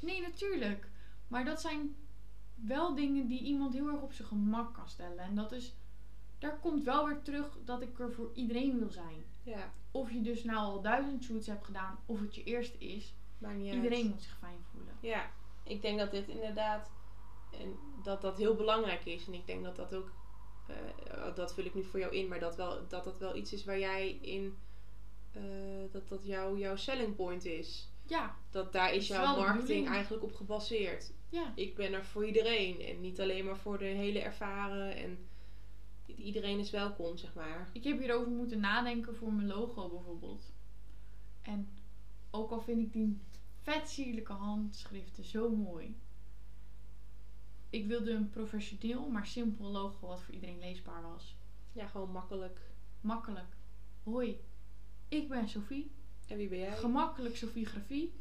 [0.00, 0.88] Nee, natuurlijk.
[1.28, 1.96] Maar dat zijn
[2.54, 5.18] wel dingen die iemand heel erg op zijn gemak kan stellen.
[5.18, 5.74] En dat is,
[6.38, 9.24] daar komt wel weer terug dat ik er voor iedereen wil zijn.
[9.42, 13.14] Ja, Of je dus nou al duizend shoots hebt gedaan, of het je eerste is.
[13.38, 13.82] maakt niet uit.
[13.82, 14.94] Iedereen moet zich fijn voelen.
[15.00, 15.30] Ja,
[15.62, 16.90] ik denk dat dit inderdaad
[17.52, 19.26] en dat dat heel belangrijk is.
[19.26, 20.10] En ik denk dat dat ook,
[20.66, 23.52] eh, dat vul ik nu voor jou in, maar dat wel, dat, dat wel iets
[23.52, 24.56] is waar jij in,
[25.32, 25.42] eh,
[25.92, 27.88] dat dat jouw jouw selling point is.
[28.06, 31.12] Ja, Dat daar is jouw marketing eigenlijk op gebaseerd.
[31.28, 31.52] ja.
[31.54, 35.18] Ik ben er voor iedereen en niet alleen maar voor de hele ervaren en
[36.06, 37.70] iedereen is welkom, zeg maar.
[37.72, 40.52] Ik heb hierover moeten nadenken voor mijn logo bijvoorbeeld.
[41.42, 41.68] En
[42.30, 43.18] ook al vind ik die
[43.62, 45.96] vet sierlijke handschriften zo mooi.
[47.70, 51.36] Ik wilde een professioneel, maar simpel logo wat voor iedereen leesbaar was.
[51.72, 52.60] Ja, gewoon makkelijk.
[53.00, 53.56] Makkelijk.
[54.02, 54.40] Hoi,
[55.10, 55.90] ik ben Sophie.
[56.26, 56.76] En wie ben jij?
[56.76, 58.12] Gemakkelijk Sophie Grafie.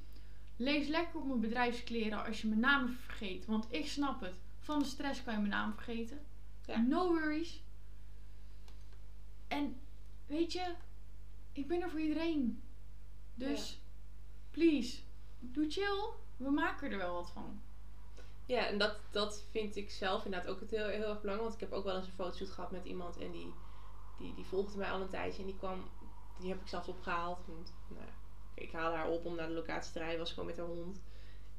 [0.56, 3.46] Lees lekker op mijn bedrijfskleren als je mijn naam vergeet.
[3.46, 4.34] Want ik snap het.
[4.60, 6.20] Van de stress kan je mijn naam vergeten.
[6.66, 6.78] Ja.
[6.78, 7.62] No worries.
[9.48, 9.80] En
[10.26, 10.74] weet je,
[11.52, 12.62] ik ben er voor iedereen.
[13.36, 13.80] Dus,
[14.52, 14.98] please,
[15.40, 16.10] doe chill.
[16.38, 17.62] We maken er wel wat van.
[18.46, 21.50] Ja, en dat, dat vind ik zelf inderdaad ook het heel, heel erg belangrijk.
[21.50, 23.54] Want ik heb ook wel eens een fotoshoot gehad met iemand en die,
[24.18, 25.40] die, die volgde mij al een tijdje.
[25.40, 25.84] En die kwam,
[26.40, 27.40] die heb ik zelfs opgehaald.
[27.48, 28.06] Want, nou,
[28.54, 31.02] ik haalde haar op om naar de locatie te rijden, was gewoon met haar hond.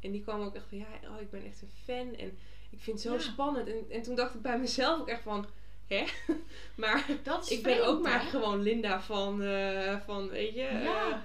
[0.01, 2.39] En die kwam ook echt van, ja, oh, ik ben echt een fan en
[2.71, 3.19] ik vind het zo Ja.
[3.21, 3.69] spannend.
[3.69, 5.47] En, en toen dacht ik bij mezelf ook echt van,
[5.87, 6.05] hè?
[6.77, 8.29] maar Dat ik ben vreemd, ook maar hè?
[8.29, 10.63] gewoon Linda van, eh, van weet je...
[10.63, 11.23] eh, Ja.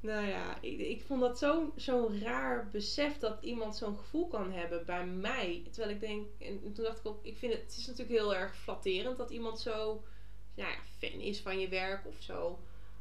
[0.00, 4.52] nou ja, ik, ik vond dat zo'n zo'n raar besef dat iemand zo'n gevoel kan
[4.52, 5.62] hebben bij mij.
[5.70, 8.18] Terwijl ik denk, en, en toen dacht ik ook, ik vind het, het is natuurlijk
[8.18, 10.02] heel erg flatterend dat iemand zo
[10.56, 10.76] nou ja,
[11.08, 12.58] fan is van je werk of zo,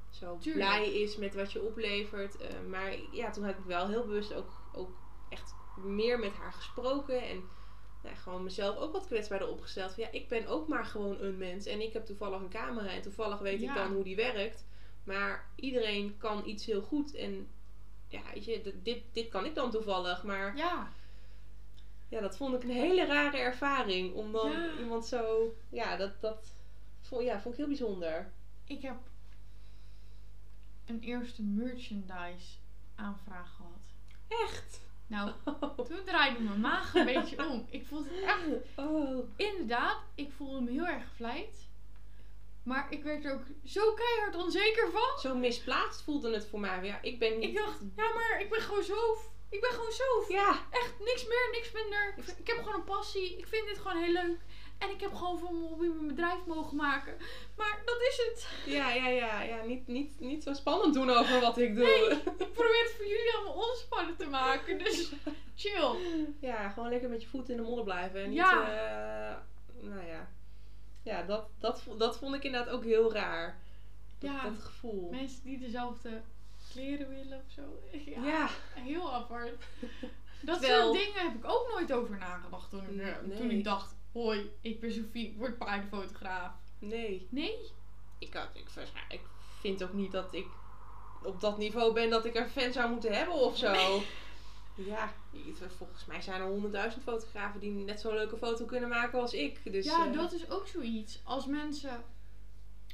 [0.09, 0.65] zo Tuurlijk.
[0.65, 2.37] blij is met wat je oplevert.
[2.37, 4.89] Eh, maar ja, toen heb ik wel heel bewust ook, ook
[5.29, 7.43] echt meer met haar gesproken en
[8.03, 9.93] nou, gewoon mezelf ook wat kwetsbaarder opgesteld.
[9.93, 12.89] Van, ja, ik ben ook maar gewoon een mens en ik heb toevallig een camera
[12.89, 13.69] en toevallig weet Ja.
[13.69, 14.65] ik dan hoe die werkt.
[15.03, 17.15] Maar iedereen kan iets heel goed.
[17.15, 17.47] En
[18.07, 20.23] ja, weet je, dit, dit kan ik dan toevallig.
[20.23, 20.91] Maar Ja,
[22.09, 24.13] ja, dat vond ik een hele rare ervaring.
[24.13, 24.77] Om dan Ja.
[24.79, 25.53] iemand zo...
[25.69, 26.53] Ja, dat, dat
[27.07, 28.31] vond, ja, vond ik heel bijzonder.
[28.65, 28.97] ik heb
[30.85, 32.57] een eerste merchandise
[32.95, 33.81] aanvraag gehad.
[34.27, 34.81] Echt?
[35.07, 35.31] Nou,
[35.87, 37.65] toen draaide mijn maag een beetje om.
[37.69, 39.29] Ik voelde het echt Oh.
[39.35, 41.67] Inderdaad, ik voelde me heel erg gevleid.
[42.63, 45.19] Maar ik werd er ook zo keihard onzeker van.
[45.19, 46.83] Zo misplaatst voelde het voor mij.
[46.83, 47.49] Ja, ik ben niet...
[47.49, 49.17] Ik dacht, ja, maar ik ben gewoon zo.
[49.49, 50.33] Ik ben gewoon zo.
[50.33, 52.15] Ja, Echt niks meer, niks minder.
[52.37, 53.37] Ik heb gewoon een passie.
[53.37, 54.39] Ik vind dit gewoon heel leuk.
[54.85, 57.17] En ik heb gewoon voor mijn hobby mijn bedrijf mogen maken.
[57.57, 58.47] Maar dat is het.
[58.73, 59.41] ja, ja, ja.
[59.41, 61.83] ja niet, niet, niet zo spannend doen over wat ik doe.
[61.83, 62.09] Nee.
[62.47, 64.77] Ik probeer het voor jullie allemaal ontspannen te maken.
[64.77, 65.11] Dus
[65.55, 65.95] chill.
[66.39, 68.23] Ja, gewoon lekker met je voeten in de modder blijven.
[68.23, 68.61] En niet, Ja.
[68.61, 69.35] eh,
[69.89, 70.29] nou ja.
[71.03, 73.59] Ja, dat, dat, dat vond ik inderdaad ook heel raar.
[74.19, 74.43] Dat, Ja.
[74.43, 75.09] dat gevoel.
[75.11, 76.21] Mensen die dezelfde
[76.71, 77.61] kleren willen of zo.
[78.05, 78.49] Ja, Ja.
[78.73, 79.51] heel apart.
[80.41, 83.37] Dat soort dingen heb ik ook nooit over nagedacht toen ik, eh, Nee.
[83.37, 83.95] toen ik dacht...
[84.15, 86.51] Hoi, ik ben Sophie, ik word paardenfotograaf.
[86.79, 87.27] Nee.
[87.29, 87.71] Nee?
[88.17, 88.69] Ik, had, ik,
[89.09, 89.21] ik
[89.59, 90.45] vind ook niet dat ik
[91.23, 93.73] op dat niveau ben dat ik een fan zou moeten hebben of zo.
[94.77, 95.13] Ja,
[95.77, 99.71] volgens mij zijn er honderdduizend fotografen die net zo'n leuke foto kunnen maken als ik.
[99.71, 101.19] Dus, ja, eh, dat is ook zoiets.
[101.23, 102.03] Als mensen...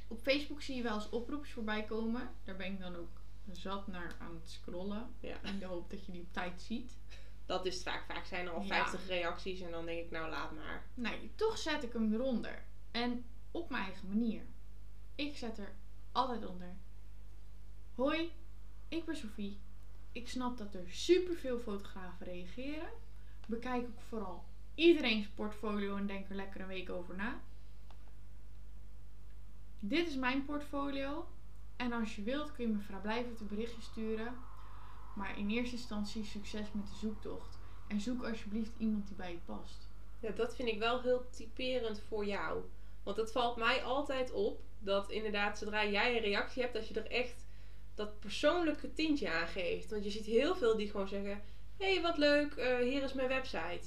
[0.08, 2.30] Op Facebook zie je wel eens oproepjes voorbij komen.
[2.44, 3.20] Daar ben ik dan ook
[3.52, 5.14] zat naar aan het scrollen.
[5.20, 5.42] Ja.
[5.42, 6.96] In de hoop dat je die op tijd ziet.
[7.52, 8.04] dat is het vaak.
[8.04, 8.66] Vaak zijn er al Ja.
[8.66, 10.84] 50 reacties en dan denk ik, nou laat maar.
[10.94, 12.64] Nee, toch zet ik hem eronder.
[12.90, 14.42] En op mijn eigen manier.
[15.14, 15.72] Ik zet er
[16.12, 16.76] altijd onder.
[17.94, 18.32] Hoi,
[18.88, 19.60] ik ben Sophie.
[20.12, 22.88] Ik snap dat er superveel fotografen reageren.
[23.46, 24.44] Bekijk ook vooral
[24.74, 27.40] iedereen's portfolio en denk er lekker een week over na.
[29.80, 31.28] Dit is mijn portfolio.
[31.76, 34.34] En als je wilt kun je me vrijblijvend een berichtje sturen.
[35.14, 37.58] Maar in eerste instantie succes met de zoektocht.
[37.88, 39.88] En zoek alsjeblieft iemand die bij je past.
[40.20, 42.62] Ja, dat vind ik wel heel typerend voor jou.
[43.02, 47.00] Want het valt mij altijd op dat inderdaad, zodra jij een reactie hebt, dat je
[47.00, 47.46] er echt
[47.94, 49.90] dat persoonlijke tintje aan geeft.
[49.90, 51.42] Want je ziet heel veel die gewoon zeggen:
[51.78, 53.86] Hé, hey, wat leuk, eh, hier is mijn website.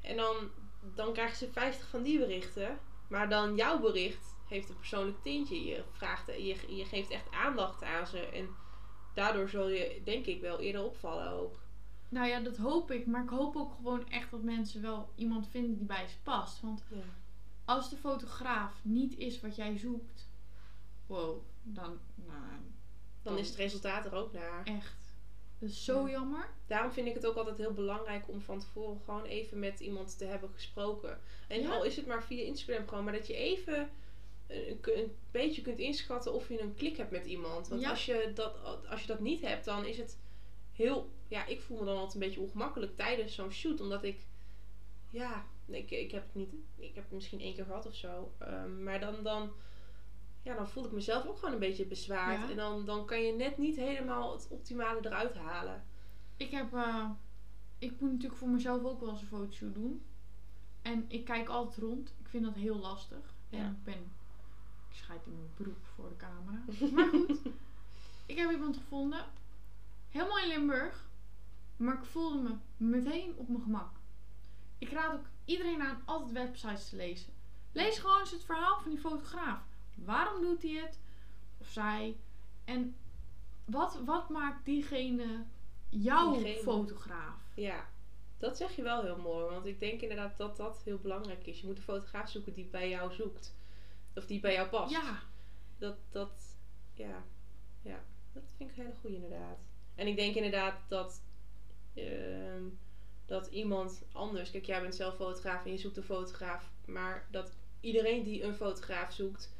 [0.00, 0.50] En dan,
[0.94, 2.78] dan krijgen ze 50 van die berichten.
[3.08, 5.64] Maar dan jouw bericht heeft een persoonlijk tintje.
[5.64, 8.18] Je, vraagt, je, je geeft echt aandacht aan ze.
[8.18, 8.48] En
[9.14, 11.62] daardoor zul je, denk ik, wel eerder opvallen ook.
[12.08, 13.06] Nou ja, dat hoop ik.
[13.06, 16.60] Maar ik hoop ook gewoon echt dat mensen wel iemand vinden die bij ze past.
[16.60, 16.96] Want Ja.
[17.64, 20.28] als de fotograaf niet is wat jij zoekt,
[21.06, 22.38] wow, dan, nou,
[23.22, 24.64] Dan is het resultaat er ook naar.
[24.64, 24.96] echt.
[25.58, 26.10] Dat is zo Ja.
[26.10, 26.48] jammer.
[26.66, 30.18] Daarom vind ik het ook altijd heel belangrijk om van tevoren gewoon even met iemand
[30.18, 31.20] te hebben gesproken.
[31.48, 31.70] En Ja.
[31.74, 33.90] al is het maar via Instagram gewoon, maar dat je even
[34.46, 37.68] een, een beetje kunt inschatten of je een klik hebt met iemand.
[37.68, 37.90] Want Ja.
[37.90, 38.54] als, je dat,
[38.88, 40.18] als je dat niet hebt, dan is het
[40.72, 41.10] heel.
[41.28, 43.80] Ja, ik voel me dan altijd een beetje ongemakkelijk tijdens zo'n shoot.
[43.80, 44.26] Omdat ik.
[45.10, 46.54] Ja, ik, ik heb het niet.
[46.76, 48.32] Ik heb het misschien één keer gehad of zo.
[48.38, 49.22] Ehm, maar dan.
[49.22, 49.52] dan
[50.42, 52.40] ja, dan voel ik mezelf ook gewoon een beetje bezwaard.
[52.42, 52.50] Ja.
[52.50, 55.84] En dan, dan kan je net niet helemaal het optimale eruit halen.
[56.36, 57.10] Ik heb, eh,
[57.78, 60.02] ik moet natuurlijk voor mezelf ook wel eens een fotoshoot doen.
[60.82, 62.14] En ik kijk altijd rond.
[62.20, 63.34] Ik vind dat heel lastig.
[63.50, 63.68] En Ja.
[63.68, 64.12] ik ben,
[64.94, 66.62] ik scheid in mijn broek voor de camera.
[66.94, 67.38] Maar goed,
[68.26, 69.24] ik heb iemand gevonden.
[70.10, 71.04] Helemaal in Limburg.
[71.76, 73.90] Maar ik voelde me meteen op mijn gemak.
[74.78, 77.32] Ik raad ook iedereen aan altijd websites te lezen.
[77.72, 79.60] Lees gewoon eens het verhaal van die fotograaf.
[79.94, 80.98] Waarom doet hij het?
[81.58, 82.16] Of zij?
[82.64, 82.94] En
[83.64, 85.44] wat, wat maakt diegene
[85.88, 86.62] jouw Diegene.
[86.62, 87.40] fotograaf?
[87.54, 87.88] Ja,
[88.38, 89.44] dat zeg je wel heel mooi.
[89.50, 91.60] Want ik denk inderdaad dat dat heel belangrijk is.
[91.60, 93.54] Je moet een fotograaf zoeken die bij jou zoekt.
[94.14, 94.92] Of die bij jou past.
[94.92, 95.22] Ja,
[95.78, 96.56] Dat, dat,
[96.94, 97.24] ja,
[97.82, 99.58] ja, dat vind ik een hele goede inderdaad.
[99.94, 101.22] En ik denk inderdaad dat,
[101.94, 102.62] ehm,
[103.26, 104.50] dat iemand anders...
[104.50, 106.70] Kijk, jij bent zelf fotograaf en je zoekt een fotograaf.
[106.84, 109.52] Maar dat iedereen die een fotograaf zoekt...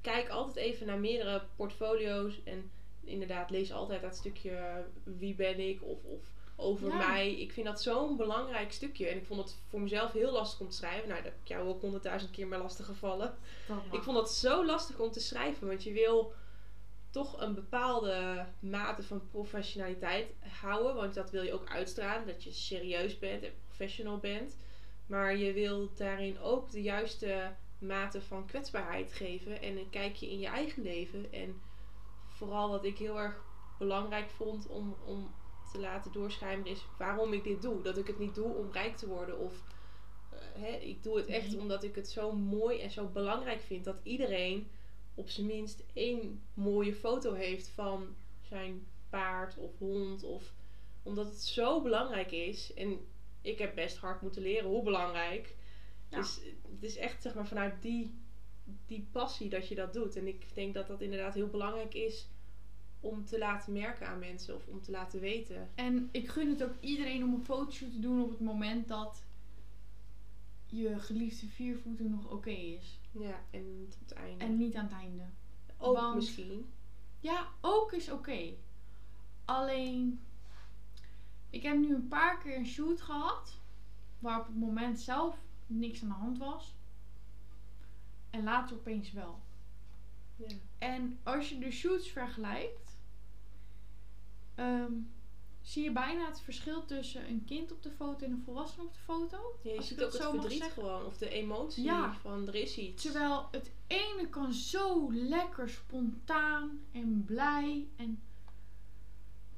[0.00, 2.42] Kijk altijd even naar meerdere portfolio's.
[2.44, 2.70] En
[3.04, 6.04] inderdaad, lees altijd dat stukje wie ben ik of...
[6.04, 6.96] of over Ja.
[6.96, 7.34] mij.
[7.40, 9.06] Ik vind dat zo'n belangrijk stukje.
[9.06, 11.08] En ik vond het voor mezelf heel lastig om te schrijven.
[11.08, 13.34] Nou, dat heb ik jou ook honderdduizend keer meer lastig gevallen.
[13.92, 16.32] Ik vond dat zo lastig om te schrijven, want je wil
[17.10, 20.26] toch een bepaalde mate van professionaliteit
[20.60, 24.56] houden, want dat wil je ook uitstralen, dat je serieus bent en professional bent.
[25.06, 30.38] Maar je wil daarin ook de juiste mate van kwetsbaarheid geven en een kijkje in
[30.38, 31.32] je eigen leven.
[31.32, 31.60] En
[32.28, 33.44] vooral wat ik heel erg
[33.78, 35.34] belangrijk vond om, om
[35.70, 37.82] te laten doorschijnen is waarom ik dit doe.
[37.82, 39.52] Dat ik het niet doe om rijk te worden of
[40.30, 43.84] eh, hè, ik doe het echt omdat ik het zo mooi en zo belangrijk vind
[43.84, 44.70] dat iedereen
[45.14, 50.22] op zijn minst één mooie foto heeft van zijn paard of hond.
[50.22, 50.52] Of,
[51.02, 52.74] omdat het zo belangrijk is.
[52.74, 52.98] En
[53.42, 55.56] ik heb best hard moeten leren hoe belangrijk.
[56.08, 56.16] Ja.
[56.16, 56.40] Dus
[56.72, 58.14] het is echt zeg maar vanuit die,
[58.86, 60.16] die passie dat je dat doet.
[60.16, 62.28] En ik denk dat dat inderdaad heel belangrijk is
[63.00, 65.70] om te laten merken aan mensen of om te laten weten.
[65.74, 69.24] En ik gun het ook iedereen om een fotoshoot te doen op het moment dat
[70.66, 72.98] je geliefde viervoeter nog oké is.
[73.12, 74.44] Ja, en niet op het einde.
[74.44, 75.22] En niet aan het einde.
[75.78, 76.72] ook want- misschien.
[77.20, 78.54] Ja, ook is oké.
[79.44, 80.20] Alleen,
[81.50, 83.58] ik heb nu een paar keer een shoot gehad.
[84.18, 86.74] Waar op het moment zelf niks aan de hand was.
[88.30, 89.40] En later opeens wel.
[90.36, 90.46] Ja.
[90.78, 92.89] En als je de shoots vergelijkt,
[94.60, 94.92] ehm,
[95.60, 98.92] zie je bijna het verschil tussen een kind op de foto en een volwassene op
[98.92, 99.36] de foto.
[99.62, 101.04] Ja, je Als ziet ook het verdriet gewoon.
[101.04, 102.14] Of de emotie Ja.
[102.14, 103.02] van er is iets.
[103.02, 108.22] Terwijl het ene kan zo lekker spontaan en blij en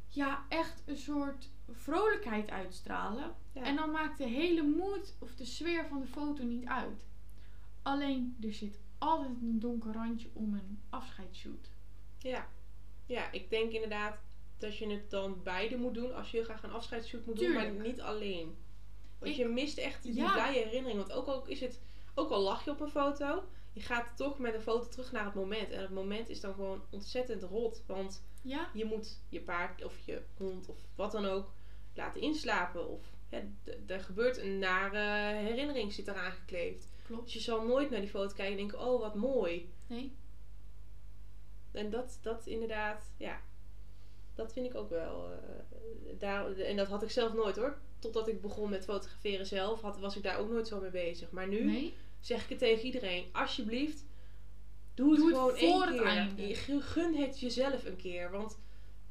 [0.09, 3.35] ja, echt een soort vrolijkheid uitstralen.
[3.53, 3.63] Ja.
[3.63, 7.07] En dan maakt de hele moed of de sfeer van de foto niet uit.
[7.83, 11.71] Alleen er zit altijd een donker randje om een afscheidsshoot.
[12.19, 12.49] Ja.
[13.07, 14.19] ja, ik denk inderdaad
[14.63, 17.71] dat je het dan beide moet doen als je graag een afscheidsshoot moet doen, maar
[17.71, 18.57] niet alleen.
[19.19, 20.33] Want Ik- je mist echt die Ja.
[20.33, 20.99] blije herinnering.
[20.99, 21.81] Want ook al is het,
[22.15, 25.25] ook al lach je op een foto, je gaat toch met een foto terug naar
[25.25, 25.71] het moment.
[25.71, 27.83] En het moment is dan gewoon ontzettend rot.
[27.87, 31.53] Want Ja, je moet je paard of je hond of wat dan ook
[31.95, 32.89] laten inslapen.
[32.89, 33.41] Of hè,
[33.87, 36.89] er gebeurt een nare herinnering zit eraan gekleefd.
[36.97, 37.33] Dus klopt.
[37.33, 39.73] je zal nooit naar die foto kijken en denken, oh wat mooi.
[39.87, 40.13] Nee,
[41.73, 43.41] En dat, dat inderdaad, ja,
[44.35, 45.31] dat vind ik ook wel.
[45.33, 45.39] eh,
[46.19, 47.77] daar, en dat had ik zelf nooit hoor.
[47.99, 51.31] Totdat ik begon met fotograferen zelf, had, was ik daar ook nooit zo mee bezig.
[51.31, 51.95] Maar nu nee.
[52.21, 54.05] zeg ik het tegen iedereen, alsjeblieft,
[54.95, 56.57] doe het Doe het gewoon voor één keer.
[56.71, 58.59] Je gun het jezelf een keer, want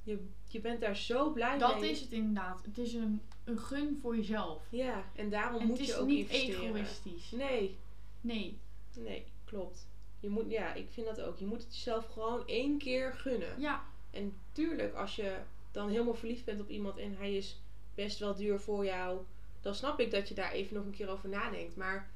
[0.03, 1.89] je, je bent daar zo blij Dat mee.
[1.91, 2.61] is het inderdaad.
[2.65, 4.63] Het is een een gun voor jezelf.
[4.69, 6.61] Ja, en daarom En moet het je is ook niet investeren.
[6.75, 7.31] egoïstisch.
[7.31, 7.77] Nee,
[8.21, 8.59] Nee.
[8.97, 9.87] nee, klopt.
[10.19, 11.37] Je moet, ja, ik vind dat ook.
[11.37, 13.59] Je moet het jezelf gewoon één keer gunnen.
[13.59, 15.37] Ja, En tuurlijk, als je
[15.71, 17.61] dan helemaal verliefd bent op iemand en hij is
[17.95, 19.21] best wel duur voor jou,
[19.61, 21.75] dan snap ik dat je daar even nog een keer over nadenkt.
[21.75, 22.11] Maar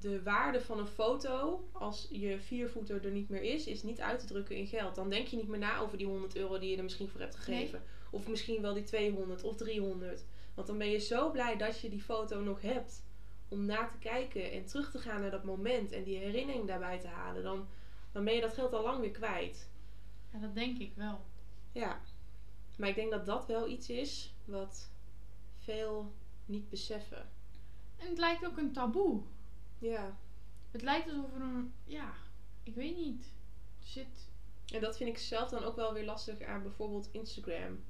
[0.00, 4.20] de waarde van een foto, als je viervoeter er niet meer is, is niet uit
[4.20, 4.94] te drukken in geld.
[4.94, 7.20] Dan denk je niet meer na over die 100 euro die je er misschien voor
[7.20, 7.82] hebt gegeven.
[8.10, 10.24] Of misschien wel die 200 of 300.
[10.54, 13.02] Want dan ben je zo blij dat je die foto nog hebt.
[13.48, 16.98] Om na te kijken en terug te gaan naar dat moment en die herinnering daarbij
[16.98, 17.42] te halen.
[17.42, 17.66] Dan,
[18.12, 19.68] dan ben je dat geld al lang weer kwijt.
[20.34, 21.20] Ja, dat denk ik wel.
[21.72, 22.00] Ja,
[22.76, 24.90] maar ik denk dat dat wel iets is wat
[25.58, 26.12] veel
[26.46, 27.28] niet beseffen.
[27.96, 29.22] En het lijkt ook een taboe.
[29.78, 30.16] Ja,
[30.70, 32.14] Het lijkt alsof er een, ja,
[32.62, 33.32] ik weet niet.
[33.78, 34.28] Zit,
[34.72, 37.84] en dat vind ik zelf dan ook wel weer lastig aan bijvoorbeeld Instagram.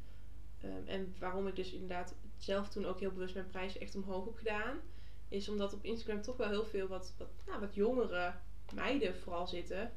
[0.61, 4.25] Ehm, en waarom ik dus inderdaad zelf toen ook heel bewust mijn prijzen echt omhoog
[4.25, 4.81] heb gedaan.
[5.29, 8.35] Is omdat op Instagram toch wel heel veel wat, wat, nou, wat jongere
[8.75, 9.93] meiden vooral zitten.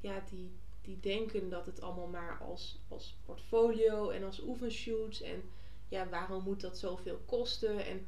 [0.00, 0.50] Ja, die,
[0.90, 5.22] die denken dat het allemaal maar als, als portfolio en als oefenshoots.
[5.22, 5.42] En
[5.88, 7.86] ja, waarom moet dat zoveel kosten?
[7.86, 8.06] En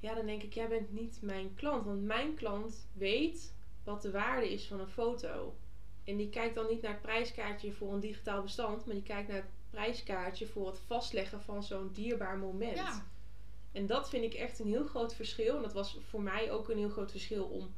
[0.00, 1.84] ja, dan denk ik, jij bent niet mijn klant.
[1.84, 3.54] Want mijn klant weet
[3.84, 5.54] wat de waarde is van een foto.
[6.04, 9.28] En die kijkt dan niet naar het prijskaartje voor een digitaal bestand, maar die kijkt
[9.28, 12.76] naar het prijskaartje voor het vastleggen van zo'n dierbaar moment.
[12.76, 13.06] ja,
[13.72, 15.56] En dat vind ik echt een heel groot verschil.
[15.56, 17.74] En dat was voor mij ook een heel groot verschil om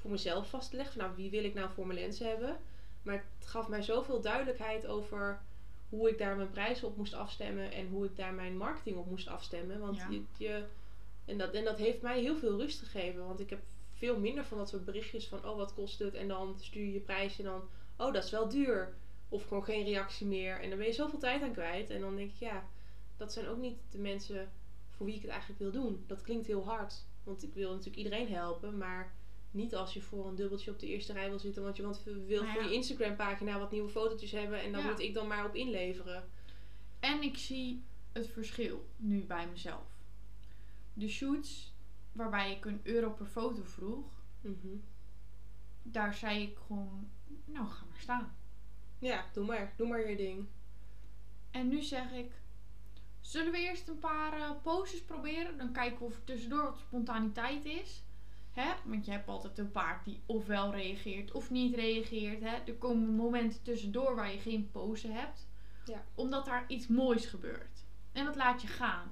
[0.00, 0.94] voor mezelf vast te leggen.
[0.94, 2.60] Van, nou, wie wil ik nou voor mijn lens hebben?
[3.08, 5.40] Maar het gaf mij zoveel duidelijkheid over
[5.88, 7.72] hoe ik daar mijn prijzen op moest afstemmen.
[7.72, 9.80] En hoe ik daar mijn marketing op moest afstemmen.
[9.80, 10.08] Want Ja.
[10.10, 10.64] je, je,
[11.24, 13.26] en, dat, en dat heeft mij heel veel rust gegeven.
[13.26, 13.60] Want ik heb
[13.94, 15.46] veel minder van dat soort berichtjes van...
[15.48, 16.14] Oh, wat kost het?
[16.14, 17.62] En dan stuur je je prijs en dan...
[17.96, 18.94] Oh, dat is wel duur.
[19.28, 20.60] Of gewoon geen reactie meer.
[20.60, 21.90] En dan ben je zoveel tijd aan kwijt.
[21.90, 22.64] En dan denk ik, ja...
[23.16, 24.50] Dat zijn ook niet de mensen
[24.88, 26.04] voor wie ik het eigenlijk wil doen.
[26.06, 27.04] Dat klinkt heel hard.
[27.24, 28.76] Want ik wil natuurlijk iedereen helpen.
[28.78, 29.12] Maar
[29.58, 31.62] niet als je voor een dubbeltje op de eerste rij wil zitten.
[31.62, 32.68] Want je want wil Nou voor ja.
[32.68, 34.60] je Instagram pagina wat nieuwe fotootjes hebben.
[34.60, 34.90] En dan Ja.
[34.90, 36.28] moet ik dan maar op inleveren.
[37.00, 39.86] En ik zie het verschil nu bij mezelf.
[40.92, 41.74] De shoots
[42.12, 44.06] waarbij ik een euro per foto vroeg,
[44.40, 44.76] Mhm.
[45.82, 47.10] daar zei ik gewoon,
[47.44, 48.36] nou ga maar staan.
[48.98, 49.72] Ja, doe maar.
[49.76, 50.46] Doe maar je ding.
[51.50, 52.30] En nu zeg ik,
[53.20, 55.58] zullen we eerst een paar eh, poses proberen?
[55.58, 58.02] Dan kijken we of er tussendoor wat spontaniteit is.
[58.58, 58.74] Hè?
[58.84, 62.40] Want je hebt altijd een paard die ofwel reageert of niet reageert.
[62.40, 62.56] Hè?
[62.56, 65.46] Er komen momenten tussendoor waar je geen pose hebt.
[65.84, 66.04] Ja.
[66.14, 67.84] Omdat daar iets moois gebeurt.
[68.12, 69.10] En dat laat je gaan.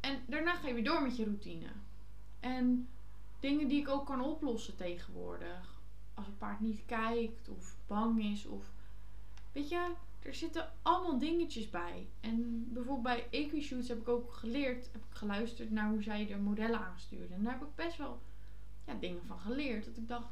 [0.00, 1.68] En daarna ga je weer door met je routine.
[2.40, 2.88] En
[3.40, 5.80] dingen die ik ook kan oplossen tegenwoordig.
[6.14, 8.70] Als een paard niet kijkt of bang is of...
[9.52, 9.92] Weet je,
[10.22, 12.08] er zitten allemaal dingetjes bij.
[12.20, 16.36] En bijvoorbeeld bij Equishoots heb ik ook geleerd, heb ik geluisterd naar hoe zij de
[16.36, 17.36] modellen aanstuurden.
[17.36, 18.20] En daar heb ik best wel
[18.86, 19.84] ja, dingen van geleerd.
[19.84, 20.26] Dat ik dacht,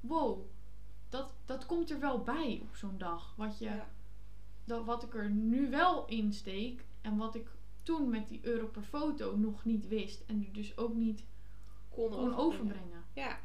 [0.00, 0.40] wow,
[1.08, 3.34] dat, dat komt er wel bij op zo'n dag.
[3.36, 3.88] Wat, je, Ja.
[4.64, 7.48] dat, wat ik er nu wel in steek en wat ik
[7.82, 10.22] toen met die euro per foto nog niet wist.
[10.26, 11.24] En er dus ook niet
[11.88, 12.38] Kon kon overbrengen.
[12.46, 13.04] overbrengen.
[13.14, 13.38] Ja.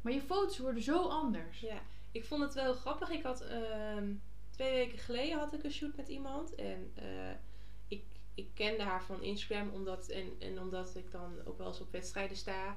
[0.00, 1.60] Maar je foto's worden zo anders.
[1.60, 1.80] Ja,
[2.12, 3.10] ik vond het wel grappig.
[3.10, 4.14] Ik had ehm,
[4.50, 6.54] twee weken geleden had ik een shoot met iemand.
[6.54, 7.30] En eh,
[7.88, 11.80] ik, ik kende haar van Instagram omdat, en, en omdat ik dan ook wel eens
[11.80, 12.76] op wedstrijden sta.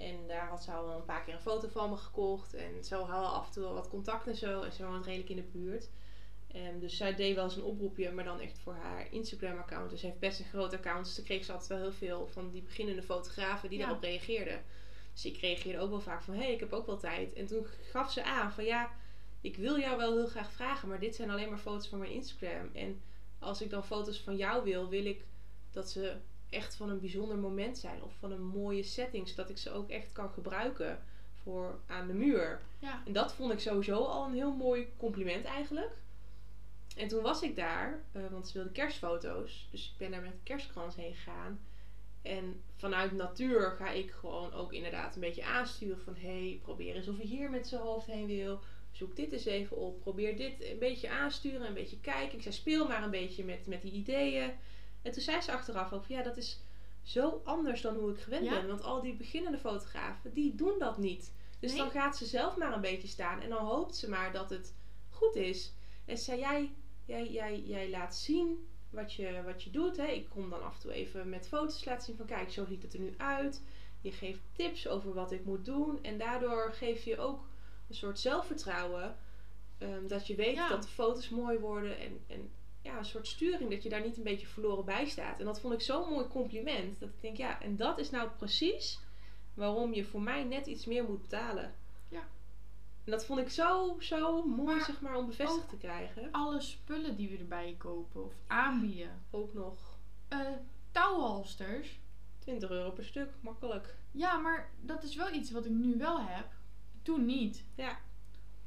[0.00, 2.54] En daar had ze al een paar keer een foto van me gekocht.
[2.54, 4.62] En zo hadden we af en toe wel wat contact en zo.
[4.62, 5.88] En ze woont redelijk in de buurt.
[6.52, 9.90] En dus zij deed wel eens een oproepje, maar dan echt voor haar Instagram-account.
[9.90, 11.04] Dus ze heeft best een groot account.
[11.04, 13.84] Dus dan kreeg ze altijd wel heel veel van die beginnende fotografen die Ja.
[13.84, 14.62] daarop reageerden.
[15.12, 17.32] Dus ik reageerde ook wel vaak van, hé, hey, ik heb ook wel tijd.
[17.32, 18.90] En toen gaf ze aan van, ja,
[19.40, 22.10] ik wil jou wel heel graag vragen, maar dit zijn alleen maar foto's van mijn
[22.10, 22.70] Instagram.
[22.72, 23.02] En
[23.38, 25.24] als ik dan foto's van jou wil, wil ik
[25.70, 26.16] dat ze
[26.50, 28.02] echt van een bijzonder moment zijn.
[28.02, 31.02] Of van een mooie setting, zodat ik ze ook echt kan gebruiken
[31.42, 32.60] voor aan de muur.
[32.78, 35.92] Ja, En dat vond ik sowieso al een heel mooi compliment eigenlijk.
[36.96, 39.68] En toen was ik daar, eh, want ze wilde kerstfoto's.
[39.70, 41.60] Dus ik ben daar met een kerstkrans heen gegaan.
[42.22, 46.14] En vanuit natuur ga ik gewoon ook inderdaad een beetje aansturen van...
[46.16, 48.60] Hé, hey, probeer eens of hij hier met zijn hoofd heen wil.
[48.90, 50.00] Zoek dit eens even op.
[50.00, 52.36] Probeer dit een beetje aansturen, een beetje kijken.
[52.36, 54.50] Ik zei, speel maar een beetje met, met die ideeën.
[55.02, 56.60] En toen zei ze achteraf ook van, ja, dat is
[57.02, 58.50] zo anders dan hoe ik gewend Ja?
[58.50, 58.68] ben.
[58.68, 61.32] Want al die beginnende fotografen, die doen dat niet.
[61.58, 61.80] Dus Nee.
[61.80, 63.40] dan gaat ze zelf maar een beetje staan.
[63.40, 64.74] En dan hoopt ze maar dat het
[65.10, 65.72] goed is.
[66.04, 66.70] En ze zei, jij,
[67.04, 69.96] jij, jij, jij laat zien wat je, wat je doet.
[69.96, 70.06] Hè.
[70.06, 72.82] Ik kom dan af en toe even met foto's laten zien van kijk, zo ziet
[72.82, 73.62] het er nu uit.
[74.00, 76.02] Je geeft tips over wat ik moet doen.
[76.02, 77.40] En daardoor geef je ook
[77.88, 79.16] een soort zelfvertrouwen.
[79.78, 80.68] ehm, dat je weet Ja.
[80.68, 81.98] dat de foto's mooi worden.
[81.98, 82.50] En, en
[82.82, 85.38] ja, een soort sturing, dat je daar niet een beetje verloren bij staat.
[85.38, 87.00] En dat vond ik zo'n mooi compliment.
[87.00, 89.00] Dat ik denk, ja, en dat is nou precies
[89.54, 91.74] waarom je voor mij net iets meer moet betalen.
[92.08, 92.22] Ja.
[93.04, 96.28] En dat vond ik zo, zo mooi, Maar zeg maar, om bevestigd te krijgen.
[96.32, 99.22] Alle spullen die we erbij kopen of aanbieden.
[99.30, 100.40] Ook nog Eh
[100.90, 101.98] touwhalsters.
[102.38, 103.96] 20 euro per stuk, makkelijk.
[104.10, 106.46] Ja, maar dat is wel iets wat ik nu wel heb.
[107.02, 107.64] Toen niet.
[107.74, 107.98] Ja.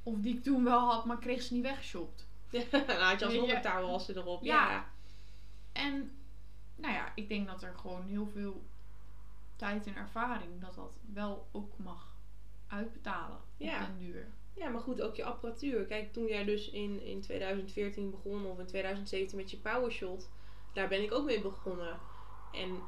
[0.04, 2.28] Of die ik toen wel had, maar kreeg ze niet weggeshopt.
[2.88, 4.44] Dan had je alsnog je- een touwhalster erop.
[4.44, 4.70] Ja.
[4.72, 4.90] Ja.
[5.72, 6.12] En
[6.76, 8.64] nou ja, ik denk dat er gewoon heel veel
[9.56, 12.16] tijd en ervaring dat dat wel ook mag
[12.68, 13.82] uitbetalen Ja.
[13.82, 14.28] op den duur.
[14.54, 15.86] Ja, maar goed, ook je apparatuur.
[15.86, 20.30] Kijk, toen jij dus in, in 2014 begon of in 2017 met je PowerShot,
[20.74, 22.00] daar ben ik ook mee begonnen.
[22.52, 22.80] En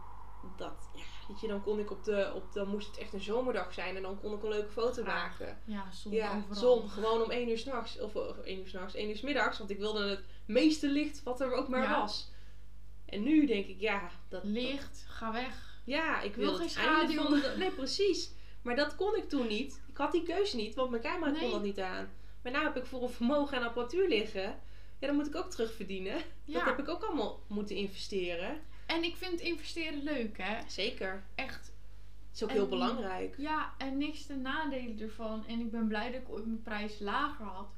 [0.55, 3.21] dat, ja, weet je, dan kon ik op de, op, dan moest het echt een
[3.21, 5.57] zomerdag zijn en dan kon ik een leuke foto maken.
[5.65, 6.55] Ja, zon Ja, overal.
[6.55, 9.57] zon, gewoon om 1 uur s'nachts, of, of 1 uur s'nachts, 1 uur 's middags,
[9.57, 11.99] want ik wilde het meeste licht wat er ook maar Ja.
[11.99, 12.31] was.
[13.05, 15.79] En nu denk ik, ja, dat, dat- Licht, ga weg.
[15.85, 17.35] ja, ik Wil wil geen schaduw.
[17.57, 18.31] Nee, precies.
[18.61, 19.81] Maar dat kon ik toen niet.
[19.87, 22.09] Ik had die keuze niet, want mijn camera kon dat niet aan.
[22.43, 24.59] Maar nu heb ik voor een vermogen en apparatuur liggen.
[24.99, 26.13] Ja, dan moet ik ook terugverdienen.
[26.13, 26.65] Dat Ja.
[26.65, 28.61] heb ik ook allemaal moeten investeren.
[28.85, 30.69] En ik vind investeren leuk, hè?
[30.69, 31.23] Zeker.
[31.35, 31.65] Echt.
[32.27, 33.35] Het is ook En- heel belangrijk.
[33.37, 35.45] Ja, en niks ten nadelen ervan.
[35.47, 37.69] En ik ben blij dat ik ooit mijn prijs lager had.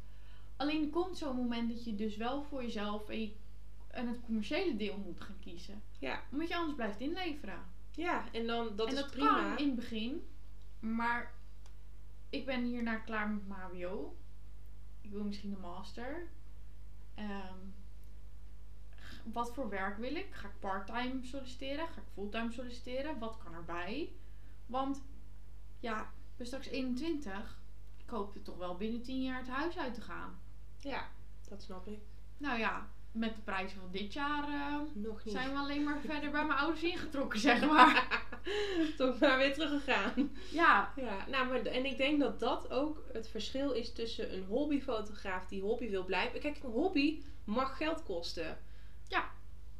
[0.56, 3.36] Alleen er komt zo'n moment dat je dus wel voor jezelf en, je-
[3.88, 5.82] en het commerciële deel moet gaan kiezen.
[6.00, 6.24] Ja.
[6.32, 7.60] Omdat je anders blijft inleveren.
[7.92, 9.34] Ja, en dan, dat en is dat prima.
[9.44, 10.28] kan in het begin.
[10.80, 11.34] Maar
[12.30, 14.16] ik ben hierna klaar met mijn HBO.
[15.02, 16.28] Ik wil misschien een master.
[17.16, 17.56] Ehm,
[19.34, 20.28] wat voor werk wil ik?
[20.32, 21.88] Ga ik parttime solliciteren?
[21.88, 23.20] Ga ik fulltime solliciteren?
[23.20, 24.10] Wat kan erbij?
[24.66, 25.04] Want
[25.80, 27.60] ja, ik ben straks 21.
[28.04, 30.40] Ik hoop er toch wel binnen 10 jaar het huis uit te gaan.
[30.80, 31.08] Ja,
[31.50, 32.00] dat snap ik.
[32.38, 35.34] Nou ja, met de prijzen van dit jaar eh, Nog niet.
[35.34, 38.26] zijn we alleen maar verder bij mijn ouders ingetrokken, zeg maar.
[38.98, 40.32] Toch maar weer teruggegaan.
[40.52, 44.44] Ja, Ja, nou, maar, en ik denk dat dat ook het verschil is tussen een
[44.46, 46.40] hobbyfotograaf die hobby wil blijven.
[46.40, 48.58] Kijk, een hobby mag geld kosten.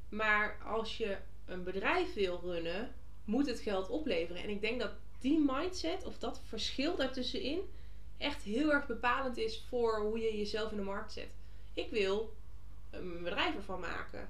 [0.10, 2.94] Maar als je een bedrijf wil runnen,
[3.26, 4.44] moet het geld opleveren.
[4.44, 7.62] En ik denk dat die mindset of dat verschil daartussenin
[8.18, 11.30] echt heel erg bepalend is voor hoe je jezelf in de markt zet.
[11.74, 12.34] Ik wil
[12.90, 14.30] een bedrijf ervan maken.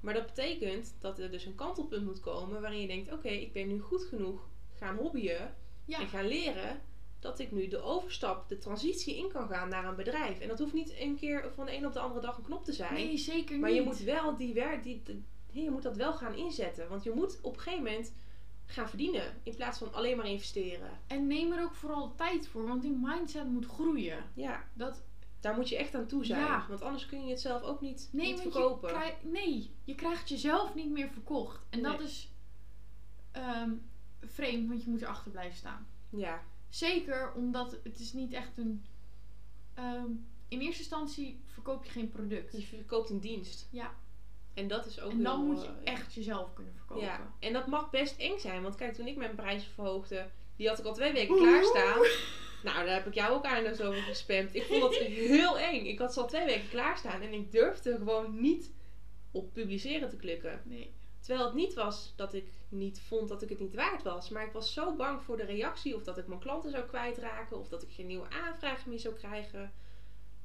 [0.00, 3.52] Maar dat betekent dat er dus een kantelpunt moet komen waarin je denkt: oké, ik
[3.52, 4.40] ben nu goed genoeg
[4.76, 6.00] gaan hobbyen ja.
[6.00, 6.80] en gaan leren
[7.20, 10.38] dat ik nu de overstap, de transitie in kan gaan naar een bedrijf.
[10.40, 12.64] En dat hoeft niet een keer van de een op de andere dag een knop
[12.64, 12.94] te zijn.
[12.94, 13.60] Nee, zeker niet.
[13.60, 15.24] maar je moet wel die werk, die, die-
[15.62, 16.88] je moet dat wel gaan inzetten.
[16.88, 18.12] Want je moet op een gegeven moment
[18.66, 20.90] gaan verdienen in plaats van alleen maar investeren.
[21.06, 24.24] En neem er ook vooral tijd voor, want die mindset moet groeien.
[24.34, 25.02] Ja, Dat,
[25.40, 26.40] daar moet je echt aan toe zijn.
[26.40, 26.66] Ja.
[26.68, 28.88] Want anders kun je het zelf ook niet, nee, niet verkopen.
[28.88, 31.60] Je krijg- nee, je krijgt jezelf niet meer verkocht.
[31.70, 32.32] En dat is
[33.32, 33.70] ehm,
[34.20, 35.86] vreemd, want je moet erachter blijven staan.
[36.10, 38.84] Ja, Zeker omdat het is niet echt een...
[39.74, 40.10] ehm,
[40.48, 42.52] in eerste instantie verkoop je geen product.
[42.52, 43.68] je verkoopt een dienst.
[43.70, 43.94] Ja.
[44.54, 47.04] En dat is ook En dan heel, moet je eh, echt jezelf kunnen verkopen.
[47.04, 48.62] Ja, en dat mag best eng zijn.
[48.62, 51.98] Want kijk, toen ik mijn prijzen verhoogde, die had ik al twee weken klaarstaan.
[52.62, 54.54] Nou, daar heb ik jou ook eindeloos over gespamd.
[54.54, 54.94] Ik vond dat
[55.34, 55.86] heel eng.
[55.86, 58.72] Ik had ze al twee weken klaarstaan en ik durfde gewoon niet
[59.30, 60.62] op publiceren te klikken.
[60.64, 60.94] Nee.
[61.20, 64.28] Terwijl het niet was dat ik niet vond dat ik het niet waard was.
[64.28, 65.96] Maar ik was zo bang voor de reactie.
[65.96, 67.58] Of dat ik mijn klanten zou kwijtraken.
[67.58, 69.72] Of dat ik geen nieuwe aanvragen meer zou krijgen.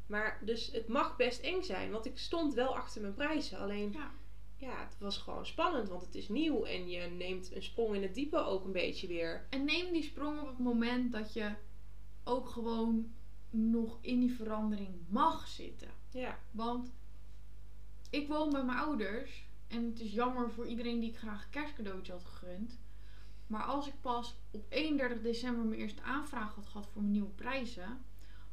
[0.05, 1.91] Maar dus het mag best eng zijn.
[1.91, 3.57] Want ik stond wel achter mijn prijzen.
[3.59, 4.11] Alleen Ja.
[4.57, 5.89] ja, het was gewoon spannend.
[5.89, 6.63] Want het is nieuw.
[6.63, 9.47] En je neemt een sprong in het diepe ook een beetje weer.
[9.49, 11.51] En neem die sprong op het moment dat je
[12.23, 13.13] ook gewoon
[13.49, 15.89] nog in die verandering mag zitten.
[16.09, 16.91] Ja, Want
[18.09, 19.42] ik woon bij mijn ouders.
[19.73, 22.79] En het is jammer voor iedereen die ik graag een kerstcadeautje had gegund.
[23.47, 27.29] Maar als ik pas op 31 december mijn eerste aanvraag had gehad voor mijn nieuwe
[27.29, 28.01] prijzen,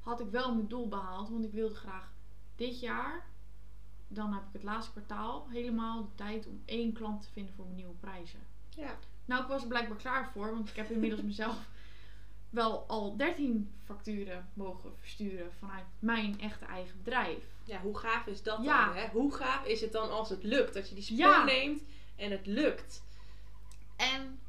[0.00, 1.28] had ik wel mijn doel behaald.
[1.28, 2.12] Want ik wilde graag
[2.56, 3.26] dit jaar,
[4.08, 7.64] dan heb ik het laatste kwartaal, helemaal de tijd om één klant te vinden voor
[7.64, 8.40] mijn nieuwe prijzen.
[8.68, 8.98] ja.
[9.24, 11.68] Nou, ik was er blijkbaar klaar voor, want ik heb inmiddels mezelf
[12.50, 17.44] wel al 13 facturen mogen versturen vanuit mijn echte eigen bedrijf.
[17.70, 18.84] Ja hoe gaaf is dat Ja.
[18.86, 18.96] dan?
[18.96, 19.08] Hè?
[19.08, 20.74] Hoe gaaf is het dan als het lukt?
[20.74, 21.44] Dat je die sprong Ja.
[21.44, 21.82] neemt
[22.16, 23.04] en het lukt.
[23.96, 24.40] En,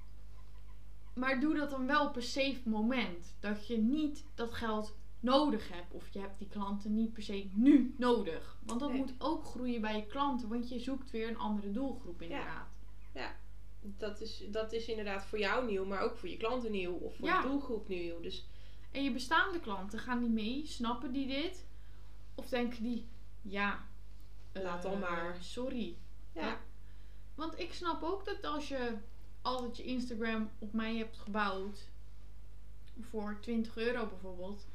[1.15, 3.35] maar doe dat dan wel op een safe moment.
[3.39, 5.93] Dat je niet dat geld nodig hebt.
[5.93, 8.57] Of je hebt die klanten niet per se nu nodig.
[8.65, 8.97] Want dat Nee.
[8.97, 10.49] moet ook groeien bij je klanten.
[10.49, 12.69] Want je zoekt weer een andere doelgroep inderdaad.
[13.81, 16.93] Dat is, dat is inderdaad voor jou nieuw, maar ook voor je klanten nieuw.
[16.93, 17.41] Of voor Ja.
[17.41, 18.19] je doelgroep nieuw.
[18.21, 18.45] Dus
[18.91, 20.65] En je bestaande klanten, gaan die mee?
[20.65, 21.65] Snappen die dit?
[22.35, 23.07] Of denken die,
[23.41, 23.85] ja,
[24.51, 25.37] Laat dan eh, maar.
[25.39, 25.95] Sorry.
[26.33, 26.59] Ja.
[27.35, 28.97] Want ik snap ook dat als je
[29.41, 31.87] altijd je Instagram op mij hebt gebouwd
[33.09, 34.65] voor 20 euro bijvoorbeeld,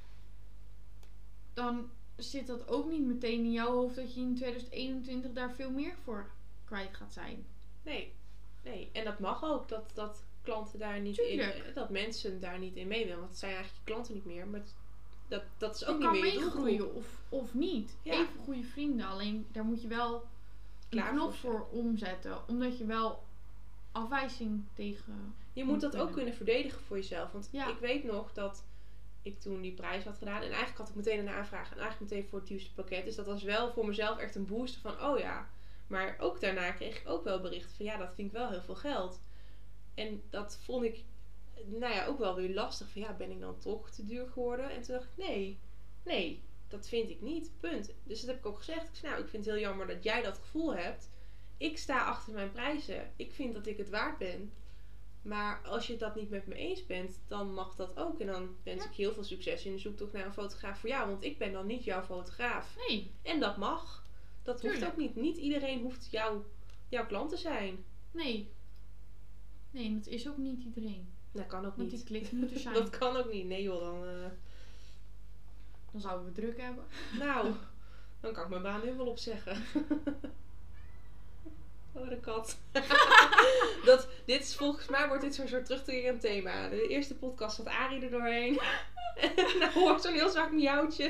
[1.54, 5.70] dan zit dat ook niet meteen in jouw hoofd dat je in 2021 daar veel
[5.70, 6.30] meer voor
[6.64, 7.46] kwijt gaat zijn.
[7.82, 8.12] Nee.
[8.62, 8.90] Nee.
[8.92, 9.68] En dat mag ook.
[9.68, 11.26] Dat, dat klanten daar niet in...
[11.38, 11.74] Tuurlijk.
[11.74, 13.18] Dat mensen daar niet in mee willen.
[13.18, 14.46] Want het zijn eigenlijk je klanten niet meer.
[14.46, 14.74] Maar het-
[15.28, 16.94] dat, dat is ook je niet meer je doelgroep.
[16.94, 17.96] of, of niet.
[18.02, 18.12] Ja.
[18.12, 22.78] Even goede vrienden, alleen daar moet je wel een Klaar knop voor voor omzetten, omdat
[22.78, 23.24] je wel
[23.92, 25.34] afwijzing tegen.
[25.52, 26.14] Je moet dat ook kunnen.
[26.14, 27.32] kunnen verdedigen voor jezelf.
[27.32, 27.68] Want Ja.
[27.68, 28.64] ik weet nog dat
[29.22, 30.36] ik toen die prijs had gedaan.
[30.42, 31.70] En eigenlijk had ik meteen een aanvraag.
[31.72, 33.04] En eigenlijk meteen voor het duurste pakket.
[33.04, 35.48] Dus dat was wel voor mezelf echt een boost van, oh ja.
[35.86, 38.62] Maar ook daarna kreeg ik ook wel berichten van, ja, dat vind ik wel heel
[38.62, 39.20] veel geld.
[39.94, 41.04] En dat vond ik,
[41.64, 42.90] nou ja, ook wel weer lastig.
[42.90, 44.70] Van, ja, ben ik dan toch te duur geworden?
[44.70, 45.58] En toen dacht ik, nee,
[46.04, 47.50] nee, dat vind ik niet.
[47.60, 47.94] Punt.
[48.04, 48.88] Dus dat heb ik ook gezegd.
[48.88, 51.10] Ik zei, nou, ik vind het heel jammer dat jij dat gevoel hebt.
[51.56, 53.12] Ik sta achter mijn prijzen.
[53.16, 54.52] Ik vind dat ik het waard ben.
[55.22, 58.20] Maar als je dat niet met me eens bent, dan mag dat ook.
[58.20, 58.88] En dan wens Ja.
[58.90, 61.08] ik je heel veel succes in de zoektocht naar een fotograaf voor jou.
[61.10, 62.76] Want ik ben dan niet jouw fotograaf.
[62.88, 64.04] Nee, En dat mag.
[64.42, 65.16] Dat hoeft ook niet.
[65.16, 66.44] Niet iedereen hoeft jouw,
[66.88, 67.84] jouw klant te zijn.
[68.10, 68.54] nee.
[69.70, 71.12] Nee, dat is ook niet iedereen.
[71.36, 72.50] Dat kan ook Want die niet.
[72.60, 72.74] zijn.
[72.74, 73.46] Dat kan ook niet.
[73.46, 74.04] Nee joh, dan...
[74.04, 74.30] eh,
[75.92, 76.84] Dan zouden we druk hebben.
[77.26, 77.52] nou,
[78.20, 79.56] dan kan ik mijn baan nu wel opzeggen.
[81.98, 82.58] Oh, de kat.
[83.84, 86.68] dat, dit is volgens mij wordt dit zo'n soort terugkerend thema.
[86.68, 88.60] De eerste podcast zat Arie er doorheen.
[89.16, 91.08] en nou hoort zo'n heel zwak miauwtje.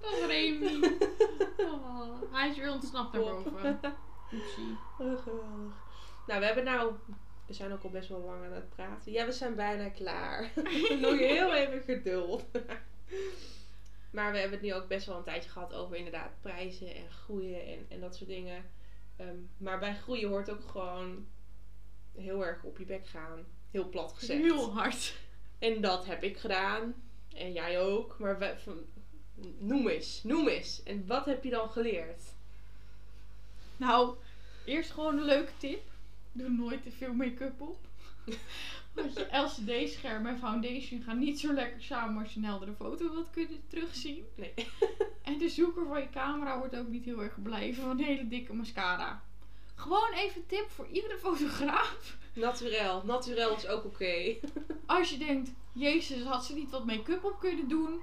[0.00, 0.98] Dat is Remy.
[1.58, 3.44] Oh, hij is weer ontsnapt naar Pop.
[3.44, 3.80] boven.
[4.34, 4.76] Oepsie.
[4.98, 5.74] Oh, geweldig.
[6.26, 6.92] Nou, we hebben nou...
[7.48, 9.12] We zijn ook al best wel lang aan het praten.
[9.12, 10.50] Ja, we zijn bijna klaar.
[11.00, 12.44] Nog heel even geduld.
[14.16, 17.10] maar we hebben het nu ook best wel een tijdje gehad over inderdaad prijzen en
[17.10, 18.64] groeien en, en dat soort dingen.
[19.16, 21.26] Ehm, maar bij groeien hoort ook gewoon
[22.14, 23.44] heel erg op je bek gaan.
[23.70, 24.40] Heel plat gezegd.
[24.40, 25.16] Heel hard.
[25.58, 26.94] En dat heb ik gedaan.
[27.34, 28.18] En jij ook.
[28.18, 28.84] Maar we, van,
[29.58, 30.82] noem eens, noem eens.
[30.82, 32.22] En wat heb je dan geleerd?
[33.76, 34.16] Nou,
[34.64, 35.82] eerst gewoon een leuke tip.
[36.38, 37.78] Doe nooit te veel make-up op.
[38.94, 43.12] Want je LCD-scherm en foundation gaan niet zo lekker samen als je een heldere foto
[43.12, 44.24] wilt kunnen terugzien.
[44.36, 44.54] Nee.
[45.22, 48.28] En de zoeker van je camera wordt ook niet heel erg blij van een hele
[48.28, 49.22] dikke mascara.
[49.74, 52.16] Gewoon even tip voor iedere fotograaf.
[52.34, 53.02] Naturel.
[53.04, 54.34] Naturel is ook oké.
[54.86, 58.00] Als je denkt, jezus, had ze niet wat make-up op kunnen doen?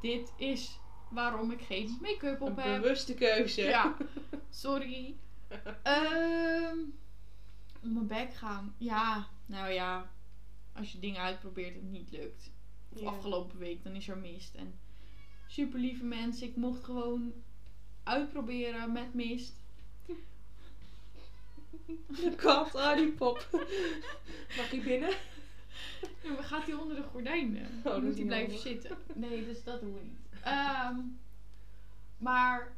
[0.00, 0.78] Dit is
[1.10, 2.82] waarom ik geen make-up op Een heb.
[2.82, 3.62] bewuste keuze.
[3.62, 3.96] Ja,
[4.50, 5.16] sorry.
[5.82, 6.78] Ehm
[7.84, 8.74] op mijn bek gaan.
[8.78, 10.10] Ja, nou ja.
[10.72, 12.50] Als je dingen uitprobeert en het niet lukt.
[12.88, 13.08] Of Ja.
[13.08, 14.54] afgelopen week, dan is er mist.
[14.54, 14.78] En
[15.46, 16.46] super lieve mensen.
[16.48, 17.32] Ik mocht gewoon
[18.02, 19.54] uitproberen met mist.
[22.08, 23.48] De kat, ah die pop.
[24.56, 25.10] Mag hij binnen?
[26.22, 27.80] En dan gaat hij onder de gordijnen.
[27.82, 28.96] dan is moet hij blijven zitten.
[29.14, 30.40] Nee, dus dat doen we niet.
[30.42, 30.96] Ehm,
[32.18, 32.76] maar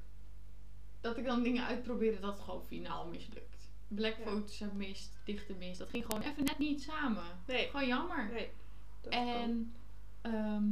[1.00, 3.45] dat ik dan dingen uitprobeerde dat gewoon finaal mislukt.
[3.89, 4.24] Black Ja.
[4.24, 5.78] foto's en mist, dichte mist.
[5.78, 7.24] Dat ging gewoon even net niet samen.
[7.47, 7.66] Nee.
[7.66, 8.32] Gewoon jammer.
[8.32, 8.51] Nee.
[9.01, 9.12] Dat.
[9.12, 9.74] En
[10.20, 10.64] ehm,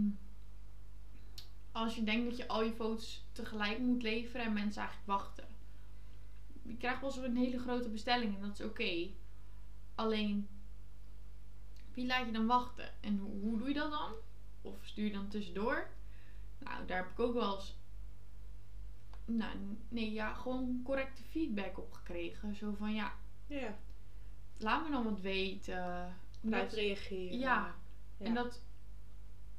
[1.72, 5.44] als je denkt dat je al je foto's tegelijk moet leveren en mensen eigenlijk wachten.
[6.62, 9.08] Je krijgt wel zo'n hele grote bestelling en dat is oké.
[9.94, 10.48] Alleen,
[11.94, 13.02] wie laat je dan wachten?
[13.02, 14.12] En hoe, hoe doe je dat dan?
[14.62, 15.88] Of stuur je dan tussendoor?
[16.58, 17.76] Nou, daar heb ik ook wel eens.
[19.24, 19.56] Nou,
[19.88, 22.54] nee, ja, gewoon correcte feedback op gekregen.
[22.54, 23.12] Zo van ja,
[23.46, 23.76] Ja.
[24.56, 26.14] laat me dan wat weten.
[26.40, 27.38] Blijf reageren.
[27.38, 27.74] ja.
[28.18, 28.26] Ja.
[28.26, 28.62] En dat,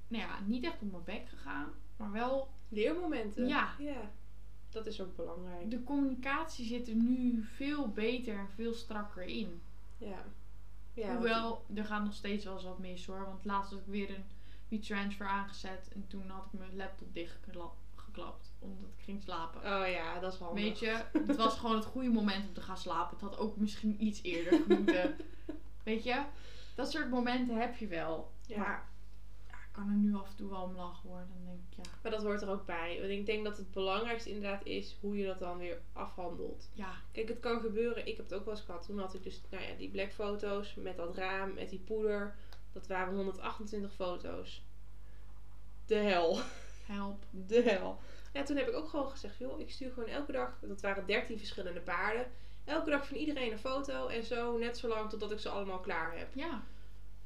[0.08, 3.48] nou ja, niet echt op mijn bek gegaan, maar wel Leermomenten.
[3.48, 3.74] Ja.
[3.80, 4.12] Ja.
[4.70, 5.70] Dat is ook belangrijk.
[5.72, 9.62] de communicatie zit er nu veel beter en veel strakker in.
[9.98, 10.24] Ja.
[10.94, 13.26] ja want- Hoewel, er gaat nog steeds wel eens wat mis hoor.
[13.26, 14.24] Want laatst had ik weer een
[14.68, 19.60] WeTransfer aangezet en toen had ik mijn laptop dichtgeklapt omdat ik ging slapen.
[19.60, 20.64] Oh ja, dat is handig.
[20.64, 23.18] Weet je, het was gewoon het goede moment om te gaan slapen.
[23.18, 25.16] Het had ook misschien iets eerder moeten.
[25.84, 26.24] Weet je,
[26.76, 28.32] dat soort momenten heb je wel.
[28.48, 28.58] Ja.
[28.58, 28.90] Maar
[29.48, 31.26] ja, ik kan er nu af en toe wel om lachen hoor.
[31.30, 32.98] Dan denk ik, ja, Maar dat hoort er ook bij.
[33.00, 36.70] Want ik denk dat het belangrijkste inderdaad is hoe je dat dan weer afhandelt.
[36.74, 38.08] ja, Kijk, het kan gebeuren.
[38.08, 38.86] Ik heb het ook wel eens gehad.
[38.86, 42.36] Toen had ik dus, nou ja, die black foto's met dat raam, met die poeder.
[42.72, 44.64] Dat waren 128 foto's.
[45.86, 46.40] De hel.
[46.86, 47.26] help.
[47.32, 48.00] De hel.
[48.36, 51.06] Ja, toen heb ik ook gewoon gezegd, joh, ik stuur gewoon elke dag, dat waren
[51.06, 52.32] 13 verschillende paarden.
[52.66, 55.80] Elke dag van iedereen een foto en zo, net zo lang totdat ik ze allemaal
[55.80, 56.28] klaar heb.
[56.34, 56.64] Ja,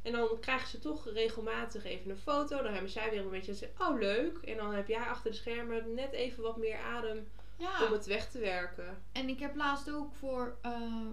[0.01, 2.61] En dan krijgen ze toch regelmatig even een foto.
[2.63, 4.37] Dan hebben zij weer een beetje, ze- oh leuk.
[4.37, 7.85] En dan heb jij achter de schermen net even wat meer adem Ja.
[7.85, 8.97] om het weg te werken.
[9.11, 11.05] En ik heb laatst ook voor eh,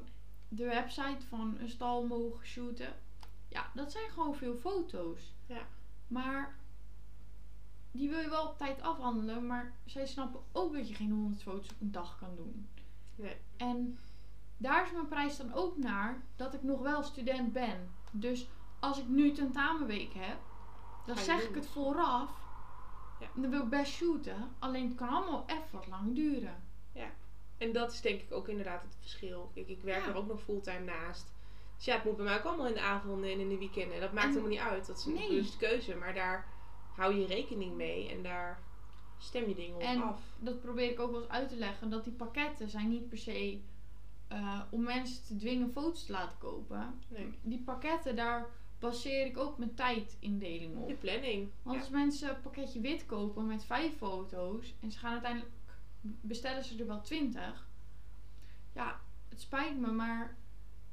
[0.49, 2.95] de website van een stal mogen shooten.
[3.49, 5.21] Ja, dat zijn gewoon veel foto's.
[5.47, 5.67] Ja.
[6.09, 6.57] Maar
[7.97, 9.47] die wil je wel op tijd afhandelen.
[9.47, 12.69] Maar zij snappen ook dat je geen 100 foto's op een dag kan doen.
[13.15, 13.37] Nee.
[13.57, 13.99] En
[14.57, 17.91] daar is mijn prijs dan ook naar dat ik nog wel student ben.
[18.11, 18.49] Dus
[18.81, 20.39] als ik nu tentamenweek heb,
[21.07, 21.49] dan zeg doen.
[21.49, 22.31] ik het vooraf.
[23.21, 23.27] Ja.
[23.35, 24.49] Dan wil ik best shooten.
[24.59, 26.65] Alleen het kan allemaal even wat lang duren.
[27.59, 29.51] En dat is denk ik ook inderdaad het verschil.
[29.55, 30.09] Kijk, ik werk Ja.
[30.11, 31.33] er ook nog fulltime naast.
[31.77, 34.01] Dus ja, het moet bij mij ook allemaal in de avonden en in de weekenden.
[34.01, 34.87] Dat maakt En- helemaal niet uit.
[34.87, 35.29] Dat is een Nee.
[35.29, 35.95] bewuste keuze.
[35.95, 36.47] Maar daar
[36.97, 38.63] hou je rekening mee en daar
[39.19, 40.21] stem je dingen op En af.
[40.39, 41.91] dat probeer ik ook wel eens uit te leggen.
[41.91, 43.61] Dat die pakketten zijn niet per se
[44.29, 46.95] eh, om mensen te dwingen foto's te laten kopen.
[47.09, 47.33] Nee.
[47.43, 48.47] Die pakketten, daar
[48.79, 50.89] baseer ik ook mijn tijdindeling op.
[50.89, 51.49] Je planning.
[51.63, 51.83] Want Ja.
[51.83, 55.53] als mensen een pakketje wit kopen met vijf foto's en ze gaan uiteindelijk
[56.03, 57.69] bestellen ze er wel twintig.
[58.75, 60.37] Ja, het spijt me, maar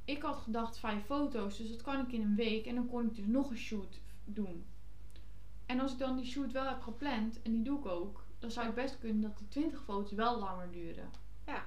[0.05, 3.05] ik had gedacht vijf foto's, dus dat kan ik in een week en dan kon
[3.05, 4.65] ik dus nog een shoot doen.
[5.73, 8.51] En als ik dan die shoot wel heb gepland en die doe ik ook, dan
[8.51, 11.09] zou het best kunnen dat die 20 foto's wel langer duren.
[11.45, 11.65] Ja.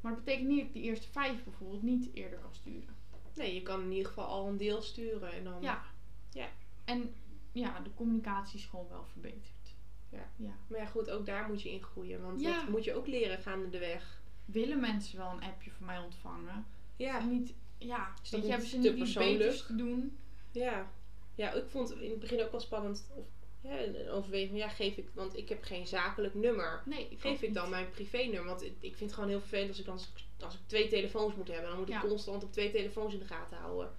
[0.00, 2.94] Maar dat betekent niet dat ik die eerste vijf bijvoorbeeld niet eerder kan sturen.
[3.34, 5.32] Nee, je kan in ieder geval al een deel sturen.
[5.32, 5.84] En dan, Ja.
[6.30, 6.48] Ja.
[6.84, 7.14] En
[7.52, 9.74] ja, de communicatie is gewoon wel verbeterd.
[10.08, 10.30] Ja.
[10.36, 10.56] ja.
[10.66, 12.22] Maar ja, goed, ook daar moet je in groeien.
[12.22, 12.60] Want Ja.
[12.60, 14.20] dat moet je ook leren gaande de weg.
[14.44, 16.66] willen mensen wel een appje van mij ontvangen.
[16.96, 17.24] Ja.
[17.24, 20.18] Niet, ja, weet je, hebben ze niet iets beters te doen.
[20.50, 20.90] Ja.
[21.34, 23.08] Ja, ik vond het in het begin ook wel spannend.
[23.14, 23.26] Of,
[23.60, 24.58] ja, een overweging.
[24.58, 26.82] Ja, geef ik, want ik heb geen zakelijk nummer.
[26.84, 27.72] Nee, ik Geef ik dan niet.
[27.72, 28.44] mijn privénummer?
[28.44, 29.98] Want ik vind het gewoon heel vervelend als ik, dan,
[30.46, 31.68] als ik twee telefoons moet hebben.
[31.68, 32.00] Dan moet ik Ja.
[32.00, 33.90] constant op twee telefoons in de gaten houden.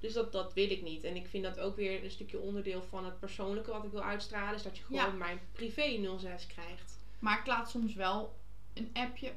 [0.00, 1.04] Dus dat, dat wil ik niet.
[1.04, 4.02] En ik vind dat ook weer een stukje onderdeel van het persoonlijke wat ik wil
[4.02, 4.54] uitstralen.
[4.54, 5.10] Is dat je gewoon Ja.
[5.10, 6.98] mijn privé 06 krijgt.
[7.18, 8.34] Maar ik laat soms wel
[8.74, 9.32] een appje,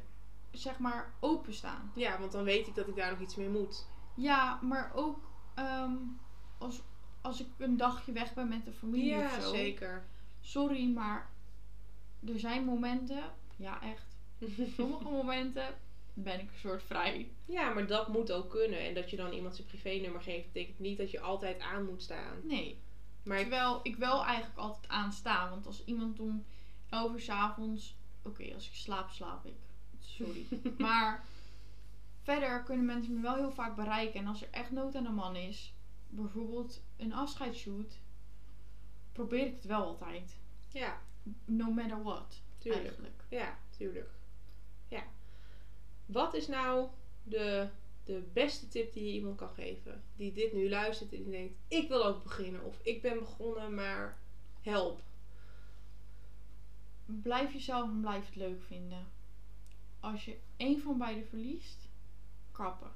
[0.51, 1.91] zeg maar, openstaan.
[1.95, 3.87] Ja, want dan weet ik dat ik daar nog iets mee moet.
[4.15, 5.17] Ja, maar ook
[5.55, 5.93] ehm,
[6.57, 6.81] als,
[7.21, 9.51] als ik een dagje weg ben met de familie Ja, of zo.
[9.53, 10.03] zeker.
[10.41, 11.29] Sorry, maar
[12.27, 13.23] er zijn momenten,
[13.55, 14.17] ja echt,
[14.77, 15.75] sommige momenten
[16.13, 17.29] ben ik een soort vrij.
[17.45, 18.79] Ja, maar dat moet ook kunnen.
[18.79, 22.01] En dat je dan iemand zijn privénummer geeft, betekent niet dat je altijd aan moet
[22.01, 22.39] staan.
[22.43, 22.77] Nee.
[23.23, 25.49] Maar Terwijl ik wel eigenlijk altijd aansta.
[25.49, 26.45] Want als iemand om
[26.89, 27.95] 11 uur 's avonds.
[28.23, 29.55] Oké, als ik slaap, slaap ik.
[29.99, 30.45] Sorry.
[30.77, 31.25] maar
[32.23, 34.19] verder kunnen mensen me wel heel vaak bereiken.
[34.19, 35.73] En als er echt nood aan de man is,
[36.09, 37.99] bijvoorbeeld een afscheidsshoot,
[39.11, 40.37] probeer ik het wel altijd.
[40.71, 41.01] ja,
[41.45, 42.83] No matter what, tuurlijk.
[42.85, 43.23] eigenlijk.
[43.29, 44.09] Ja, tuurlijk.
[44.87, 45.03] Ja.
[46.05, 46.89] Wat is nou
[47.23, 47.69] de,
[48.03, 50.03] de beste tip die je iemand kan geven?
[50.15, 52.63] Die dit nu luistert en die denkt, ik wil ook beginnen.
[52.63, 54.17] Of ik ben begonnen, maar
[54.61, 55.01] help.
[57.05, 59.07] Blijf jezelf en blijf het leuk vinden.
[59.99, 61.89] Als je één van beiden verliest,
[62.51, 62.91] kappen.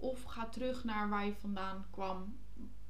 [0.00, 2.38] Of ga terug naar waar je vandaan kwam.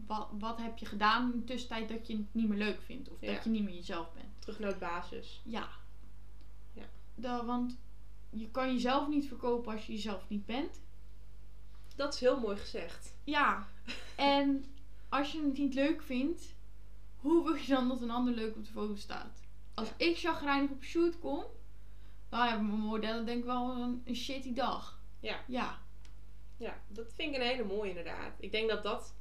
[0.07, 3.09] Wat, wat heb je gedaan in de tussentijd dat je het niet meer leuk vindt?
[3.11, 3.33] Of Ja.
[3.35, 4.27] dat je niet meer jezelf bent?
[4.39, 5.41] Terug naar de basis.
[5.45, 5.69] Ja.
[6.73, 7.45] Ja.
[7.45, 7.79] Want
[8.31, 10.81] je kan jezelf niet verkopen als je jezelf niet bent.
[11.97, 13.15] Dat is heel mooi gezegd.
[13.25, 13.67] Ja.
[14.17, 14.65] En
[15.09, 16.55] als je het niet leuk vindt,
[17.17, 19.43] hoe wil je dan dat een ander leuk op de foto staat?
[19.75, 19.95] Als Ja.
[20.07, 21.45] ik chagrijnig op shoot kom,
[22.29, 25.01] dan hebben mijn modellen denk ik wel een, een shitty dag.
[25.21, 25.37] Ja.
[25.47, 25.79] Ja.
[26.61, 28.33] Ja, dat vind ik een hele mooie inderdaad.
[28.39, 29.15] Ik denk dat dat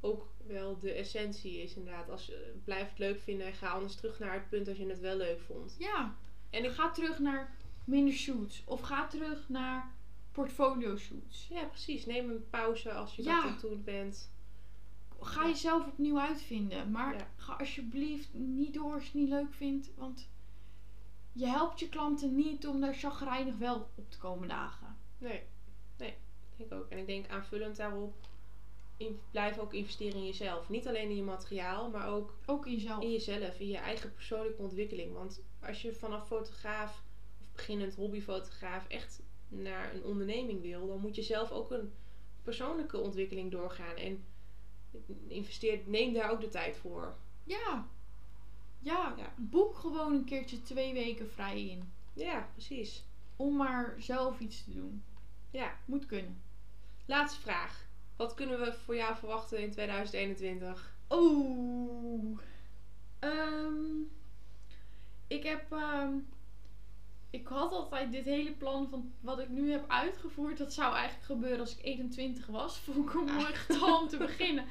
[0.00, 2.10] ook wel de essentie is inderdaad.
[2.10, 4.86] Als je blijf het leuk vinden en ga anders terug naar het punt als je
[4.86, 5.76] het wel leuk vond.
[5.78, 6.14] Ja.
[6.50, 7.54] En ik, Ga terug naar
[7.84, 8.62] minder shoots.
[8.66, 9.90] Of ga terug naar
[10.32, 11.46] portfolio shoots.
[11.48, 12.06] ja, precies.
[12.06, 13.42] Neem een pauze als je Ja.
[13.42, 14.30] dat aan het bent.
[15.20, 15.48] Ga Ja.
[15.48, 16.90] jezelf opnieuw uitvinden.
[16.90, 17.26] Maar Ja.
[17.36, 19.90] ga alsjeblieft niet door als je het niet leuk vindt.
[19.96, 20.28] Want
[21.32, 24.96] je helpt je klanten niet om daar chagrijnig wel op te komen dagen.
[25.18, 25.42] Nee,
[26.64, 26.88] ik ook.
[26.88, 28.14] En ik denk aanvullend daarop,
[28.96, 30.68] in, blijf ook investeren in jezelf.
[30.68, 33.02] Niet alleen in je materiaal, maar ook Ook in jezelf.
[33.02, 35.12] in jezelf, in je eigen persoonlijke ontwikkeling.
[35.12, 37.02] Want als je vanaf fotograaf
[37.40, 41.92] of beginnend hobbyfotograaf echt naar een onderneming wil, dan moet je zelf ook een
[42.42, 43.96] persoonlijke ontwikkeling doorgaan.
[43.96, 44.24] En
[45.28, 47.14] investeer, neem daar ook de tijd voor.
[47.44, 47.88] Ja.
[48.78, 49.14] ja.
[49.16, 49.34] Ja.
[49.36, 51.92] Boek gewoon een keertje twee weken vrij in.
[52.12, 53.04] Ja, precies.
[53.36, 55.02] Om maar zelf iets te doen.
[55.50, 56.42] Ja, Moet kunnen.
[57.06, 57.86] Laatste vraag.
[58.16, 60.94] Wat kunnen we voor jou verwachten in 2021?
[61.10, 62.38] Oeh.
[63.18, 64.00] Ehm,
[65.26, 65.72] ik heb.
[65.72, 66.12] ehm,
[67.30, 70.58] ik had altijd dit hele plan van wat ik nu heb uitgevoerd.
[70.58, 72.78] Dat zou eigenlijk gebeuren als ik 21 was.
[72.84, 74.64] Vond ik een mooi getal om te beginnen.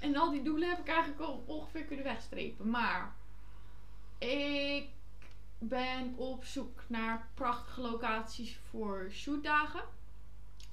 [0.00, 2.70] En al die doelen heb ik eigenlijk al ongeveer kunnen wegstrepen.
[2.70, 3.14] Maar
[4.18, 4.88] ik
[5.58, 9.84] ben op zoek naar prachtige locaties voor shootdagen.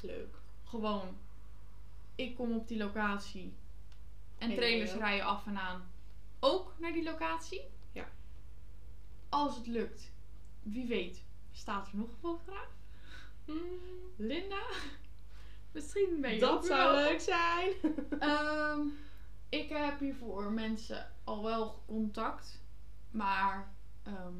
[0.02, 0.41] Leuk.
[0.72, 1.18] Gewoon,
[2.16, 3.54] ik kom op die locatie
[4.38, 5.92] en trailers rijden af en aan
[6.40, 7.62] ook naar die locatie.
[7.92, 8.06] Ja.
[9.30, 10.12] Als het lukt,
[10.64, 12.68] wie weet, staat er nog een fotograaf?
[14.16, 14.62] Linda?
[15.72, 17.74] Misschien ben je Dat zou wel- leuk zijn.
[18.20, 18.80] Ehm,
[19.50, 22.62] ik heb hiervoor mensen al wel contact,
[23.12, 23.74] maar
[24.04, 24.34] ehm,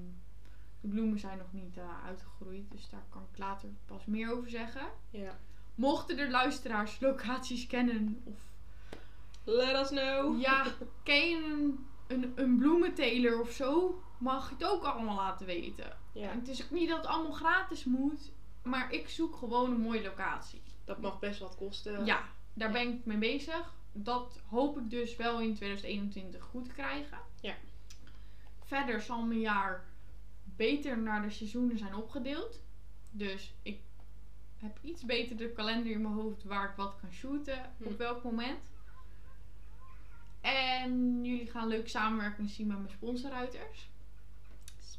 [0.82, 4.50] de bloemen zijn nog niet eh, uitgegroeid, dus daar kan ik later pas meer over
[4.50, 4.88] zeggen.
[5.10, 5.40] ja.
[5.76, 8.40] Mochten er luisteraars locaties kennen of
[9.44, 10.40] Let us know.
[10.42, 10.66] ja,
[11.04, 15.98] ken je een, een, een bloementeler of zo, mag je het ook allemaal laten weten.
[16.14, 18.32] Ja, En het is ook niet dat het allemaal gratis moet,
[18.64, 20.62] maar ik zoek gewoon een mooie locatie.
[20.86, 22.06] dat mag best wat kosten.
[22.06, 22.24] Ja,
[22.54, 22.74] daar Ja.
[22.74, 23.74] ben ik mee bezig.
[23.94, 27.18] Dat hoop ik dus wel in 2021 goed te krijgen.
[27.42, 27.56] Ja.
[28.64, 29.86] Verder zal mijn jaar
[30.44, 32.62] beter naar de seizoenen zijn opgedeeld.
[33.12, 33.80] Dus ik
[34.62, 37.72] heb iets beter de kalender in mijn hoofd waar ik wat kan shooten.
[37.78, 37.84] Hm.
[37.84, 38.60] Op welk moment.
[40.42, 43.90] En jullie gaan leuk samenwerken zien met mijn sponsoruiters.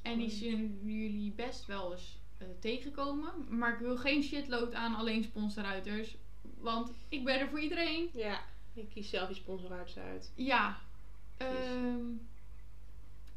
[0.02, 3.32] En die zullen jullie best wel eens eh, tegenkomen.
[3.48, 6.16] Maar ik wil geen shitload aan alleen sponsoruiters.
[6.58, 8.10] Want ik ben er voor iedereen.
[8.12, 8.40] Ja,
[8.74, 10.32] ik kies zelf je sponsoruiters uit.
[10.34, 10.78] Ja.
[11.36, 12.06] Ehm,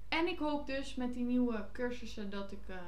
[0.10, 2.84] en ik hoop dus met die nieuwe cursussen dat ik eh, ja,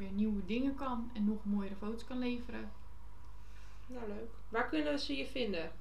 [0.00, 1.10] weer nieuwe dingen kan.
[1.14, 2.70] En nog mooiere foto's kan leveren.
[3.86, 4.30] Nou, leuk.
[4.48, 5.72] Waar kunnen ze je vinden?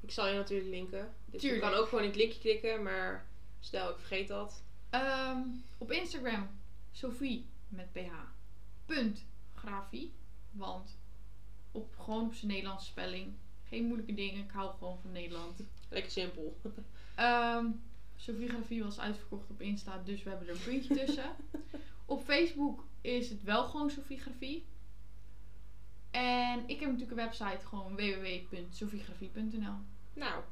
[0.00, 1.14] Ik zal je natuurlijk linken.
[1.24, 1.62] Dus Tuurlijk.
[1.64, 3.26] je kan ook gewoon in het linkje klikken, maar
[3.60, 4.62] stel ik vergeet dat.
[4.90, 5.38] Ehm,
[5.78, 6.48] op Instagram,
[6.92, 8.12] Sophie met ph.
[8.86, 9.24] Punt
[9.54, 10.12] grafie.
[10.50, 10.98] Want
[11.72, 13.34] op, gewoon op zijn Nederlandse spelling.
[13.64, 14.44] Geen moeilijke dingen.
[14.44, 15.62] Ik hou gewoon van Nederland.
[15.88, 16.56] Lekker simpel.
[17.14, 17.66] Ehm
[18.18, 21.30] Sophie Grafie was uitverkocht op Insta, dus we hebben er een puntje tussen.
[22.06, 24.66] Op Facebook is het wel gewoon Sophie Grafie.
[26.10, 29.74] En ik heb natuurlijk een website, gewoon www.sophiegrafie.nl.
[30.14, 30.42] Nou,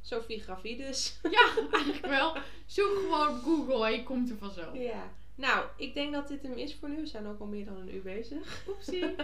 [0.00, 1.18] Sophie Grafie dus.
[1.30, 2.36] Ja, eigenlijk wel.
[2.66, 4.76] Zoek gewoon op Google en je komt er vanzelf.
[4.76, 5.10] Ja.
[5.34, 6.96] Nou, ik denk dat dit hem is voor nu.
[6.96, 8.64] We zijn ook al meer dan een uur bezig.
[8.68, 9.14] Oepsie.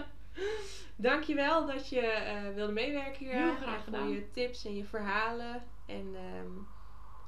[0.96, 3.34] Dankjewel dat je eh, wilde meewerken hier.
[3.34, 4.06] Heel graag gedaan.
[4.06, 5.62] Voor je tips en je verhalen.
[5.86, 6.50] En ehm,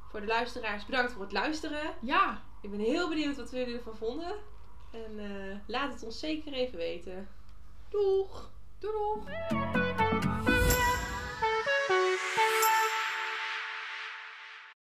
[0.08, 1.94] voor de luisteraars, bedankt voor het luisteren.
[2.00, 4.34] Ja, Ik ben heel benieuwd wat jullie ervan vonden.
[4.92, 7.28] En eh, laat het ons zeker even weten.
[7.88, 8.50] Doeg!
[8.82, 10.61] doeg.